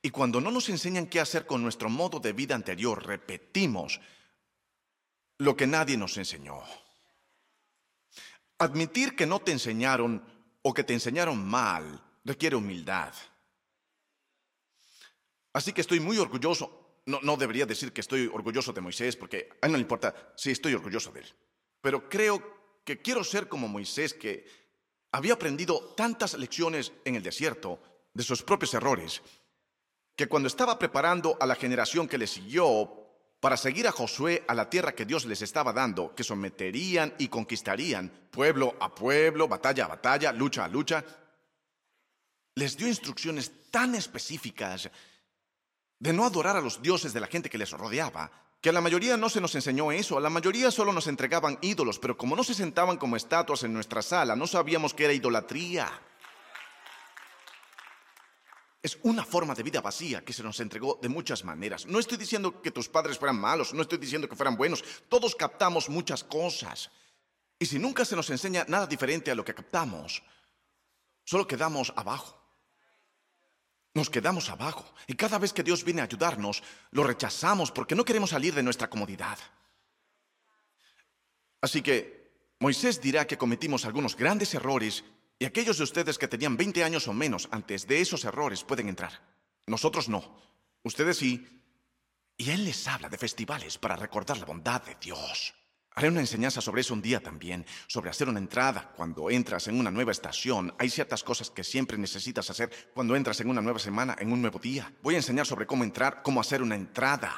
Y 0.01 0.11
cuando 0.11 0.41
no 0.41 0.51
nos 0.51 0.69
enseñan 0.69 1.07
qué 1.07 1.21
hacer 1.21 1.47
con 1.47 1.63
nuestro 1.63 1.89
modo 1.89 2.21
de 2.21 2.33
vida 2.33 2.55
anterior, 2.55 3.05
repetimos 3.05 4.01
lo 5.39 5.57
que 5.57 5.67
nadie 5.67 5.97
nos 5.97 6.17
enseñó. 6.17 6.63
Admitir 8.59 9.15
que 9.15 9.27
no 9.27 9.41
te 9.41 9.53
enseñaron 9.53 10.23
o 10.63 10.75
que 10.75 10.85
te 10.85 10.95
enseñaron 10.95 11.47
mal 11.47 12.03
requiere 12.25 12.57
humildad. 12.57 13.13
Así 15.53 15.73
que 15.73 15.81
estoy 15.81 16.01
muy 16.01 16.19
orgulloso. 16.19 16.88
No, 17.09 17.39
debería 17.39 17.65
decir 17.65 17.95
que 17.95 18.03
estoy 18.03 18.27
orgulloso 18.31 18.75
de 18.75 18.83
Moisés, 18.83 19.17
porque 19.17 19.49
a 19.63 19.67
él 19.67 19.73
no 19.73 19.79
le 19.79 19.83
importa 19.83 20.35
si 20.37 20.51
estoy 20.51 20.75
orgulloso 20.75 21.11
de 21.11 21.21
él. 21.21 21.35
Pero 21.81 22.07
creo 22.07 22.83
que 22.85 23.01
quiero 23.01 23.25
ser 23.25 23.49
como 23.49 23.67
Moisés, 23.67 24.13
que 24.13 24.45
había 25.13 25.33
aprendido 25.33 25.95
tantas 25.97 26.35
lecciones 26.35 26.93
en 27.07 27.15
el 27.15 27.23
desierto 27.23 27.81
de 28.13 28.23
sus 28.23 28.43
propios 28.43 28.75
errores, 28.75 29.23
que 30.15 30.27
cuando 30.27 30.49
estaba 30.49 30.79
preparando 30.79 31.39
a 31.41 31.47
la 31.47 31.55
generación 31.55 32.07
que 32.09 32.19
le 32.19 32.27
siguió 32.27 32.93
para 33.41 33.57
seguir 33.57 33.89
a 33.89 33.93
Josué 33.93 34.45
a 34.47 34.53
la 34.53 34.69
tierra 34.69 34.95
que 34.95 35.07
Dios 35.07 35.25
les 35.25 35.41
estaba 35.41 35.73
dando, 35.73 36.15
que 36.15 36.25
someterían 36.25 37.15
y 37.19 37.29
conquistarían 37.29 38.29
pueblo 38.31 38.77
a 38.81 38.95
pueblo, 38.95 39.49
batalla 39.49 39.87
a 39.87 39.89
batalla, 39.89 40.31
lucha 40.33 40.67
a 40.67 40.69
lucha, 40.69 41.03
les 42.55 42.77
dio 42.77 42.87
instrucciones 42.87 43.71
tan 43.71 43.95
específicas 43.95 44.91
de 45.99 46.13
no 46.13 46.25
adorar 46.25 46.57
a 46.57 46.61
los 46.61 46.81
dioses 46.81 47.13
de 47.13 47.21
la 47.21 47.27
gente 47.27 47.51
que 47.51 47.59
les 47.59 47.71
rodeaba, 47.71 48.31
que 48.61 48.71
a 48.71 48.73
la 48.73 48.81
mayoría 48.81 49.17
no 49.17 49.29
se 49.29 49.41
nos 49.41 49.55
enseñó 49.55 49.93
eso, 49.93 50.19
a 50.19 50.21
la 50.21 50.31
mayoría 50.31 50.71
solo 50.71 50.93
nos 50.93 51.07
entregaban 51.07 51.59
ídolos, 51.63 51.99
pero 51.99 52.17
como 52.17 52.35
no 52.35 52.43
se 52.43 52.55
sentaban 52.55 52.97
como 52.97 53.17
estatuas 53.17 53.63
en 53.63 53.73
nuestra 53.73 54.03
sala, 54.03 54.35
no 54.35 54.47
sabíamos 54.47 54.95
que 54.95 55.05
era 55.05 55.13
idolatría. 55.13 55.91
Es 58.81 58.99
una 59.03 59.25
forma 59.25 59.55
de 59.55 59.65
vida 59.65 59.81
vacía 59.81 60.25
que 60.25 60.33
se 60.33 60.43
nos 60.43 60.61
entregó 60.61 60.99
de 61.03 61.09
muchas 61.09 61.45
maneras. 61.45 61.87
No 61.87 61.99
estoy 61.99 62.17
diciendo 62.17 62.63
que 62.63 62.71
tus 62.71 62.89
padres 62.89 63.19
fueran 63.19 63.39
malos, 63.39 63.75
no 63.75 63.83
estoy 63.83 63.99
diciendo 63.99 64.29
que 64.29 64.37
fueran 64.37 64.57
buenos. 64.57 64.85
Todos 65.09 65.35
captamos 65.35 65.89
muchas 65.89 66.23
cosas. 66.23 66.91
Y 67.59 67.67
si 67.67 67.79
nunca 67.79 68.05
se 68.05 68.15
nos 68.15 68.31
enseña 68.31 68.65
nada 68.69 68.87
diferente 68.87 69.33
a 69.33 69.35
lo 69.35 69.45
que 69.45 69.55
captamos, 69.55 70.23
solo 71.25 71.47
quedamos 71.47 71.93
abajo. 71.97 72.38
Nos 73.99 74.11
quedamos 74.11 74.49
abajo. 74.49 74.85
Y 75.09 75.15
cada 75.15 75.41
vez 75.41 75.53
que 75.53 75.65
Dios 75.65 75.83
viene 75.83 76.01
a 76.01 76.05
ayudarnos, 76.05 76.63
lo 76.93 77.03
rechazamos 77.03 77.73
porque 77.73 77.97
no 77.97 78.05
queremos 78.05 78.31
salir 78.31 78.55
de 78.55 78.63
nuestra 78.63 78.89
comodidad. 78.89 79.37
Así 81.61 81.83
que 81.83 82.31
Moisés 82.61 83.01
dirá 83.01 83.27
que 83.27 83.37
cometimos 83.37 83.85
algunos 83.85 84.15
grandes 84.15 84.55
errores 84.55 85.03
y 85.41 85.47
aquellos 85.47 85.79
de 85.79 85.83
ustedes 85.83 86.17
que 86.17 86.29
tenían 86.29 86.57
20 86.57 86.85
años 86.85 87.09
o 87.09 87.13
menos 87.13 87.49
antes 87.51 87.89
de 87.89 88.01
esos 88.01 88.25
errores 88.25 88.63
pueden 88.63 88.89
entrar. 88.89 89.21
Nosotros 89.67 90.09
no. 90.09 90.23
Ustedes 90.85 91.17
sí. 91.17 91.45
Y 92.37 92.51
Él 92.51 92.67
les 92.67 92.87
habla 92.87 93.09
de 93.09 93.19
festivales 93.19 93.79
para 93.79 93.97
recordar 93.97 94.39
la 94.39 94.47
bondad 94.47 94.81
de 94.81 94.95
Dios. 95.01 95.58
Haré 95.99 96.11
una 96.11 96.21
enseñanza 96.21 96.61
sobre 96.61 96.83
eso 96.83 96.95
un 96.95 97.03
día 97.03 97.19
también, 97.19 97.67
sobre 97.89 98.09
hacer 98.09 98.29
una 98.29 98.39
entrada 98.39 98.93
cuando 98.95 99.31
entras 99.31 99.67
en 99.67 99.81
una 99.81 99.91
nueva 99.91 100.13
estación. 100.13 100.73
Hay 100.79 100.91
ciertas 100.91 101.25
cosas 101.25 101.51
que 101.51 101.65
siempre 101.65 101.99
necesitas 101.99 102.49
hacer 102.51 102.71
cuando 102.95 103.17
entras 103.17 103.41
en 103.41 103.51
una 103.51 103.61
nueva 103.61 103.81
semana, 103.81 104.15
en 104.17 104.31
un 104.31 104.41
nuevo 104.41 104.61
día. 104.61 104.95
Voy 105.03 105.15
a 105.15 105.19
enseñar 105.19 105.45
sobre 105.45 105.67
cómo 105.67 105.83
entrar, 105.83 106.23
cómo 106.23 106.41
hacer 106.41 106.63
una 106.63 106.77
entrada. 106.77 107.35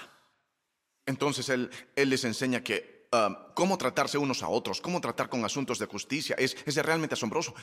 Entonces 1.06 1.48
Él, 1.48 1.70
él 1.96 2.10
les 2.10 2.22
enseña 2.24 2.62
que 2.62 3.08
ah, 3.12 3.50
cómo 3.54 3.78
tratarse 3.78 4.18
unos 4.18 4.42
a 4.42 4.48
otros, 4.48 4.82
cómo 4.82 5.00
tratar 5.00 5.30
con 5.30 5.42
asuntos 5.42 5.78
de 5.78 5.86
justicia. 5.86 6.36
Es, 6.38 6.54
es 6.66 6.76
realmente 6.76 7.14
asombroso. 7.14 7.54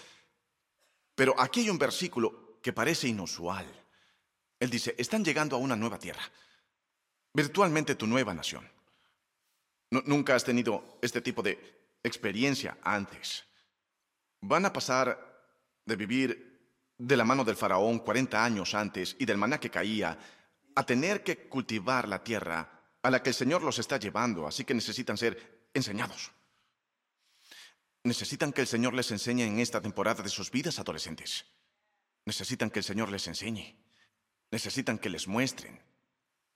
Pero 1.14 1.39
aquí 1.39 1.60
hay 1.60 1.70
un 1.70 1.78
versículo 1.78 2.58
que 2.60 2.74
parece 2.74 3.08
inusual. 3.08 3.68
Él 4.60 4.72
dice, 4.72 4.95
están 4.98 5.24
llegando 5.24 5.58
a 5.58 5.60
una 5.60 5.76
nueva 5.76 6.00
tierra, 6.00 6.24
virtualmente 7.36 7.93
tu 7.93 8.08
nueva 8.08 8.34
nación. 8.34 8.68
Nunca 9.92 10.36
has 10.36 10.44
tenido 10.44 11.00
este 11.02 11.22
tipo 11.22 11.42
de 11.42 11.58
experiencia 12.04 12.78
antes. 12.84 13.44
Van 14.42 14.66
a 14.66 14.74
pasar 14.74 15.18
de 15.86 15.96
vivir 15.96 16.48
de 16.98 17.18
la 17.18 17.24
mano 17.24 17.44
del 17.44 17.56
faraón 17.56 18.00
40 18.00 18.44
años 18.44 18.74
antes 18.74 19.16
y 19.20 19.26
del 19.26 19.38
maná 19.38 19.60
que 19.60 19.70
caía 19.70 20.18
a 20.76 20.86
tener 20.86 21.24
que 21.24 21.48
cultivar 21.48 22.08
la 22.08 22.24
tierra 22.24 22.78
a 23.02 23.10
la 23.10 23.22
que 23.24 23.30
el 23.30 23.36
Señor 23.36 23.64
los 23.64 23.80
está 23.80 23.98
llevando, 23.98 24.48
así 24.48 24.66
que 24.66 24.74
necesitan 24.74 25.18
ser 25.18 25.70
enseñados. 25.74 26.32
Necesitan 28.04 28.52
que 28.52 28.62
el 28.62 28.68
Señor 28.68 28.94
les 28.94 29.12
enseñe 29.12 29.44
en 29.44 29.60
esta 29.60 29.82
temporada 29.82 30.24
de 30.24 30.30
sus 30.30 30.52
vidas 30.52 30.80
adolescentes. 30.80 31.46
Necesitan 32.26 32.70
que 32.70 32.80
el 32.80 32.86
Señor 32.86 33.10
les 33.10 33.28
enseñe. 33.28 33.78
Necesitan 34.52 34.98
que 34.98 35.10
les 35.10 35.28
muestren. 35.28 35.82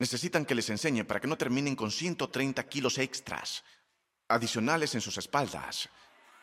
Necesitan 0.02 0.46
que 0.46 0.56
les 0.56 0.68
enseñe 0.74 1.06
para 1.06 1.20
que 1.22 1.28
no 1.30 1.38
terminen 1.38 1.76
con 1.76 1.92
130 1.92 2.64
kilos 2.68 2.98
extras 2.98 3.64
adicionales 4.30 4.96
en 4.96 5.02
sus 5.02 5.16
espaldas 5.20 5.90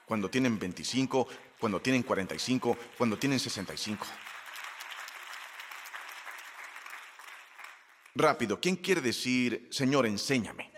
cuando 0.07 0.31
tienen 0.31 0.61
25, 0.61 1.27
cuando 1.59 1.83
tienen 1.83 2.05
45, 2.05 2.79
cuando 2.97 3.19
tienen 3.19 3.41
65. 3.41 4.07
Rápido, 8.15 8.61
¿quién 8.61 8.77
quiere 8.77 9.01
decir, 9.01 9.67
Señor, 9.73 10.07
enséñame? 10.07 10.71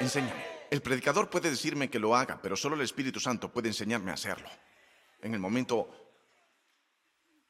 Enséñame. 0.00 0.42
El 0.70 0.80
predicador 0.80 1.28
puede 1.28 1.50
decirme 1.50 1.90
que 1.90 1.98
lo 1.98 2.16
haga, 2.16 2.40
pero 2.40 2.56
solo 2.56 2.76
el 2.76 2.80
Espíritu 2.80 3.20
Santo 3.20 3.52
puede 3.52 3.68
enseñarme 3.68 4.10
a 4.10 4.14
hacerlo. 4.14 4.48
En 5.20 5.34
el 5.34 5.38
momento, 5.38 6.03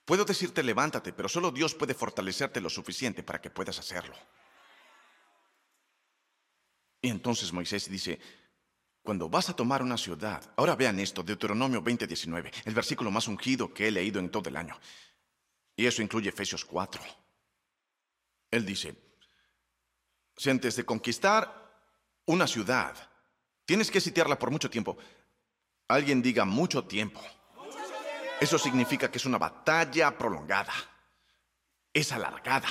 puedo 0.04 0.24
decirte 0.24 0.62
levántate, 0.62 1.12
pero 1.12 1.28
solo 1.28 1.50
Dios 1.50 1.74
puede 1.74 1.94
fortalecerte 1.94 2.60
lo 2.60 2.70
suficiente 2.70 3.22
para 3.22 3.40
que 3.40 3.50
puedas 3.50 3.78
hacerlo. 3.78 4.16
Y 7.00 7.08
entonces 7.08 7.52
Moisés 7.52 7.88
dice, 7.90 8.18
cuando 9.02 9.28
vas 9.28 9.50
a 9.50 9.56
tomar 9.56 9.82
una 9.82 9.98
ciudad, 9.98 10.42
ahora 10.56 10.74
vean 10.74 10.98
esto, 10.98 11.22
Deuteronomio 11.22 11.82
20:19, 11.82 12.50
el 12.64 12.74
versículo 12.74 13.10
más 13.10 13.28
ungido 13.28 13.74
que 13.74 13.88
he 13.88 13.90
leído 13.90 14.18
en 14.18 14.30
todo 14.30 14.48
el 14.48 14.56
año. 14.56 14.78
Y 15.76 15.86
eso 15.86 16.00
incluye 16.00 16.30
Efesios 16.30 16.64
4. 16.64 17.02
Él 18.50 18.64
dice, 18.64 18.94
si 20.36 20.48
antes 20.48 20.76
de 20.76 20.84
conquistar 20.84 21.64
una 22.26 22.46
ciudad, 22.46 22.96
tienes 23.66 23.90
que 23.90 24.00
sitiarla 24.00 24.38
por 24.38 24.50
mucho 24.50 24.70
tiempo, 24.70 24.96
alguien 25.88 26.22
diga 26.22 26.44
mucho 26.44 26.84
tiempo. 26.84 27.20
Eso 28.40 28.58
significa 28.58 29.10
que 29.10 29.18
es 29.18 29.24
una 29.24 29.38
batalla 29.38 30.16
prolongada, 30.16 30.72
es 31.92 32.12
alargada. 32.12 32.68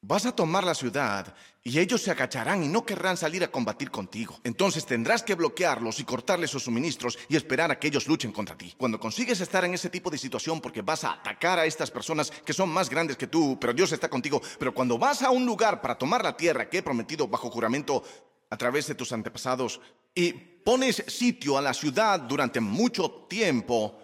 Vas 0.00 0.26
a 0.26 0.32
tomar 0.32 0.62
la 0.62 0.74
ciudad 0.74 1.34
y 1.64 1.76
ellos 1.80 2.02
se 2.02 2.12
agacharán 2.12 2.62
y 2.62 2.68
no 2.68 2.86
querrán 2.86 3.16
salir 3.16 3.42
a 3.42 3.50
combatir 3.50 3.90
contigo. 3.90 4.38
Entonces 4.44 4.86
tendrás 4.86 5.24
que 5.24 5.34
bloquearlos 5.34 5.98
y 5.98 6.04
cortarles 6.04 6.50
sus 6.50 6.62
suministros 6.62 7.18
y 7.28 7.34
esperar 7.34 7.72
a 7.72 7.80
que 7.80 7.88
ellos 7.88 8.06
luchen 8.06 8.30
contra 8.30 8.56
ti. 8.56 8.72
Cuando 8.78 9.00
consigues 9.00 9.40
estar 9.40 9.64
en 9.64 9.74
ese 9.74 9.90
tipo 9.90 10.08
de 10.08 10.18
situación 10.18 10.60
porque 10.60 10.82
vas 10.82 11.02
a 11.02 11.14
atacar 11.14 11.58
a 11.58 11.66
estas 11.66 11.90
personas 11.90 12.30
que 12.30 12.52
son 12.52 12.68
más 12.68 12.88
grandes 12.88 13.16
que 13.16 13.26
tú, 13.26 13.58
pero 13.60 13.72
Dios 13.72 13.90
está 13.90 14.08
contigo, 14.08 14.40
pero 14.58 14.72
cuando 14.72 14.98
vas 14.98 15.22
a 15.22 15.30
un 15.30 15.44
lugar 15.44 15.80
para 15.80 15.98
tomar 15.98 16.22
la 16.22 16.36
tierra 16.36 16.70
que 16.70 16.78
he 16.78 16.82
prometido 16.82 17.26
bajo 17.26 17.50
juramento 17.50 18.04
a 18.50 18.56
través 18.56 18.86
de 18.86 18.94
tus 18.94 19.12
antepasados 19.12 19.80
y 20.14 20.32
pones 20.32 21.02
sitio 21.08 21.58
a 21.58 21.62
la 21.62 21.74
ciudad 21.74 22.20
durante 22.20 22.60
mucho 22.60 23.26
tiempo, 23.28 23.98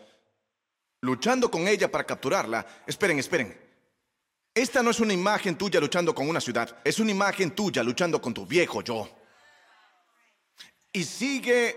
luchando 1.04 1.50
con 1.50 1.68
ella 1.68 1.90
para 1.90 2.04
capturarla, 2.04 2.66
esperen, 2.86 3.18
esperen. 3.18 3.56
Esta 4.54 4.82
no 4.82 4.90
es 4.90 5.00
una 5.00 5.12
imagen 5.12 5.56
tuya 5.56 5.78
luchando 5.78 6.14
con 6.14 6.28
una 6.28 6.40
ciudad, 6.40 6.78
es 6.82 6.98
una 6.98 7.10
imagen 7.10 7.54
tuya 7.54 7.82
luchando 7.82 8.20
con 8.20 8.32
tu 8.32 8.46
viejo 8.46 8.82
yo. 8.82 9.08
Y 10.92 11.04
sigue 11.04 11.76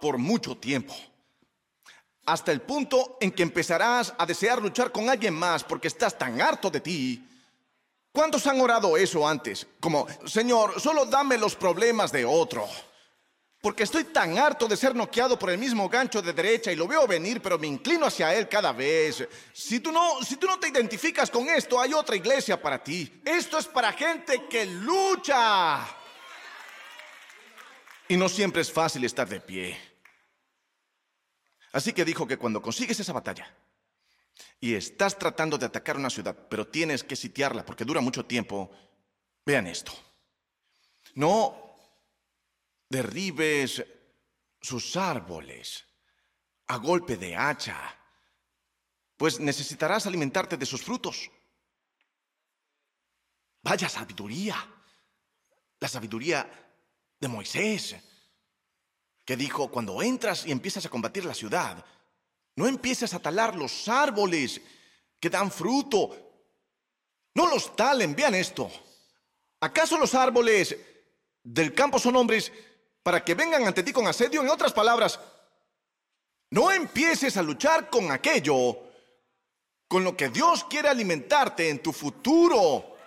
por 0.00 0.18
mucho 0.18 0.56
tiempo. 0.56 0.94
Hasta 2.26 2.52
el 2.52 2.60
punto 2.60 3.16
en 3.20 3.32
que 3.32 3.42
empezarás 3.42 4.14
a 4.16 4.26
desear 4.26 4.60
luchar 4.62 4.92
con 4.92 5.08
alguien 5.08 5.34
más 5.34 5.64
porque 5.64 5.88
estás 5.88 6.16
tan 6.16 6.40
harto 6.40 6.70
de 6.70 6.80
ti. 6.80 7.26
¿Cuántos 8.12 8.46
han 8.46 8.60
orado 8.60 8.96
eso 8.96 9.26
antes? 9.26 9.66
Como, 9.80 10.06
Señor, 10.26 10.80
solo 10.80 11.06
dame 11.06 11.38
los 11.38 11.56
problemas 11.56 12.12
de 12.12 12.24
otro. 12.24 12.68
Porque 13.60 13.82
estoy 13.82 14.04
tan 14.04 14.38
harto 14.38 14.68
de 14.68 14.76
ser 14.76 14.94
noqueado 14.94 15.36
por 15.36 15.50
el 15.50 15.58
mismo 15.58 15.88
gancho 15.88 16.22
de 16.22 16.32
derecha 16.32 16.70
y 16.70 16.76
lo 16.76 16.86
veo 16.86 17.08
venir, 17.08 17.42
pero 17.42 17.58
me 17.58 17.66
inclino 17.66 18.06
hacia 18.06 18.32
él 18.34 18.48
cada 18.48 18.72
vez. 18.72 19.26
Si 19.52 19.80
tú 19.80 19.90
no, 19.90 20.22
si 20.22 20.36
tú 20.36 20.46
no 20.46 20.60
te 20.60 20.68
identificas 20.68 21.28
con 21.28 21.48
esto, 21.48 21.80
hay 21.80 21.92
otra 21.92 22.14
iglesia 22.14 22.60
para 22.60 22.82
ti. 22.82 23.20
Esto 23.24 23.58
es 23.58 23.66
para 23.66 23.92
gente 23.92 24.46
que 24.48 24.64
lucha. 24.64 25.88
Y 28.06 28.16
no 28.16 28.28
siempre 28.28 28.62
es 28.62 28.72
fácil 28.72 29.04
estar 29.04 29.28
de 29.28 29.40
pie. 29.40 29.76
Así 31.72 31.92
que 31.92 32.04
dijo 32.04 32.26
que 32.28 32.38
cuando 32.38 32.62
consigues 32.62 33.00
esa 33.00 33.12
batalla 33.12 33.52
y 34.60 34.74
estás 34.74 35.18
tratando 35.18 35.58
de 35.58 35.66
atacar 35.66 35.96
una 35.96 36.10
ciudad, 36.10 36.36
pero 36.48 36.68
tienes 36.68 37.02
que 37.02 37.16
sitiarla 37.16 37.64
porque 37.64 37.84
dura 37.84 38.00
mucho 38.00 38.24
tiempo, 38.24 38.70
vean 39.44 39.66
esto. 39.66 39.92
No 41.14 41.67
derribes 42.88 43.84
sus 44.60 44.96
árboles 44.96 45.84
a 46.66 46.76
golpe 46.76 47.16
de 47.16 47.34
hacha, 47.34 47.76
pues 49.16 49.40
necesitarás 49.40 50.06
alimentarte 50.06 50.56
de 50.56 50.66
sus 50.66 50.82
frutos. 50.82 51.30
Vaya 53.62 53.88
sabiduría, 53.88 54.56
la 55.80 55.88
sabiduría 55.88 56.48
de 57.18 57.28
Moisés, 57.28 57.96
que 59.24 59.36
dijo, 59.36 59.70
cuando 59.70 60.00
entras 60.02 60.46
y 60.46 60.52
empiezas 60.52 60.86
a 60.86 60.88
combatir 60.88 61.24
la 61.24 61.34
ciudad, 61.34 61.84
no 62.56 62.66
empieces 62.66 63.12
a 63.14 63.18
talar 63.18 63.54
los 63.54 63.88
árboles 63.88 64.60
que 65.20 65.30
dan 65.30 65.50
fruto. 65.50 66.16
No 67.34 67.48
los 67.48 67.76
talen, 67.76 68.16
vean 68.16 68.34
esto. 68.34 68.70
¿Acaso 69.60 69.98
los 69.98 70.14
árboles 70.14 70.76
del 71.42 71.74
campo 71.74 71.98
son 71.98 72.16
hombres 72.16 72.52
para 73.08 73.24
que 73.24 73.34
vengan 73.34 73.66
ante 73.66 73.82
ti 73.82 73.90
con 73.90 74.06
asedio. 74.06 74.42
En 74.42 74.50
otras 74.50 74.70
palabras, 74.74 75.18
no 76.50 76.70
empieces 76.70 77.38
a 77.38 77.42
luchar 77.42 77.88
con 77.88 78.12
aquello 78.12 78.80
con 79.88 80.04
lo 80.04 80.14
que 80.14 80.28
Dios 80.28 80.64
quiere 80.64 80.90
alimentarte 80.90 81.70
en 81.70 81.82
tu 81.82 81.90
futuro. 81.90 82.98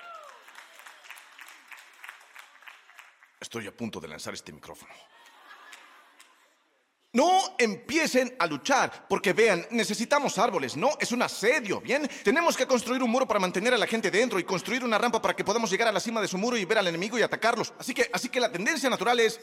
Estoy 3.40 3.68
a 3.68 3.78
punto 3.78 4.00
de 4.00 4.08
lanzar 4.08 4.34
este 4.34 4.52
micrófono. 4.52 4.92
No 7.14 7.42
empiecen 7.58 8.34
a 8.40 8.48
luchar, 8.48 9.06
porque 9.10 9.34
vean, 9.34 9.68
necesitamos 9.72 10.38
árboles, 10.38 10.78
no, 10.78 10.92
es 10.98 11.12
un 11.12 11.22
asedio, 11.22 11.82
¿bien? 11.82 12.10
Tenemos 12.24 12.56
que 12.56 12.66
construir 12.66 13.04
un 13.04 13.12
muro 13.12 13.28
para 13.28 13.38
mantener 13.38 13.74
a 13.74 13.78
la 13.78 13.86
gente 13.86 14.10
dentro 14.10 14.40
y 14.40 14.46
construir 14.46 14.82
una 14.82 14.98
rampa 14.98 15.22
para 15.22 15.36
que 15.36 15.44
podamos 15.44 15.70
llegar 15.70 15.90
a 15.90 15.92
la 15.92 16.00
cima 16.00 16.22
de 16.22 16.30
su 16.30 16.38
muro 16.38 16.56
y 16.56 16.64
ver 16.64 16.78
al 16.78 16.88
enemigo 16.88 17.20
y 17.20 17.22
atacarlos. 17.22 17.74
Así 17.78 17.94
que, 17.94 18.10
así 18.14 18.30
que 18.30 18.40
la 18.40 18.50
tendencia 18.50 18.90
natural 18.90 19.20
es 19.20 19.42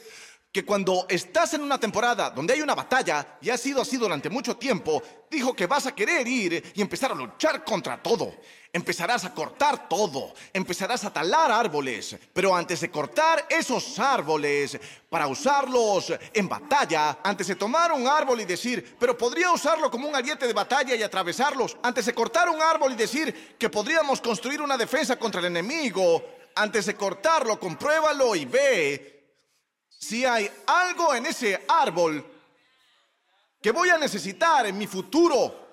que 0.51 0.65
cuando 0.65 1.05
estás 1.09 1.53
en 1.53 1.61
una 1.61 1.79
temporada 1.79 2.31
donde 2.31 2.53
hay 2.53 2.61
una 2.63 2.73
batalla, 2.73 3.37
y 3.39 3.51
ha 3.51 3.57
sido 3.57 3.83
así 3.83 3.97
durante 3.97 4.31
mucho 4.31 4.57
tiempo, 4.57 5.03
dijo 5.29 5.55
que 5.55 5.67
vas 5.67 5.85
a 5.85 5.93
querer 5.93 6.27
ir 6.27 6.71
y 6.73 6.81
empezar 6.81 7.11
a 7.11 7.15
luchar 7.15 7.63
contra 7.63 8.01
todo. 8.01 8.33
Empezarás 8.71 9.25
a 9.25 9.33
cortar 9.33 9.89
todo, 9.89 10.33
empezarás 10.53 11.03
a 11.03 11.11
talar 11.11 11.51
árboles, 11.51 12.15
pero 12.31 12.55
antes 12.55 12.81
de 12.81 12.91
cortar 12.91 13.47
esos 13.49 13.97
árboles 13.97 14.79
para 15.09 15.25
usarlos 15.25 16.13
en 16.31 16.47
batalla, 16.47 17.17
antes 17.23 17.47
de 17.47 17.55
tomar 17.55 17.91
un 17.91 18.07
árbol 18.07 18.41
y 18.41 18.45
decir, 18.45 18.95
pero 18.99 19.17
podría 19.17 19.51
usarlo 19.51 19.89
como 19.89 20.07
un 20.07 20.15
ariete 20.15 20.45
de 20.45 20.53
batalla 20.53 20.93
y 20.95 21.01
atravesarlos, 21.01 21.77
antes 21.81 22.05
de 22.05 22.13
cortar 22.13 22.47
un 22.47 22.61
árbol 22.61 22.91
y 22.91 22.95
decir 22.95 23.55
que 23.57 23.69
podríamos 23.69 24.21
construir 24.21 24.61
una 24.61 24.77
defensa 24.77 25.17
contra 25.17 25.39
el 25.39 25.47
enemigo, 25.47 26.23
antes 26.55 26.85
de 26.85 26.95
cortarlo, 26.95 27.59
compruébalo 27.59 28.35
y 28.35 28.45
ve 28.45 29.19
si 29.89 30.25
hay 30.25 30.49
algo 30.67 31.15
en 31.15 31.25
ese 31.25 31.65
árbol 31.67 32.23
que 33.61 33.71
voy 33.71 33.89
a 33.89 33.97
necesitar 33.97 34.65
en 34.67 34.77
mi 34.77 34.85
futuro 34.87 35.68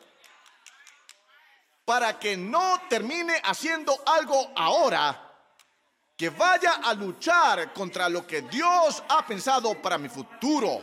para 1.87 2.18
que 2.18 2.37
no 2.37 2.82
termine 2.91 3.41
haciendo 3.45 3.97
algo 4.05 4.51
ahora, 4.57 5.22
que 6.16 6.30
vaya 6.30 6.80
a 6.82 6.93
luchar 6.93 7.72
contra 7.72 8.09
lo 8.09 8.26
que 8.26 8.43
Dios 8.43 9.05
ha 9.09 9.24
pensado 9.24 9.80
para 9.80 9.97
mi 9.97 10.09
futuro. 10.09 10.82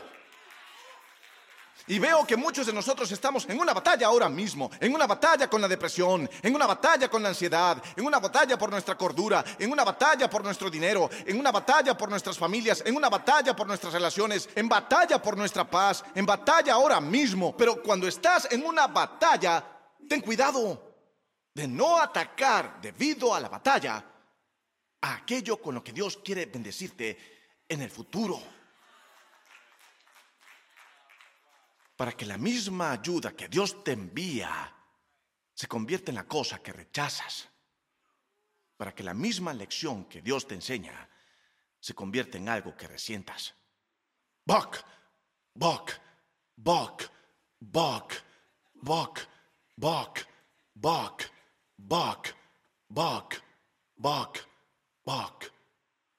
Y 1.88 2.00
veo 2.00 2.26
que 2.26 2.38
muchos 2.38 2.66
de 2.66 2.72
nosotros 2.72 3.12
estamos 3.12 3.46
en 3.50 3.60
una 3.60 3.74
batalla 3.74 4.08
ahora 4.08 4.30
mismo, 4.30 4.72
en 4.80 4.96
una 4.96 5.06
batalla 5.06 5.50
con 5.50 5.60
la 5.60 5.68
depresión, 5.68 6.30
en 6.42 6.56
una 6.56 6.66
batalla 6.66 7.10
con 7.10 7.22
la 7.22 7.28
ansiedad, 7.28 7.84
en 7.98 8.06
una 8.06 8.20
batalla 8.20 8.58
por 8.58 8.70
nuestra 8.70 8.96
cordura, 8.96 9.44
en 9.60 9.70
una 9.70 9.84
batalla 9.84 10.30
por 10.30 10.46
nuestro 10.46 10.70
dinero, 10.70 11.10
en 11.26 11.38
una 11.38 11.52
batalla 11.52 11.98
por 11.98 12.10
nuestras 12.10 12.38
familias, 12.38 12.82
en 12.86 12.96
una 12.96 13.10
batalla 13.10 13.54
por 13.54 13.68
nuestras 13.68 13.92
relaciones, 13.92 14.48
en 14.56 14.70
batalla 14.70 15.22
por 15.22 15.36
nuestra 15.36 15.70
paz, 15.70 16.06
en 16.16 16.26
batalla 16.26 16.76
ahora 16.76 17.02
mismo. 17.02 17.58
Pero 17.58 17.84
cuando 17.84 18.08
estás 18.08 18.48
en 18.50 18.66
una 18.66 18.88
batalla, 18.88 19.66
ten 20.08 20.22
cuidado 20.22 20.83
de 21.54 21.68
no 21.68 22.00
atacar 22.00 22.82
debido 22.82 23.34
a 23.34 23.40
la 23.40 23.50
batalla 23.50 24.04
a 25.02 25.16
aquello 25.16 25.62
con 25.62 25.76
lo 25.76 25.84
que 25.84 25.92
Dios 25.92 26.18
quiere 26.18 26.46
bendecirte 26.46 27.64
en 27.68 27.82
el 27.82 27.90
futuro. 27.90 28.42
para 31.96 32.14
que 32.14 32.26
la 32.26 32.38
misma 32.38 32.92
ayuda 32.92 33.34
que 33.34 33.48
Dios 33.48 33.84
te 33.84 33.92
envía 33.92 34.76
se 35.54 35.68
convierta 35.68 36.12
en 36.12 36.16
la 36.16 36.28
cosa 36.28 36.62
que 36.62 36.74
rechazas. 36.74 37.48
Para 38.76 38.94
que 38.94 39.04
la 39.04 39.14
misma 39.14 39.54
lección 39.54 40.06
que 40.06 40.22
Dios 40.22 40.48
te 40.48 40.56
enseña 40.56 41.10
se 41.80 41.94
convierta 41.94 42.38
en 42.38 42.50
algo 42.50 42.76
que 42.76 42.88
resientas. 42.88 43.54
Buck, 44.46 44.80
Buck, 45.54 45.92
Buck, 46.56 47.04
Buck, 47.60 48.14
Buck, 48.74 49.20
Buck, 49.76 50.20
Buck, 50.74 51.22
Buck, 51.86 52.30
Buck, 52.88 53.36
Buck, 53.98 54.40
Buck, 55.04 55.52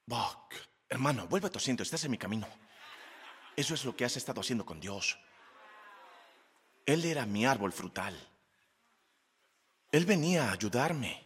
Buck. 0.05 0.53
Hermano, 0.87 1.27
vuelve 1.27 1.47
a 1.47 1.51
tu 1.51 1.57
asiento, 1.57 1.81
estás 1.81 2.03
en 2.03 2.11
mi 2.11 2.19
camino. 2.19 2.47
Eso 3.55 3.73
es 3.73 3.83
lo 3.83 3.95
que 3.95 4.05
has 4.05 4.15
estado 4.15 4.41
haciendo 4.41 4.63
con 4.63 4.79
Dios. 4.79 5.17
Él 6.85 7.03
era 7.03 7.25
mi 7.25 7.47
árbol 7.47 7.73
frutal. 7.73 8.15
Él 9.91 10.05
venía 10.05 10.49
a 10.49 10.51
ayudarme. 10.53 11.25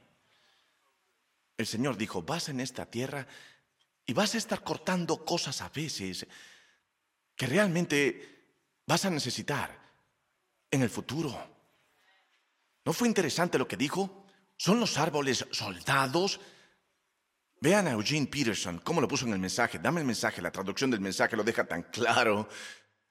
El 1.58 1.68
Señor 1.68 1.98
dijo, 1.98 2.22
vas 2.22 2.48
en 2.48 2.62
esta 2.62 2.86
tierra 2.86 3.28
y 4.06 4.14
vas 4.14 4.36
a 4.36 4.38
estar 4.38 4.64
cortando 4.64 5.26
cosas 5.26 5.62
a 5.62 5.68
veces 5.68 6.26
que 7.36 7.46
realmente 7.46 8.56
vas 8.88 9.04
a 9.04 9.10
necesitar 9.10 9.78
en 10.72 10.82
el 10.82 10.90
futuro. 10.90 11.38
¿No 12.86 12.94
fue 12.94 13.10
interesante 13.10 13.58
lo 13.58 13.68
que 13.68 13.76
dijo? 13.76 14.26
¿Son 14.60 14.78
los 14.78 14.97
árboles 14.97 15.45
soldados? 15.51 16.38
Vean 17.62 17.88
a 17.88 17.91
Eugene 17.91 18.28
Peterson, 18.28 18.82
cómo 18.84 18.99
lo 18.99 19.07
puso 19.07 19.26
en 19.26 19.32
el 19.32 19.39
mensaje. 19.39 19.80
Dame 19.80 20.01
el 20.01 20.05
mensaje, 20.05 20.41
la 20.41 20.51
traducción 20.51 20.91
del 20.91 20.99
mensaje 20.99 21.38
lo 21.38 21.45
deja 21.45 21.64
tan 21.64 21.84
claro. 21.84 22.45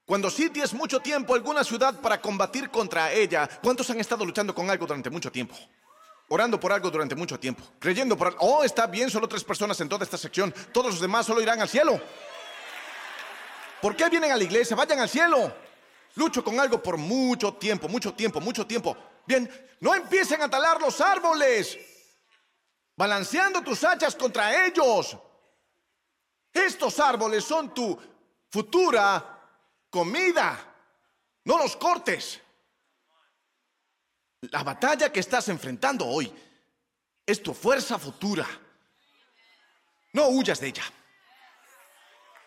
Cuando 0.05 0.29
sities 0.29 0.75
mucho 0.75 0.99
tiempo 0.99 1.33
alguna 1.33 1.63
ciudad 1.63 1.99
para 2.01 2.21
combatir 2.21 2.69
contra 2.69 3.11
ella, 3.11 3.49
¿cuántos 3.63 3.89
han 3.89 3.99
estado 3.99 4.23
luchando 4.25 4.53
con 4.53 4.69
algo 4.69 4.85
durante 4.85 5.09
mucho 5.09 5.31
tiempo? 5.31 5.55
Orando 6.27 6.59
por 6.59 6.71
algo 6.71 6.91
durante 6.91 7.15
mucho 7.15 7.39
tiempo, 7.39 7.63
creyendo 7.79 8.15
por 8.15 8.27
algo. 8.27 8.39
Oh, 8.41 8.63
está 8.63 8.85
bien, 8.85 9.09
solo 9.09 9.27
tres 9.27 9.43
personas 9.43 9.81
en 9.81 9.89
toda 9.89 10.03
esta 10.03 10.19
sección. 10.19 10.53
Todos 10.71 10.91
los 10.91 11.01
demás 11.01 11.25
solo 11.25 11.41
irán 11.41 11.59
al 11.59 11.69
cielo. 11.69 11.99
¿Por 13.81 13.95
qué 13.95 14.07
vienen 14.07 14.31
a 14.31 14.37
la 14.37 14.43
iglesia? 14.43 14.75
Vayan 14.75 14.99
al 14.99 15.09
cielo. 15.09 15.51
Lucho 16.13 16.43
con 16.43 16.59
algo 16.59 16.83
por 16.83 16.97
mucho 16.97 17.55
tiempo, 17.55 17.87
mucho 17.87 18.13
tiempo, 18.13 18.39
mucho 18.39 18.67
tiempo. 18.67 18.95
Bien, 19.25 19.49
no 19.79 19.95
empiecen 19.95 20.41
a 20.41 20.49
talar 20.49 20.81
los 20.81 20.99
árboles, 21.01 21.77
balanceando 22.95 23.61
tus 23.61 23.83
hachas 23.83 24.15
contra 24.15 24.65
ellos. 24.65 25.17
Estos 26.51 26.99
árboles 26.99 27.43
son 27.43 27.73
tu 27.73 27.99
futura 28.49 29.39
comida. 29.89 30.65
No 31.45 31.57
los 31.57 31.75
cortes. 31.75 32.41
La 34.41 34.63
batalla 34.63 35.11
que 35.11 35.19
estás 35.19 35.49
enfrentando 35.49 36.05
hoy 36.05 36.33
es 37.25 37.43
tu 37.43 37.53
fuerza 37.53 37.99
futura. 37.99 38.47
No 40.13 40.27
huyas 40.29 40.59
de 40.59 40.67
ella. 40.67 40.83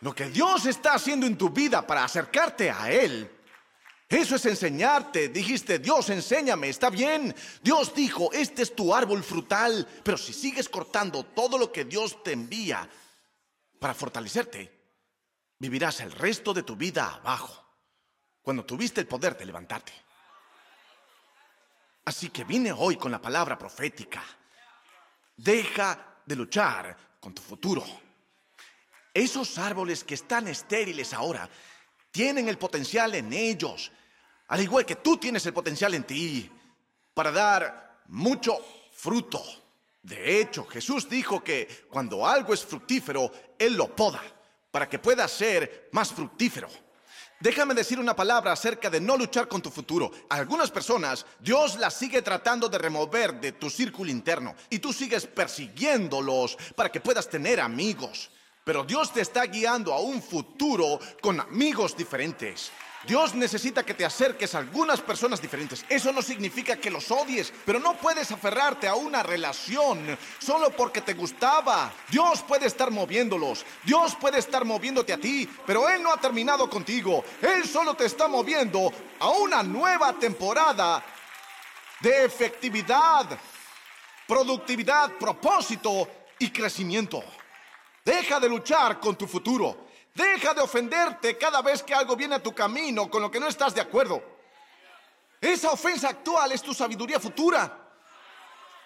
Lo 0.01 0.14
que 0.14 0.29
Dios 0.31 0.66
está 0.66 0.95
haciendo 0.95 1.27
en 1.27 1.39
tu 1.39 1.51
vida 1.51 1.87
para 1.87 2.05
acercarte 2.05 2.70
a 2.70 2.91
Él, 2.91 3.31
eso 4.12 4.36
es 4.36 4.44
enseñarte. 4.46 5.28
Dijiste, 5.28 5.78
Dios, 5.78 6.10
enséñame, 6.10 6.68
está 6.68 6.90
bien. 6.90 7.34
Dios 7.62 7.94
dijo, 7.94 8.30
este 8.32 8.62
es 8.62 8.76
tu 8.76 8.94
árbol 8.94 9.22
frutal, 9.22 9.88
pero 10.04 10.18
si 10.18 10.32
sigues 10.32 10.68
cortando 10.68 11.24
todo 11.24 11.56
lo 11.56 11.72
que 11.72 11.86
Dios 11.86 12.22
te 12.22 12.32
envía 12.32 12.88
para 13.78 13.94
fortalecerte, 13.94 14.70
vivirás 15.58 16.00
el 16.00 16.12
resto 16.12 16.52
de 16.52 16.62
tu 16.62 16.76
vida 16.76 17.20
abajo, 17.22 17.64
cuando 18.42 18.64
tuviste 18.64 19.00
el 19.00 19.06
poder 19.06 19.36
de 19.36 19.46
levantarte. 19.46 19.92
Así 22.04 22.30
que 22.30 22.44
vine 22.44 22.72
hoy 22.72 22.96
con 22.96 23.12
la 23.12 23.20
palabra 23.20 23.56
profética. 23.56 24.22
Deja 25.36 26.18
de 26.26 26.36
luchar 26.36 26.96
con 27.18 27.32
tu 27.32 27.40
futuro. 27.40 27.84
Esos 29.14 29.56
árboles 29.58 30.04
que 30.04 30.14
están 30.14 30.48
estériles 30.48 31.12
ahora 31.12 31.48
tienen 32.10 32.48
el 32.48 32.58
potencial 32.58 33.14
en 33.14 33.32
ellos, 33.32 33.90
al 34.49 34.61
igual 34.61 34.84
que 34.84 34.97
tú 34.97 35.16
tienes 35.16 35.45
el 35.47 35.53
potencial 35.53 35.95
en 35.95 36.05
ti, 36.05 36.51
para 37.14 37.30
dar 37.30 38.03
mucho 38.09 38.59
fruto. 38.93 39.43
De 40.03 40.40
hecho, 40.40 40.66
Jesús 40.66 41.09
dijo 41.09 41.43
que 41.43 41.86
cuando 41.88 42.26
algo 42.26 42.53
es 42.53 42.64
fructífero, 42.64 43.30
Él 43.59 43.74
lo 43.74 43.95
poda 43.95 44.22
para 44.70 44.88
que 44.88 44.99
puedas 44.99 45.30
ser 45.30 45.88
más 45.93 46.12
fructífero. 46.12 46.68
Déjame 47.38 47.74
decir 47.74 47.99
una 47.99 48.14
palabra 48.14 48.53
acerca 48.53 48.88
de 48.88 49.01
no 49.01 49.16
luchar 49.16 49.49
con 49.49 49.61
tu 49.61 49.68
futuro. 49.68 50.12
algunas 50.28 50.70
personas, 50.70 51.26
Dios 51.40 51.76
las 51.76 51.95
sigue 51.95 52.22
tratando 52.22 52.68
de 52.68 52.78
remover 52.78 53.40
de 53.40 53.53
tu 53.53 53.68
círculo 53.68 54.11
interno 54.11 54.55
y 54.70 54.78
tú 54.78 54.93
sigues 54.93 55.26
persiguiéndolos 55.26 56.57
para 56.76 56.90
que 56.90 57.01
puedas 57.01 57.28
tener 57.28 57.61
amigos. 57.61 58.30
Pero 58.64 58.84
Dios 58.84 59.12
te 59.12 59.20
está 59.20 59.45
guiando 59.47 59.93
a 59.93 60.01
un 60.01 60.22
futuro 60.22 61.01
con 61.20 61.40
amigos 61.40 61.97
diferentes. 61.97 62.70
Dios 63.07 63.34
necesita 63.34 63.84
que 63.84 63.94
te 63.94 64.05
acerques 64.05 64.55
a 64.55 64.59
algunas 64.59 65.00
personas 65.00 65.42
diferentes. 65.42 65.84
Eso 65.88 66.12
no 66.12 66.22
significa 66.22 66.76
que 66.76 66.90
los 66.90 67.11
odies, 67.11 67.53
pero 67.64 67.80
no 67.80 67.94
puedes 67.94 68.30
aferrarte 68.30 68.86
a 68.86 68.94
una 68.94 69.22
relación 69.22 70.16
solo 70.38 70.70
porque 70.70 71.00
te 71.00 71.14
gustaba. 71.14 71.92
Dios 72.09 72.42
puede 72.42 72.66
estar 72.66 72.90
moviéndolos. 72.92 73.64
Dios 73.84 74.14
puede 74.14 74.38
estar 74.38 74.64
moviéndote 74.64 75.12
a 75.12 75.18
ti, 75.18 75.48
pero 75.66 75.88
Él 75.88 76.03
no 76.03 76.12
ha 76.12 76.20
terminado 76.20 76.70
contigo. 76.70 77.24
Él 77.40 77.66
solo 77.68 77.94
te 77.94 78.05
está 78.05 78.28
moviendo 78.28 78.92
a 79.18 79.30
una 79.30 79.62
nueva 79.64 80.12
temporada 80.12 81.05
de 82.00 82.24
efectividad, 82.24 83.26
productividad, 84.28 85.12
propósito 85.18 86.09
y 86.38 86.50
crecimiento. 86.50 87.22
Deja 88.05 88.38
de 88.40 88.48
luchar 88.48 88.98
con 89.00 89.16
tu 89.16 89.26
futuro. 89.26 89.91
Deja 90.14 90.52
de 90.52 90.60
ofenderte 90.60 91.38
cada 91.38 91.62
vez 91.62 91.82
que 91.82 91.94
algo 91.94 92.16
viene 92.16 92.34
a 92.34 92.42
tu 92.42 92.54
camino 92.54 93.08
con 93.08 93.22
lo 93.22 93.30
que 93.30 93.40
no 93.40 93.48
estás 93.48 93.74
de 93.74 93.80
acuerdo. 93.80 94.22
Esa 95.40 95.70
ofensa 95.70 96.10
actual 96.10 96.52
es 96.52 96.62
tu 96.62 96.74
sabiduría 96.74 97.18
futura. 97.18 97.78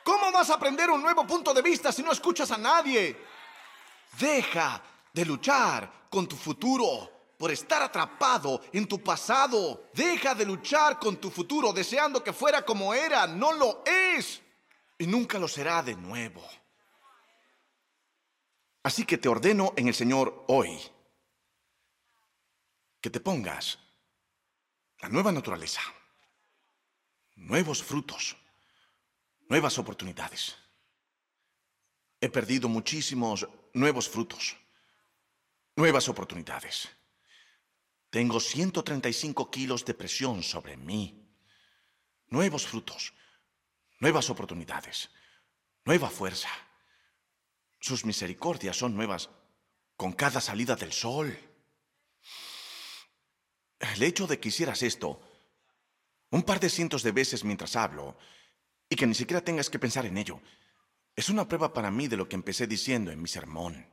¿Cómo 0.04 0.30
vas 0.30 0.50
a 0.50 0.54
aprender 0.54 0.88
un 0.88 1.02
nuevo 1.02 1.26
punto 1.26 1.52
de 1.52 1.62
vista 1.62 1.90
si 1.90 2.02
no 2.02 2.12
escuchas 2.12 2.50
a 2.52 2.56
nadie? 2.56 3.16
Deja 4.18 4.80
de 5.12 5.24
luchar 5.24 6.06
con 6.08 6.28
tu 6.28 6.36
futuro 6.36 7.10
por 7.36 7.50
estar 7.50 7.82
atrapado 7.82 8.62
en 8.72 8.86
tu 8.86 9.02
pasado. 9.02 9.88
Deja 9.92 10.32
de 10.34 10.46
luchar 10.46 10.98
con 11.00 11.16
tu 11.16 11.30
futuro 11.30 11.72
deseando 11.72 12.22
que 12.22 12.32
fuera 12.32 12.62
como 12.62 12.94
era. 12.94 13.26
No 13.26 13.52
lo 13.52 13.82
es. 13.84 14.40
Y 14.96 15.08
nunca 15.08 15.40
lo 15.40 15.48
será 15.48 15.82
de 15.82 15.96
nuevo. 15.96 16.48
Así 18.84 19.04
que 19.04 19.18
te 19.18 19.28
ordeno 19.28 19.72
en 19.76 19.88
el 19.88 19.94
Señor 19.94 20.44
hoy 20.46 20.80
que 23.06 23.10
te 23.10 23.20
pongas 23.20 23.78
la 24.98 25.08
nueva 25.08 25.30
naturaleza, 25.30 25.80
nuevos 27.36 27.80
frutos, 27.80 28.36
nuevas 29.48 29.78
oportunidades. 29.78 30.56
He 32.20 32.28
perdido 32.28 32.68
muchísimos 32.68 33.48
nuevos 33.74 34.08
frutos, 34.08 34.56
nuevas 35.76 36.08
oportunidades. 36.08 36.88
Tengo 38.10 38.40
135 38.40 39.52
kilos 39.52 39.84
de 39.84 39.94
presión 39.94 40.42
sobre 40.42 40.76
mí. 40.76 41.30
Nuevos 42.26 42.66
frutos, 42.66 43.14
nuevas 44.00 44.30
oportunidades, 44.30 45.10
nueva 45.84 46.10
fuerza. 46.10 46.50
Sus 47.78 48.04
misericordias 48.04 48.76
son 48.76 48.96
nuevas 48.96 49.30
con 49.96 50.12
cada 50.12 50.40
salida 50.40 50.74
del 50.74 50.92
sol. 50.92 51.45
El 53.78 54.02
hecho 54.02 54.26
de 54.26 54.40
que 54.40 54.48
hicieras 54.48 54.82
esto 54.82 55.20
un 56.30 56.42
par 56.42 56.60
de 56.60 56.70
cientos 56.70 57.02
de 57.02 57.12
veces 57.12 57.44
mientras 57.44 57.76
hablo 57.76 58.16
y 58.88 58.96
que 58.96 59.06
ni 59.06 59.14
siquiera 59.14 59.44
tengas 59.44 59.70
que 59.70 59.78
pensar 59.78 60.06
en 60.06 60.16
ello, 60.18 60.40
es 61.14 61.28
una 61.28 61.48
prueba 61.48 61.72
para 61.72 61.90
mí 61.90 62.08
de 62.08 62.16
lo 62.16 62.28
que 62.28 62.36
empecé 62.36 62.66
diciendo 62.66 63.10
en 63.10 63.20
mi 63.20 63.28
sermón. 63.28 63.86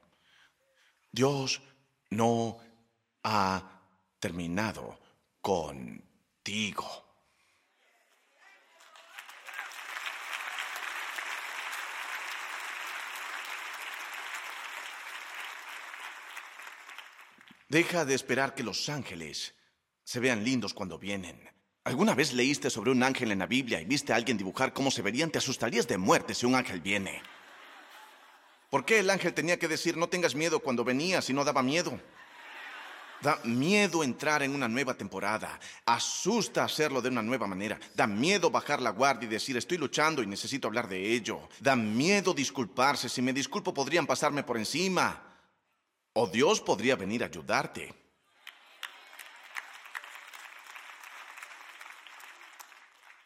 Dios 1.11 1.61
no 2.09 2.57
ha 3.23 3.81
terminado 4.19 4.99
contigo. 5.41 7.03
Deja 17.69 18.05
de 18.05 18.13
esperar 18.13 18.53
que 18.53 18.63
los 18.63 18.87
ángeles 18.89 19.55
se 20.03 20.19
vean 20.19 20.43
lindos 20.43 20.73
cuando 20.73 20.97
vienen. 20.99 21.49
¿Alguna 21.85 22.15
vez 22.15 22.33
leíste 22.33 22.69
sobre 22.69 22.91
un 22.91 23.03
ángel 23.03 23.31
en 23.31 23.39
la 23.39 23.45
Biblia 23.45 23.81
y 23.81 23.85
viste 23.85 24.13
a 24.13 24.15
alguien 24.15 24.37
dibujar 24.37 24.73
cómo 24.73 24.89
se 24.89 25.01
verían? 25.01 25.31
Te 25.31 25.39
asustarías 25.39 25.87
de 25.87 25.97
muerte 25.97 26.33
si 26.33 26.45
un 26.45 26.55
ángel 26.55 26.79
viene. 26.79 27.21
¿Por 28.69 28.85
qué 28.85 28.99
el 28.99 29.09
ángel 29.09 29.33
tenía 29.33 29.59
que 29.59 29.67
decir 29.67 29.97
no 29.97 30.07
tengas 30.07 30.33
miedo 30.33 30.59
cuando 30.59 30.83
venía 30.83 31.21
si 31.21 31.33
no 31.33 31.43
daba 31.43 31.61
miedo? 31.61 31.99
Da 33.21 33.39
miedo 33.43 34.03
entrar 34.03 34.43
en 34.43 34.53
una 34.53 34.67
nueva 34.67 34.95
temporada. 34.95 35.59
Asusta 35.85 36.63
hacerlo 36.63 37.01
de 37.01 37.09
una 37.09 37.21
nueva 37.21 37.47
manera. 37.47 37.79
Da 37.95 38.05
miedo 38.05 38.49
bajar 38.49 38.81
la 38.81 38.89
guardia 38.89 39.27
y 39.27 39.29
decir 39.29 39.55
estoy 39.55 39.77
luchando 39.77 40.21
y 40.21 40.27
necesito 40.27 40.67
hablar 40.67 40.89
de 40.89 41.13
ello. 41.13 41.47
Da 41.59 41.75
miedo 41.75 42.33
disculparse. 42.33 43.07
Si 43.07 43.21
me 43.21 43.31
disculpo 43.31 43.73
podrían 43.73 44.05
pasarme 44.05 44.43
por 44.43 44.57
encima. 44.57 45.21
O 46.13 46.27
Dios 46.27 46.59
podría 46.59 46.95
venir 46.97 47.23
a 47.23 47.27
ayudarte. 47.27 48.02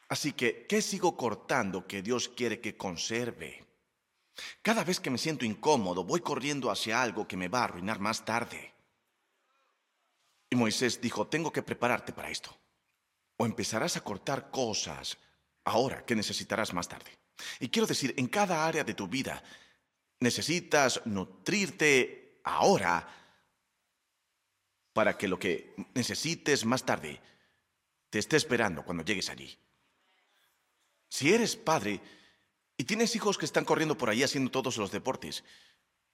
Así 0.10 0.34
que, 0.34 0.66
¿qué 0.68 0.82
sigo 0.82 1.18
cortando 1.18 1.86
que 1.86 2.02
Dios 2.02 2.30
quiere 2.30 2.62
que 2.62 2.78
conserve? 2.78 3.66
Cada 4.62 4.84
vez 4.84 5.00
que 5.00 5.10
me 5.10 5.18
siento 5.18 5.46
incómodo, 5.46 6.04
voy 6.04 6.22
corriendo 6.22 6.72
hacia 6.72 7.02
algo 7.02 7.28
que 7.28 7.38
me 7.38 7.50
va 7.50 7.62
a 7.62 7.64
arruinar 7.66 8.00
más 8.00 8.24
tarde. 8.24 8.74
Y 10.50 10.56
Moisés 10.56 11.02
dijo, 11.02 11.28
tengo 11.28 11.52
que 11.52 11.64
prepararte 11.64 12.14
para 12.14 12.30
esto. 12.30 12.56
O 13.38 13.46
empezarás 13.46 13.98
a 13.98 14.04
cortar 14.04 14.50
cosas 14.50 15.18
ahora 15.66 16.06
que 16.06 16.16
necesitarás 16.16 16.74
más 16.74 16.88
tarde. 16.88 17.12
Y 17.60 17.70
quiero 17.70 17.88
decir, 17.88 18.14
en 18.18 18.28
cada 18.28 18.66
área 18.66 18.84
de 18.84 18.94
tu 18.94 19.08
vida 19.08 19.44
necesitas 20.20 21.02
nutrirte 21.06 22.40
ahora 22.44 23.08
para 24.94 25.18
que 25.18 25.28
lo 25.28 25.38
que 25.38 25.76
necesites 25.94 26.66
más 26.66 26.84
tarde 26.84 27.22
te 28.10 28.20
esté 28.20 28.38
esperando 28.38 28.84
cuando 28.84 29.04
llegues 29.04 29.30
allí. 29.30 29.56
Si 31.10 31.34
eres 31.34 31.56
padre 31.56 32.02
y 32.78 32.84
tienes 32.84 33.16
hijos 33.16 33.38
que 33.38 33.46
están 33.46 33.66
corriendo 33.66 33.98
por 33.98 34.10
ahí 34.10 34.24
haciendo 34.24 34.52
todos 34.52 34.78
los 34.78 34.92
deportes 34.92 35.44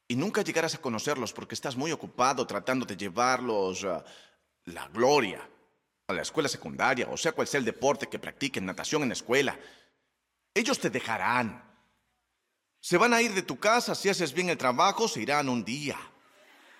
y 0.08 0.16
nunca 0.16 0.42
llegarás 0.42 0.76
a 0.76 0.82
conocerlos 0.82 1.34
porque 1.34 1.56
estás 1.56 1.76
muy 1.76 1.92
ocupado 1.92 2.46
tratando 2.46 2.86
de 2.86 2.98
llevarlos 2.98 3.84
a 3.84 4.04
la 4.66 4.88
gloria 4.88 5.50
a 6.08 6.14
la 6.14 6.22
escuela 6.22 6.50
secundaria, 6.50 7.08
o 7.10 7.18
sea 7.18 7.32
cual 7.32 7.48
sea 7.48 7.60
el 7.60 7.66
deporte 7.66 8.08
que 8.08 8.20
practiquen, 8.20 8.66
natación 8.66 9.04
en 9.04 9.10
la 9.10 9.14
escuela, 9.14 9.58
ellos 10.54 10.80
te 10.80 10.90
dejarán. 10.90 11.64
Se 12.80 12.98
van 12.98 13.14
a 13.14 13.22
ir 13.22 13.34
de 13.34 13.42
tu 13.42 13.58
casa 13.58 13.96
si 13.96 14.10
haces 14.10 14.34
bien 14.34 14.50
el 14.50 14.58
trabajo, 14.58 15.08
se 15.08 15.22
irán 15.22 15.48
un 15.48 15.64
día. 15.64 15.98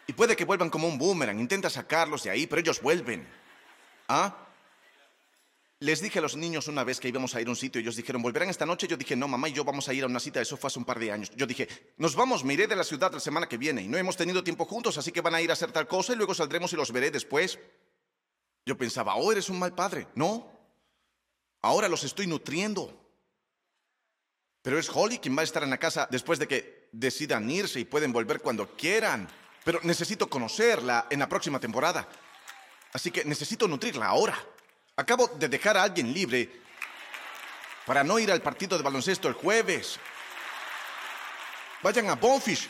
Y 0.06 0.14
puede 0.14 0.36
que 0.36 0.44
vuelvan 0.44 0.70
como 0.70 0.88
un 0.88 0.98
boomerang. 0.98 1.40
Intenta 1.40 1.70
sacarlos 1.70 2.24
de 2.24 2.30
ahí, 2.30 2.46
pero 2.46 2.60
ellos 2.60 2.82
vuelven. 2.82 3.26
¿Ah? 4.10 4.36
Les 5.84 6.00
dije 6.02 6.20
a 6.20 6.22
los 6.22 6.38
niños 6.38 6.70
una 6.70 6.86
vez 6.86 7.02
que 7.02 7.10
íbamos 7.10 7.36
a 7.36 7.42
ir 7.42 7.48
a 7.48 7.50
un 7.50 7.58
sitio 7.58 7.80
y 7.80 7.84
ellos 7.84 7.98
dijeron, 7.98 8.22
¿volverán 8.22 8.50
esta 8.50 8.66
noche? 8.66 8.88
Yo 8.88 8.96
dije, 8.96 9.18
no, 9.18 9.28
mamá 9.28 9.50
y 9.50 9.52
yo 9.52 9.66
vamos 9.66 9.90
a 9.90 9.94
ir 9.94 10.06
a 10.06 10.08
una 10.08 10.22
cita. 10.22 10.40
Eso 10.40 10.56
fue 10.56 10.70
hace 10.70 10.80
un 10.80 10.86
par 10.86 10.98
de 10.98 11.12
años. 11.12 11.30
Yo 11.36 11.46
dije, 11.46 11.68
nos 11.98 12.16
vamos, 12.16 12.46
me 12.46 12.54
iré 12.54 12.68
de 12.68 12.76
la 12.78 12.86
ciudad 12.86 13.12
la 13.12 13.20
semana 13.20 13.50
que 13.50 13.58
viene 13.58 13.82
y 13.82 13.90
no 13.90 13.98
hemos 13.98 14.16
tenido 14.16 14.46
tiempo 14.46 14.64
juntos, 14.64 14.98
así 14.98 15.12
que 15.12 15.20
van 15.20 15.36
a 15.36 15.42
ir 15.42 15.50
a 15.50 15.54
hacer 15.54 15.74
tal 15.74 15.86
cosa 15.86 16.14
y 16.14 16.16
luego 16.16 16.34
saldremos 16.34 16.72
y 16.72 16.78
los 16.78 16.94
veré 16.94 17.12
después. 17.12 17.60
Yo 18.66 18.78
pensaba, 18.78 19.16
oh, 19.16 19.30
eres 19.34 19.50
un 19.50 19.60
mal 19.60 19.76
padre. 19.76 20.08
No. 20.16 20.50
Ahora 21.62 21.90
los 21.90 22.06
estoy 22.06 22.28
nutriendo. 22.28 22.98
Pero 24.62 24.80
es 24.80 24.90
Holly 24.90 25.20
quien 25.20 25.36
va 25.36 25.42
a 25.42 25.44
estar 25.44 25.64
en 25.64 25.70
la 25.70 25.80
casa 25.80 26.08
después 26.10 26.40
de 26.40 26.48
que 26.48 26.88
decidan 26.94 27.50
irse 27.50 27.82
y 27.82 27.86
pueden 27.86 28.14
volver 28.14 28.40
cuando 28.40 28.74
quieran 28.78 29.28
pero 29.66 29.80
necesito 29.84 30.30
conocerla 30.30 31.08
en 31.10 31.20
la 31.20 31.30
próxima 31.30 31.60
temporada. 31.60 32.08
Así 32.94 33.12
que 33.12 33.26
necesito 33.26 33.68
nutrirla 33.68 34.08
ahora. 34.08 34.38
Acabo 34.96 35.28
de 35.28 35.48
dejar 35.48 35.78
a 35.78 35.84
alguien 35.84 36.14
libre 36.14 36.62
para 37.86 38.04
no 38.04 38.20
ir 38.20 38.32
al 38.32 38.42
partido 38.42 38.78
de 38.78 38.84
baloncesto 38.84 39.28
el 39.28 39.34
jueves. 39.34 40.00
Vayan 41.82 42.10
a 42.10 42.16
Bonfish. 42.16 42.70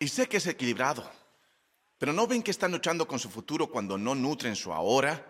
Y 0.00 0.08
sé 0.08 0.28
que 0.28 0.36
es 0.36 0.46
equilibrado, 0.46 1.10
pero 1.98 2.12
¿no 2.12 2.26
ven 2.26 2.42
que 2.42 2.52
están 2.52 2.70
luchando 2.70 3.06
con 3.06 3.18
su 3.18 3.28
futuro 3.30 3.68
cuando 3.68 3.98
no 3.98 4.14
nutren 4.14 4.54
su 4.54 4.72
ahora? 4.72 5.24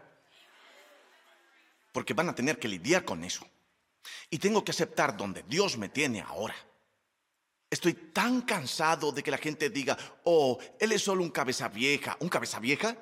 Porque 1.92 2.12
van 2.12 2.28
a 2.28 2.34
tener 2.34 2.58
que 2.58 2.68
lidiar 2.68 3.04
con 3.04 3.24
eso. 3.24 3.46
Y 4.28 4.38
tengo 4.38 4.62
que 4.62 4.72
aceptar 4.72 5.16
donde 5.16 5.42
Dios 5.42 5.78
me 5.78 5.88
tiene 5.88 6.20
ahora. 6.20 6.54
Estoy 7.70 7.94
tan 7.94 8.42
cansado 8.42 9.12
de 9.12 9.22
que 9.22 9.30
la 9.30 9.38
gente 9.38 9.70
diga, 9.70 9.96
oh, 10.24 10.58
él 10.78 10.92
es 10.92 11.02
solo 11.02 11.22
un 11.22 11.30
cabeza 11.30 11.68
vieja. 11.68 12.16
¿Un 12.20 12.28
cabeza 12.28 12.58
vieja? 12.58 12.96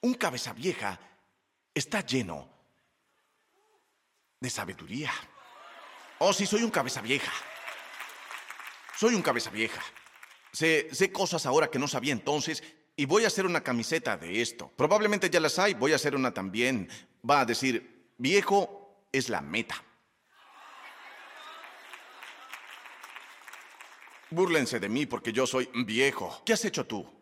Un 0.00 0.14
cabeza 0.14 0.52
vieja 0.52 0.98
está 1.74 2.04
lleno 2.04 2.48
de 4.40 4.50
sabiduría. 4.50 5.12
Oh, 6.18 6.32
sí, 6.32 6.46
soy 6.46 6.62
un 6.62 6.70
cabeza 6.70 7.00
vieja. 7.00 7.32
Soy 8.96 9.14
un 9.14 9.22
cabeza 9.22 9.50
vieja. 9.50 9.82
Sé, 10.52 10.88
sé 10.92 11.12
cosas 11.12 11.44
ahora 11.44 11.70
que 11.70 11.78
no 11.78 11.88
sabía 11.88 12.12
entonces 12.12 12.62
y 12.96 13.04
voy 13.04 13.24
a 13.24 13.26
hacer 13.26 13.44
una 13.44 13.62
camiseta 13.62 14.16
de 14.16 14.40
esto. 14.40 14.72
Probablemente 14.76 15.28
ya 15.28 15.40
las 15.40 15.58
hay, 15.58 15.74
voy 15.74 15.92
a 15.92 15.96
hacer 15.96 16.14
una 16.14 16.32
también. 16.32 16.88
Va 17.28 17.40
a 17.40 17.44
decir, 17.44 18.12
viejo 18.16 19.06
es 19.12 19.28
la 19.28 19.42
meta. 19.42 19.82
Búrlense 24.30 24.80
de 24.80 24.88
mí 24.88 25.06
porque 25.06 25.32
yo 25.32 25.46
soy 25.46 25.68
viejo. 25.84 26.42
¿Qué 26.44 26.54
has 26.54 26.64
hecho 26.64 26.86
tú? 26.86 27.15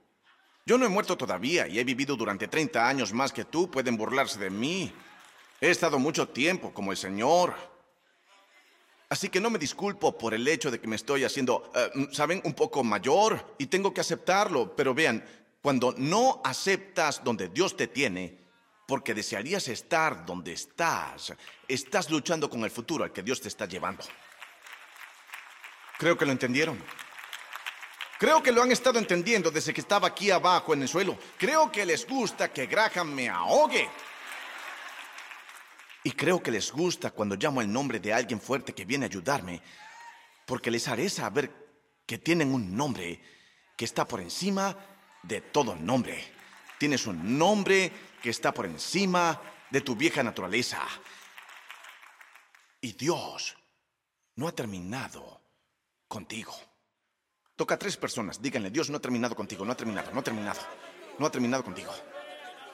Yo 0.66 0.78
no 0.78 0.86
he 0.86 0.88
muerto 0.88 1.16
todavía 1.16 1.68
y 1.68 1.78
he 1.78 1.84
vivido 1.84 2.16
durante 2.16 2.48
30 2.48 2.88
años 2.88 3.12
más 3.12 3.32
que 3.32 3.44
tú. 3.44 3.70
Pueden 3.70 3.96
burlarse 3.96 4.38
de 4.38 4.48
mí. 4.48 4.92
He 5.60 5.70
estado 5.70 5.98
mucho 5.98 6.28
tiempo 6.28 6.72
como 6.72 6.90
el 6.90 6.96
Señor. 6.96 7.54
Así 9.10 9.28
que 9.28 9.40
no 9.40 9.50
me 9.50 9.58
disculpo 9.58 10.16
por 10.16 10.32
el 10.32 10.48
hecho 10.48 10.70
de 10.70 10.80
que 10.80 10.88
me 10.88 10.96
estoy 10.96 11.24
haciendo, 11.24 11.70
eh, 11.74 12.08
¿saben?, 12.12 12.40
un 12.44 12.54
poco 12.54 12.82
mayor 12.82 13.54
y 13.58 13.66
tengo 13.66 13.92
que 13.92 14.00
aceptarlo. 14.00 14.74
Pero 14.74 14.94
vean, 14.94 15.22
cuando 15.60 15.94
no 15.98 16.40
aceptas 16.42 17.22
donde 17.22 17.48
Dios 17.48 17.76
te 17.76 17.86
tiene, 17.86 18.38
porque 18.86 19.14
desearías 19.14 19.68
estar 19.68 20.24
donde 20.24 20.52
estás, 20.52 21.32
estás 21.68 22.10
luchando 22.10 22.48
con 22.48 22.64
el 22.64 22.70
futuro 22.70 23.04
al 23.04 23.12
que 23.12 23.22
Dios 23.22 23.40
te 23.40 23.48
está 23.48 23.66
llevando. 23.66 24.02
Creo 25.98 26.16
que 26.16 26.26
lo 26.26 26.32
entendieron. 26.32 26.78
Creo 28.18 28.42
que 28.42 28.52
lo 28.52 28.62
han 28.62 28.70
estado 28.70 28.98
entendiendo 28.98 29.50
desde 29.50 29.74
que 29.74 29.80
estaba 29.80 30.08
aquí 30.08 30.30
abajo 30.30 30.72
en 30.72 30.82
el 30.82 30.88
suelo. 30.88 31.18
Creo 31.36 31.70
que 31.70 31.84
les 31.84 32.06
gusta 32.06 32.52
que 32.52 32.66
Graham 32.66 33.12
me 33.12 33.28
ahogue. 33.28 33.88
Y 36.04 36.12
creo 36.12 36.42
que 36.42 36.50
les 36.50 36.70
gusta 36.70 37.10
cuando 37.10 37.34
llamo 37.34 37.60
el 37.60 37.72
nombre 37.72 37.98
de 37.98 38.12
alguien 38.12 38.40
fuerte 38.40 38.74
que 38.74 38.84
viene 38.84 39.06
a 39.06 39.08
ayudarme, 39.08 39.60
porque 40.46 40.70
les 40.70 40.86
haré 40.86 41.08
saber 41.08 41.50
que 42.06 42.18
tienen 42.18 42.52
un 42.52 42.76
nombre 42.76 43.20
que 43.76 43.84
está 43.84 44.06
por 44.06 44.20
encima 44.20 44.76
de 45.22 45.40
todo 45.40 45.74
nombre. 45.74 46.32
Tienes 46.78 47.06
un 47.06 47.38
nombre 47.38 47.90
que 48.22 48.30
está 48.30 48.52
por 48.52 48.66
encima 48.66 49.40
de 49.70 49.80
tu 49.80 49.96
vieja 49.96 50.22
naturaleza. 50.22 50.86
Y 52.80 52.92
Dios 52.92 53.56
no 54.36 54.46
ha 54.46 54.52
terminado 54.52 55.40
contigo. 56.06 56.54
Toca 57.56 57.74
a 57.74 57.78
tres 57.78 57.96
personas, 57.96 58.42
díganle, 58.42 58.70
Dios 58.70 58.90
no 58.90 58.96
ha 58.96 59.00
terminado 59.00 59.36
contigo, 59.36 59.64
no 59.64 59.70
ha 59.70 59.76
terminado, 59.76 60.10
no 60.10 60.18
ha 60.18 60.24
terminado, 60.24 60.60
no 61.18 61.26
ha 61.26 61.30
terminado 61.30 61.62
contigo, 61.62 61.92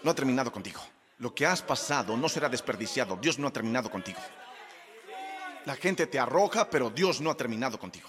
no 0.03 0.11
ha 0.11 0.15
terminado 0.15 0.51
contigo. 0.51 0.81
Lo 1.19 1.35
que 1.35 1.45
has 1.45 1.61
pasado 1.61 2.17
no 2.17 2.31
será 2.31 2.49
desperdiciado, 2.49 3.19
Dios 3.21 3.39
no 3.39 3.49
ha 3.49 3.53
terminado 3.53 3.91
contigo. 3.91 4.21
La 5.67 5.77
gente 5.77 6.07
te 6.07 6.19
arroja, 6.19 6.71
pero 6.71 6.89
Dios 6.89 7.21
no 7.21 7.31
ha 7.31 7.37
terminado 7.37 7.79
contigo. 7.79 8.09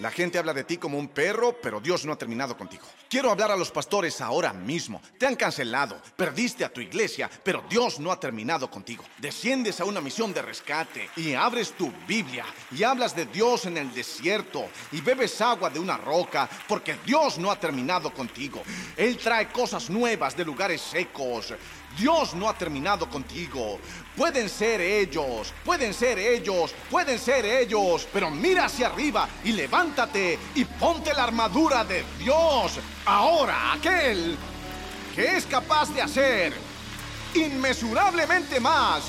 La 0.00 0.12
gente 0.12 0.38
habla 0.38 0.54
de 0.54 0.62
ti 0.62 0.76
como 0.76 0.96
un 0.96 1.08
perro, 1.08 1.56
pero 1.60 1.80
Dios 1.80 2.04
no 2.04 2.12
ha 2.12 2.18
terminado 2.18 2.56
contigo. 2.56 2.84
Quiero 3.10 3.32
hablar 3.32 3.50
a 3.50 3.56
los 3.56 3.72
pastores 3.72 4.20
ahora 4.20 4.52
mismo. 4.52 5.02
Te 5.18 5.26
han 5.26 5.34
cancelado, 5.34 6.00
perdiste 6.16 6.64
a 6.64 6.72
tu 6.72 6.80
iglesia, 6.80 7.28
pero 7.42 7.64
Dios 7.68 7.98
no 7.98 8.12
ha 8.12 8.20
terminado 8.20 8.70
contigo. 8.70 9.02
Desciendes 9.18 9.80
a 9.80 9.84
una 9.84 10.00
misión 10.00 10.32
de 10.32 10.42
rescate 10.42 11.10
y 11.16 11.34
abres 11.34 11.72
tu 11.72 11.92
Biblia 12.06 12.44
y 12.70 12.84
hablas 12.84 13.16
de 13.16 13.26
Dios 13.26 13.66
en 13.66 13.76
el 13.76 13.92
desierto 13.92 14.68
y 14.92 15.00
bebes 15.00 15.40
agua 15.40 15.68
de 15.68 15.80
una 15.80 15.96
roca 15.96 16.48
porque 16.68 16.96
Dios 17.04 17.36
no 17.38 17.50
ha 17.50 17.58
terminado 17.58 18.14
contigo. 18.14 18.62
Él 18.96 19.16
trae 19.16 19.48
cosas 19.48 19.90
nuevas 19.90 20.36
de 20.36 20.44
lugares 20.44 20.80
secos. 20.80 21.54
Dios 21.96 22.34
no 22.34 22.48
ha 22.48 22.54
terminado 22.54 23.08
contigo. 23.08 23.78
Pueden 24.16 24.48
ser 24.48 24.80
ellos, 24.80 25.52
pueden 25.64 25.94
ser 25.94 26.18
ellos, 26.18 26.74
pueden 26.90 27.18
ser 27.18 27.44
ellos, 27.44 28.06
pero 28.12 28.30
mira 28.30 28.66
hacia 28.66 28.88
arriba 28.88 29.28
y 29.44 29.52
levántate 29.52 30.38
y 30.54 30.64
ponte 30.64 31.14
la 31.14 31.24
armadura 31.24 31.84
de 31.84 32.04
Dios. 32.18 32.78
Ahora 33.06 33.72
aquel 33.72 34.36
que 35.14 35.36
es 35.36 35.46
capaz 35.46 35.92
de 35.94 36.02
hacer 36.02 36.52
inmesurablemente 37.34 38.60
más 38.60 39.04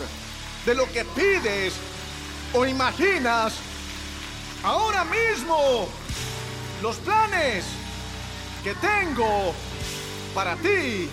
de 0.65 0.75
lo 0.75 0.91
que 0.91 1.05
pides 1.05 1.73
o 2.53 2.65
imaginas. 2.65 3.53
Ahora 4.63 5.05
mismo, 5.05 5.87
los 6.81 6.97
planes 6.97 7.65
que 8.63 8.75
tengo 8.75 9.53
para 10.33 10.55
ti. 10.55 11.09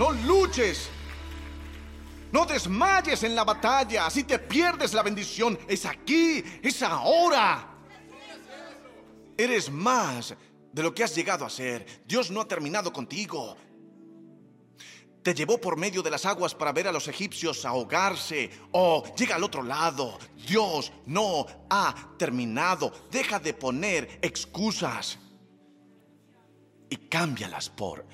No 0.00 0.12
luches. 0.12 0.88
No 2.32 2.46
desmayes 2.46 3.22
en 3.22 3.34
la 3.34 3.44
batalla. 3.44 4.06
Así 4.06 4.24
te 4.24 4.38
pierdes 4.38 4.94
la 4.94 5.02
bendición. 5.02 5.58
Es 5.68 5.84
aquí, 5.84 6.42
es 6.62 6.82
ahora. 6.82 7.68
Eres 9.36 9.70
más 9.70 10.34
de 10.72 10.82
lo 10.82 10.94
que 10.94 11.04
has 11.04 11.14
llegado 11.14 11.44
a 11.44 11.50
ser. 11.50 11.84
Dios 12.06 12.30
no 12.30 12.40
ha 12.40 12.48
terminado 12.48 12.90
contigo. 12.94 13.58
Te 15.22 15.34
llevó 15.34 15.60
por 15.60 15.76
medio 15.76 16.00
de 16.00 16.10
las 16.10 16.24
aguas 16.24 16.54
para 16.54 16.72
ver 16.72 16.88
a 16.88 16.92
los 16.92 17.06
egipcios 17.06 17.66
ahogarse. 17.66 18.48
Oh, 18.72 19.04
llega 19.18 19.36
al 19.36 19.44
otro 19.44 19.62
lado. 19.62 20.18
Dios 20.48 20.92
no 21.04 21.44
ha 21.68 21.94
terminado. 22.16 22.90
Deja 23.10 23.38
de 23.38 23.52
poner 23.52 24.18
excusas. 24.22 25.18
Y 26.88 26.96
cámbialas 26.96 27.68
por 27.68 28.06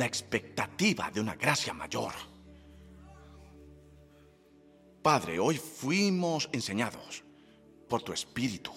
la 0.00 0.06
expectativa 0.06 1.10
de 1.10 1.20
una 1.20 1.34
gracia 1.34 1.74
mayor. 1.74 2.14
Padre, 5.02 5.38
hoy 5.38 5.58
fuimos 5.58 6.48
enseñados 6.52 7.22
por 7.86 8.00
tu 8.00 8.14
Espíritu. 8.14 8.72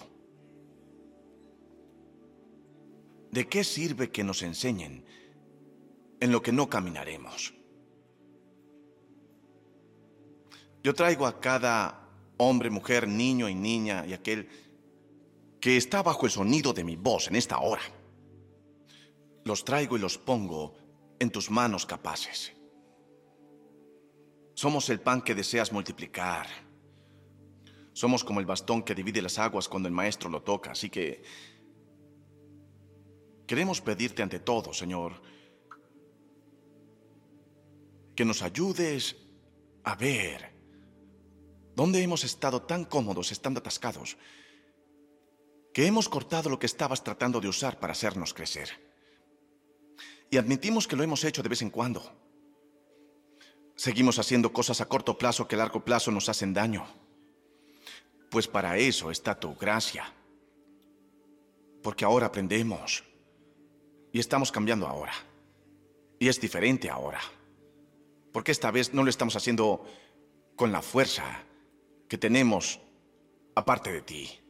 ¿De 3.30 3.48
qué 3.48 3.64
sirve 3.64 4.10
que 4.10 4.22
nos 4.22 4.42
enseñen 4.42 5.02
en 6.20 6.30
lo 6.30 6.42
que 6.42 6.52
no 6.52 6.68
caminaremos? 6.68 7.54
Yo 10.82 10.92
traigo 10.92 11.26
a 11.26 11.40
cada 11.40 12.06
hombre, 12.36 12.68
mujer, 12.68 13.08
niño 13.08 13.48
y 13.48 13.54
niña 13.54 14.04
y 14.06 14.12
aquel 14.12 14.46
que 15.58 15.78
está 15.78 16.02
bajo 16.02 16.26
el 16.26 16.32
sonido 16.32 16.74
de 16.74 16.84
mi 16.84 16.96
voz 16.96 17.28
en 17.28 17.36
esta 17.36 17.60
hora. 17.60 17.82
Los 19.44 19.64
traigo 19.64 19.96
y 19.96 20.00
los 20.00 20.18
pongo 20.18 20.83
en 21.18 21.30
tus 21.30 21.50
manos 21.50 21.86
capaces. 21.86 22.52
Somos 24.54 24.88
el 24.90 25.00
pan 25.00 25.22
que 25.22 25.34
deseas 25.34 25.72
multiplicar. 25.72 26.46
Somos 27.92 28.24
como 28.24 28.40
el 28.40 28.46
bastón 28.46 28.82
que 28.82 28.94
divide 28.94 29.22
las 29.22 29.38
aguas 29.38 29.68
cuando 29.68 29.88
el 29.88 29.94
maestro 29.94 30.28
lo 30.30 30.42
toca. 30.42 30.72
Así 30.72 30.90
que 30.90 31.22
Queremos 33.46 33.80
pedirte 33.80 34.22
ante 34.22 34.38
todo, 34.40 34.72
Señor, 34.72 35.20
que 38.16 38.24
nos 38.24 38.42
ayudes 38.42 39.16
a 39.82 39.94
ver 39.96 40.54
dónde 41.74 42.02
hemos 42.02 42.24
estado 42.24 42.62
tan 42.62 42.84
cómodos, 42.84 43.32
estando 43.32 43.60
atascados, 43.60 44.16
que 45.74 45.86
hemos 45.86 46.08
cortado 46.08 46.48
lo 46.48 46.58
que 46.58 46.66
estabas 46.66 47.04
tratando 47.04 47.40
de 47.40 47.48
usar 47.48 47.78
para 47.80 47.92
hacernos 47.92 48.32
crecer. 48.32 48.70
Y 50.34 50.36
admitimos 50.36 50.88
que 50.88 50.96
lo 50.96 51.04
hemos 51.04 51.22
hecho 51.22 51.44
de 51.44 51.48
vez 51.48 51.62
en 51.62 51.70
cuando. 51.70 52.02
Seguimos 53.76 54.18
haciendo 54.18 54.52
cosas 54.52 54.80
a 54.80 54.86
corto 54.86 55.16
plazo 55.16 55.46
que 55.46 55.54
a 55.54 55.58
largo 55.58 55.84
plazo 55.84 56.10
nos 56.10 56.28
hacen 56.28 56.52
daño. 56.52 56.84
Pues 58.32 58.48
para 58.48 58.76
eso 58.76 59.12
está 59.12 59.38
tu 59.38 59.54
gracia. 59.54 60.12
Porque 61.84 62.04
ahora 62.04 62.26
aprendemos 62.26 63.04
y 64.10 64.18
estamos 64.18 64.50
cambiando 64.50 64.88
ahora. 64.88 65.12
Y 66.18 66.26
es 66.26 66.40
diferente 66.40 66.90
ahora. 66.90 67.20
Porque 68.32 68.50
esta 68.50 68.72
vez 68.72 68.92
no 68.92 69.04
lo 69.04 69.10
estamos 69.10 69.36
haciendo 69.36 69.86
con 70.56 70.72
la 70.72 70.82
fuerza 70.82 71.44
que 72.08 72.18
tenemos 72.18 72.80
aparte 73.54 73.92
de 73.92 74.02
ti. 74.02 74.40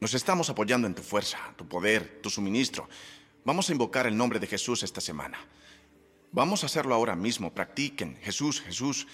Nos 0.00 0.14
estamos 0.14 0.48
apoyando 0.48 0.86
en 0.86 0.94
tu 0.94 1.02
fuerza, 1.02 1.36
tu 1.58 1.68
poder, 1.68 2.22
tu 2.22 2.30
suministro. 2.30 2.88
Vamos 3.44 3.68
a 3.68 3.72
invocar 3.72 4.06
el 4.06 4.16
nombre 4.16 4.38
de 4.38 4.46
Jesús 4.46 4.82
esta 4.82 5.00
semana. 5.00 5.38
Vamos 6.32 6.62
a 6.62 6.66
hacerlo 6.66 6.94
ahora 6.94 7.16
mismo. 7.16 7.52
Practiquen. 7.52 8.18
Jesús, 8.22 8.60
Jesús, 8.60 9.06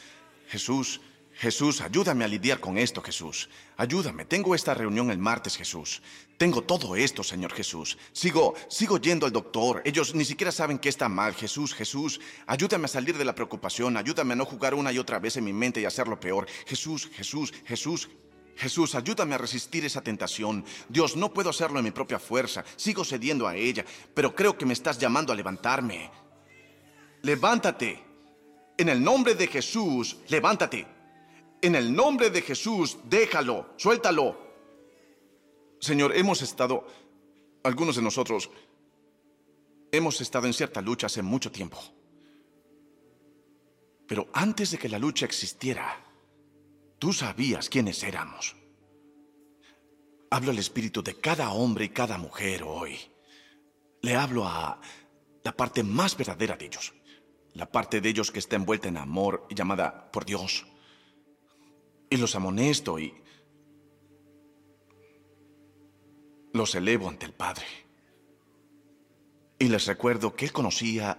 Jesús. 0.48 1.00
Jesús, 1.38 1.82
ayúdame 1.82 2.24
a 2.24 2.28
lidiar 2.28 2.60
con 2.60 2.78
esto, 2.78 3.02
Jesús. 3.02 3.50
Ayúdame. 3.76 4.24
Tengo 4.24 4.54
esta 4.54 4.72
reunión 4.72 5.10
el 5.10 5.18
martes, 5.18 5.54
Jesús. 5.54 6.00
Tengo 6.38 6.62
todo 6.62 6.96
esto, 6.96 7.22
Señor 7.22 7.52
Jesús. 7.52 7.98
Sigo, 8.12 8.54
sigo 8.68 8.98
yendo 8.98 9.26
al 9.26 9.32
doctor. 9.32 9.82
Ellos 9.84 10.14
ni 10.14 10.24
siquiera 10.24 10.50
saben 10.50 10.78
que 10.78 10.88
está 10.88 11.10
mal. 11.10 11.34
Jesús, 11.34 11.74
Jesús, 11.74 12.20
ayúdame 12.46 12.86
a 12.86 12.88
salir 12.88 13.18
de 13.18 13.24
la 13.26 13.34
preocupación. 13.34 13.98
Ayúdame 13.98 14.32
a 14.32 14.36
no 14.36 14.46
jugar 14.46 14.72
una 14.72 14.92
y 14.92 14.98
otra 14.98 15.18
vez 15.18 15.36
en 15.36 15.44
mi 15.44 15.52
mente 15.52 15.78
y 15.78 15.84
hacerlo 15.84 16.18
peor. 16.18 16.46
Jesús, 16.66 17.10
Jesús, 17.12 17.52
Jesús. 17.66 18.08
Jesús, 18.56 18.94
ayúdame 18.94 19.34
a 19.34 19.38
resistir 19.38 19.84
esa 19.84 20.00
tentación. 20.00 20.64
Dios, 20.88 21.14
no 21.14 21.32
puedo 21.32 21.50
hacerlo 21.50 21.78
en 21.78 21.84
mi 21.84 21.90
propia 21.90 22.18
fuerza. 22.18 22.64
Sigo 22.76 23.04
cediendo 23.04 23.46
a 23.46 23.54
ella, 23.54 23.84
pero 24.14 24.34
creo 24.34 24.56
que 24.56 24.64
me 24.64 24.72
estás 24.72 24.98
llamando 24.98 25.32
a 25.32 25.36
levantarme. 25.36 26.10
Levántate. 27.22 28.02
En 28.78 28.88
el 28.88 29.02
nombre 29.02 29.34
de 29.34 29.46
Jesús, 29.46 30.18
levántate. 30.28 30.86
En 31.60 31.74
el 31.74 31.94
nombre 31.94 32.30
de 32.30 32.40
Jesús, 32.42 32.96
déjalo, 33.04 33.74
suéltalo. 33.76 34.38
Señor, 35.78 36.16
hemos 36.16 36.40
estado, 36.40 36.86
algunos 37.62 37.96
de 37.96 38.02
nosotros, 38.02 38.50
hemos 39.92 40.20
estado 40.20 40.46
en 40.46 40.54
cierta 40.54 40.80
lucha 40.80 41.08
hace 41.08 41.22
mucho 41.22 41.52
tiempo. 41.52 41.78
Pero 44.06 44.28
antes 44.32 44.70
de 44.70 44.78
que 44.78 44.88
la 44.88 44.98
lucha 44.98 45.26
existiera, 45.26 46.05
tú 46.98 47.12
sabías 47.12 47.68
quiénes 47.68 48.02
éramos. 48.02 48.56
Hablo 50.30 50.50
al 50.50 50.58
espíritu 50.58 51.02
de 51.02 51.14
cada 51.14 51.52
hombre 51.52 51.86
y 51.86 51.88
cada 51.90 52.18
mujer 52.18 52.62
hoy. 52.64 52.98
Le 54.02 54.14
hablo 54.14 54.46
a 54.46 54.80
la 55.42 55.56
parte 55.56 55.82
más 55.82 56.16
verdadera 56.16 56.56
de 56.56 56.66
ellos. 56.66 56.92
La 57.54 57.70
parte 57.70 58.00
de 58.00 58.08
ellos 58.08 58.30
que 58.30 58.38
está 58.38 58.56
envuelta 58.56 58.88
en 58.88 58.96
amor 58.96 59.46
y 59.48 59.54
llamada 59.54 60.10
por 60.10 60.24
Dios 60.24 60.66
y 62.10 62.16
los 62.16 62.34
amonesto 62.34 62.98
y 62.98 63.14
los 66.52 66.74
elevo 66.74 67.08
ante 67.08 67.26
el 67.26 67.32
Padre. 67.32 67.64
Y 69.58 69.68
les 69.68 69.86
recuerdo 69.86 70.34
que 70.34 70.46
Él 70.46 70.52
conocía 70.52 71.18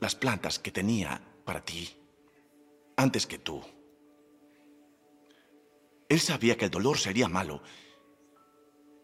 las 0.00 0.14
plantas 0.14 0.58
que 0.58 0.72
tenía 0.72 1.22
para 1.44 1.64
ti 1.64 1.96
antes 2.96 3.26
que 3.26 3.38
tú. 3.38 3.62
Él 6.08 6.20
sabía 6.20 6.56
que 6.56 6.66
el 6.66 6.70
dolor 6.70 6.98
sería 6.98 7.28
malo 7.28 7.62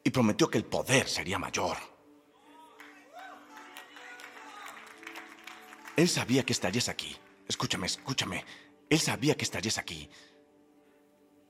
y 0.02 0.10
prometió 0.10 0.48
que 0.48 0.58
el 0.58 0.64
poder 0.64 1.08
sería 1.08 1.38
mayor. 1.38 1.76
Él 5.96 6.08
sabía 6.08 6.44
que 6.44 6.52
estarías 6.52 6.88
aquí. 6.88 7.16
Escúchame, 7.46 7.86
escúchame. 7.86 8.44
Él 8.90 8.98
sabía 8.98 9.36
que 9.36 9.44
estarías 9.44 9.78
aquí 9.78 10.10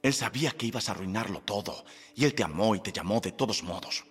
él 0.04 0.12
sabía 0.12 0.50
que 0.50 0.66
ibas 0.66 0.90
a 0.90 0.92
arruinarlo 0.92 1.40
todo 1.40 1.86
y 2.14 2.26
Él 2.26 2.34
te 2.34 2.44
amó 2.44 2.74
y 2.74 2.80
te 2.80 2.92
llamó 2.92 3.20
de 3.20 3.32
todos 3.32 3.62
modos. 3.62 4.04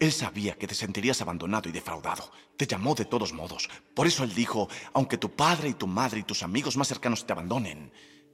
Él 0.00 0.10
sabía 0.10 0.56
que 0.56 0.66
te 0.66 0.74
sentirías 0.74 1.20
abandonado 1.20 1.68
y 1.68 1.72
defraudado. 1.72 2.32
Te 2.56 2.66
llamó 2.66 2.94
de 2.94 3.04
todos 3.04 3.34
modos. 3.34 3.68
Por 3.94 4.06
eso 4.06 4.24
Él 4.24 4.34
dijo, 4.34 4.70
aunque 4.94 5.18
tu 5.18 5.36
padre 5.36 5.68
y 5.68 5.74
tu 5.74 5.86
madre 5.86 6.20
y 6.20 6.22
tus 6.22 6.42
amigos 6.42 6.78
más 6.78 6.88
cercanos 6.88 7.26
te 7.26 7.34
abandonen, 7.34 7.92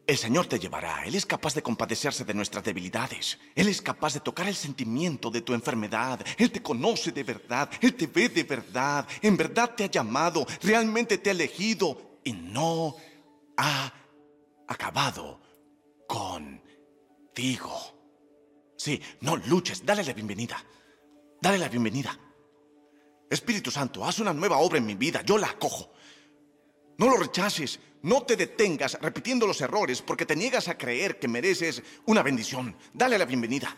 el 0.08 0.16
Señor 0.16 0.46
te 0.46 0.58
llevará. 0.58 1.04
Él 1.04 1.14
es 1.14 1.26
capaz 1.26 1.54
de 1.54 1.62
compadecerse 1.62 2.24
de 2.24 2.32
nuestras 2.32 2.64
debilidades. 2.64 3.38
Él 3.54 3.68
es 3.68 3.82
capaz 3.82 4.14
de 4.14 4.20
tocar 4.20 4.48
el 4.48 4.54
sentimiento 4.54 5.30
de 5.30 5.42
tu 5.42 5.52
enfermedad. 5.52 6.24
Él 6.38 6.50
te 6.50 6.62
conoce 6.62 7.12
de 7.12 7.22
verdad. 7.22 7.68
Él 7.82 7.94
te 7.94 8.06
ve 8.06 8.30
de 8.30 8.42
verdad. 8.42 9.06
En 9.20 9.36
verdad 9.36 9.74
te 9.76 9.84
ha 9.84 9.90
llamado. 9.90 10.46
Realmente 10.62 11.18
te 11.18 11.28
ha 11.28 11.32
elegido. 11.32 12.20
Y 12.24 12.32
no 12.32 12.96
ha 13.58 13.92
acabado 14.66 15.42
contigo. 16.08 17.78
Sí, 18.78 19.02
no 19.20 19.36
luches, 19.36 19.84
dale 19.84 20.04
la 20.04 20.14
bienvenida. 20.14 20.56
Dale 21.38 21.58
la 21.58 21.68
bienvenida. 21.68 22.18
Espíritu 23.28 23.70
Santo, 23.70 24.06
haz 24.06 24.20
una 24.20 24.32
nueva 24.32 24.56
obra 24.56 24.78
en 24.78 24.86
mi 24.86 24.94
vida, 24.94 25.20
yo 25.20 25.36
la 25.36 25.48
acojo. 25.48 25.92
No 26.96 27.10
lo 27.10 27.18
rechaces, 27.18 27.78
no 28.02 28.22
te 28.22 28.36
detengas 28.36 28.98
repitiendo 29.00 29.46
los 29.46 29.60
errores 29.60 30.02
porque 30.02 30.26
te 30.26 30.36
niegas 30.36 30.68
a 30.68 30.78
creer 30.78 31.18
que 31.18 31.28
mereces 31.28 31.82
una 32.06 32.22
bendición. 32.22 32.76
Dale 32.92 33.18
la 33.18 33.24
bienvenida. 33.24 33.76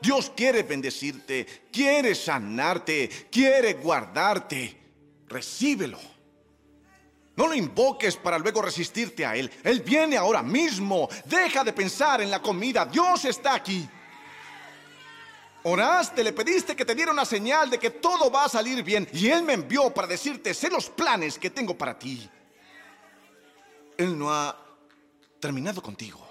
Dios 0.00 0.32
quiere 0.36 0.62
bendecirte, 0.62 1.46
quiere 1.72 2.14
sanarte, 2.14 3.08
quiere 3.30 3.74
guardarte. 3.74 4.76
Recíbelo. 5.28 5.98
No 7.36 7.48
lo 7.48 7.54
invoques 7.54 8.16
para 8.16 8.38
luego 8.38 8.62
resistirte 8.62 9.26
a 9.26 9.36
Él. 9.36 9.50
Él 9.62 9.80
viene 9.80 10.16
ahora 10.16 10.42
mismo. 10.42 11.08
Deja 11.24 11.64
de 11.64 11.72
pensar 11.72 12.20
en 12.20 12.30
la 12.30 12.40
comida. 12.40 12.86
Dios 12.86 13.24
está 13.24 13.54
aquí. 13.54 13.86
Oraste, 15.64 16.22
le 16.22 16.32
pediste 16.32 16.76
que 16.76 16.84
te 16.84 16.94
diera 16.94 17.10
una 17.10 17.24
señal 17.24 17.68
de 17.68 17.78
que 17.78 17.90
todo 17.90 18.30
va 18.30 18.44
a 18.44 18.48
salir 18.48 18.82
bien. 18.84 19.06
Y 19.12 19.28
Él 19.28 19.42
me 19.42 19.54
envió 19.54 19.92
para 19.92 20.06
decirte, 20.06 20.54
sé 20.54 20.70
los 20.70 20.88
planes 20.88 21.38
que 21.38 21.50
tengo 21.50 21.76
para 21.76 21.98
ti. 21.98 22.30
Él 23.98 24.18
no 24.18 24.32
ha 24.32 24.56
terminado 25.40 25.82
contigo 25.82 26.26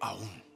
aún. 0.00 0.49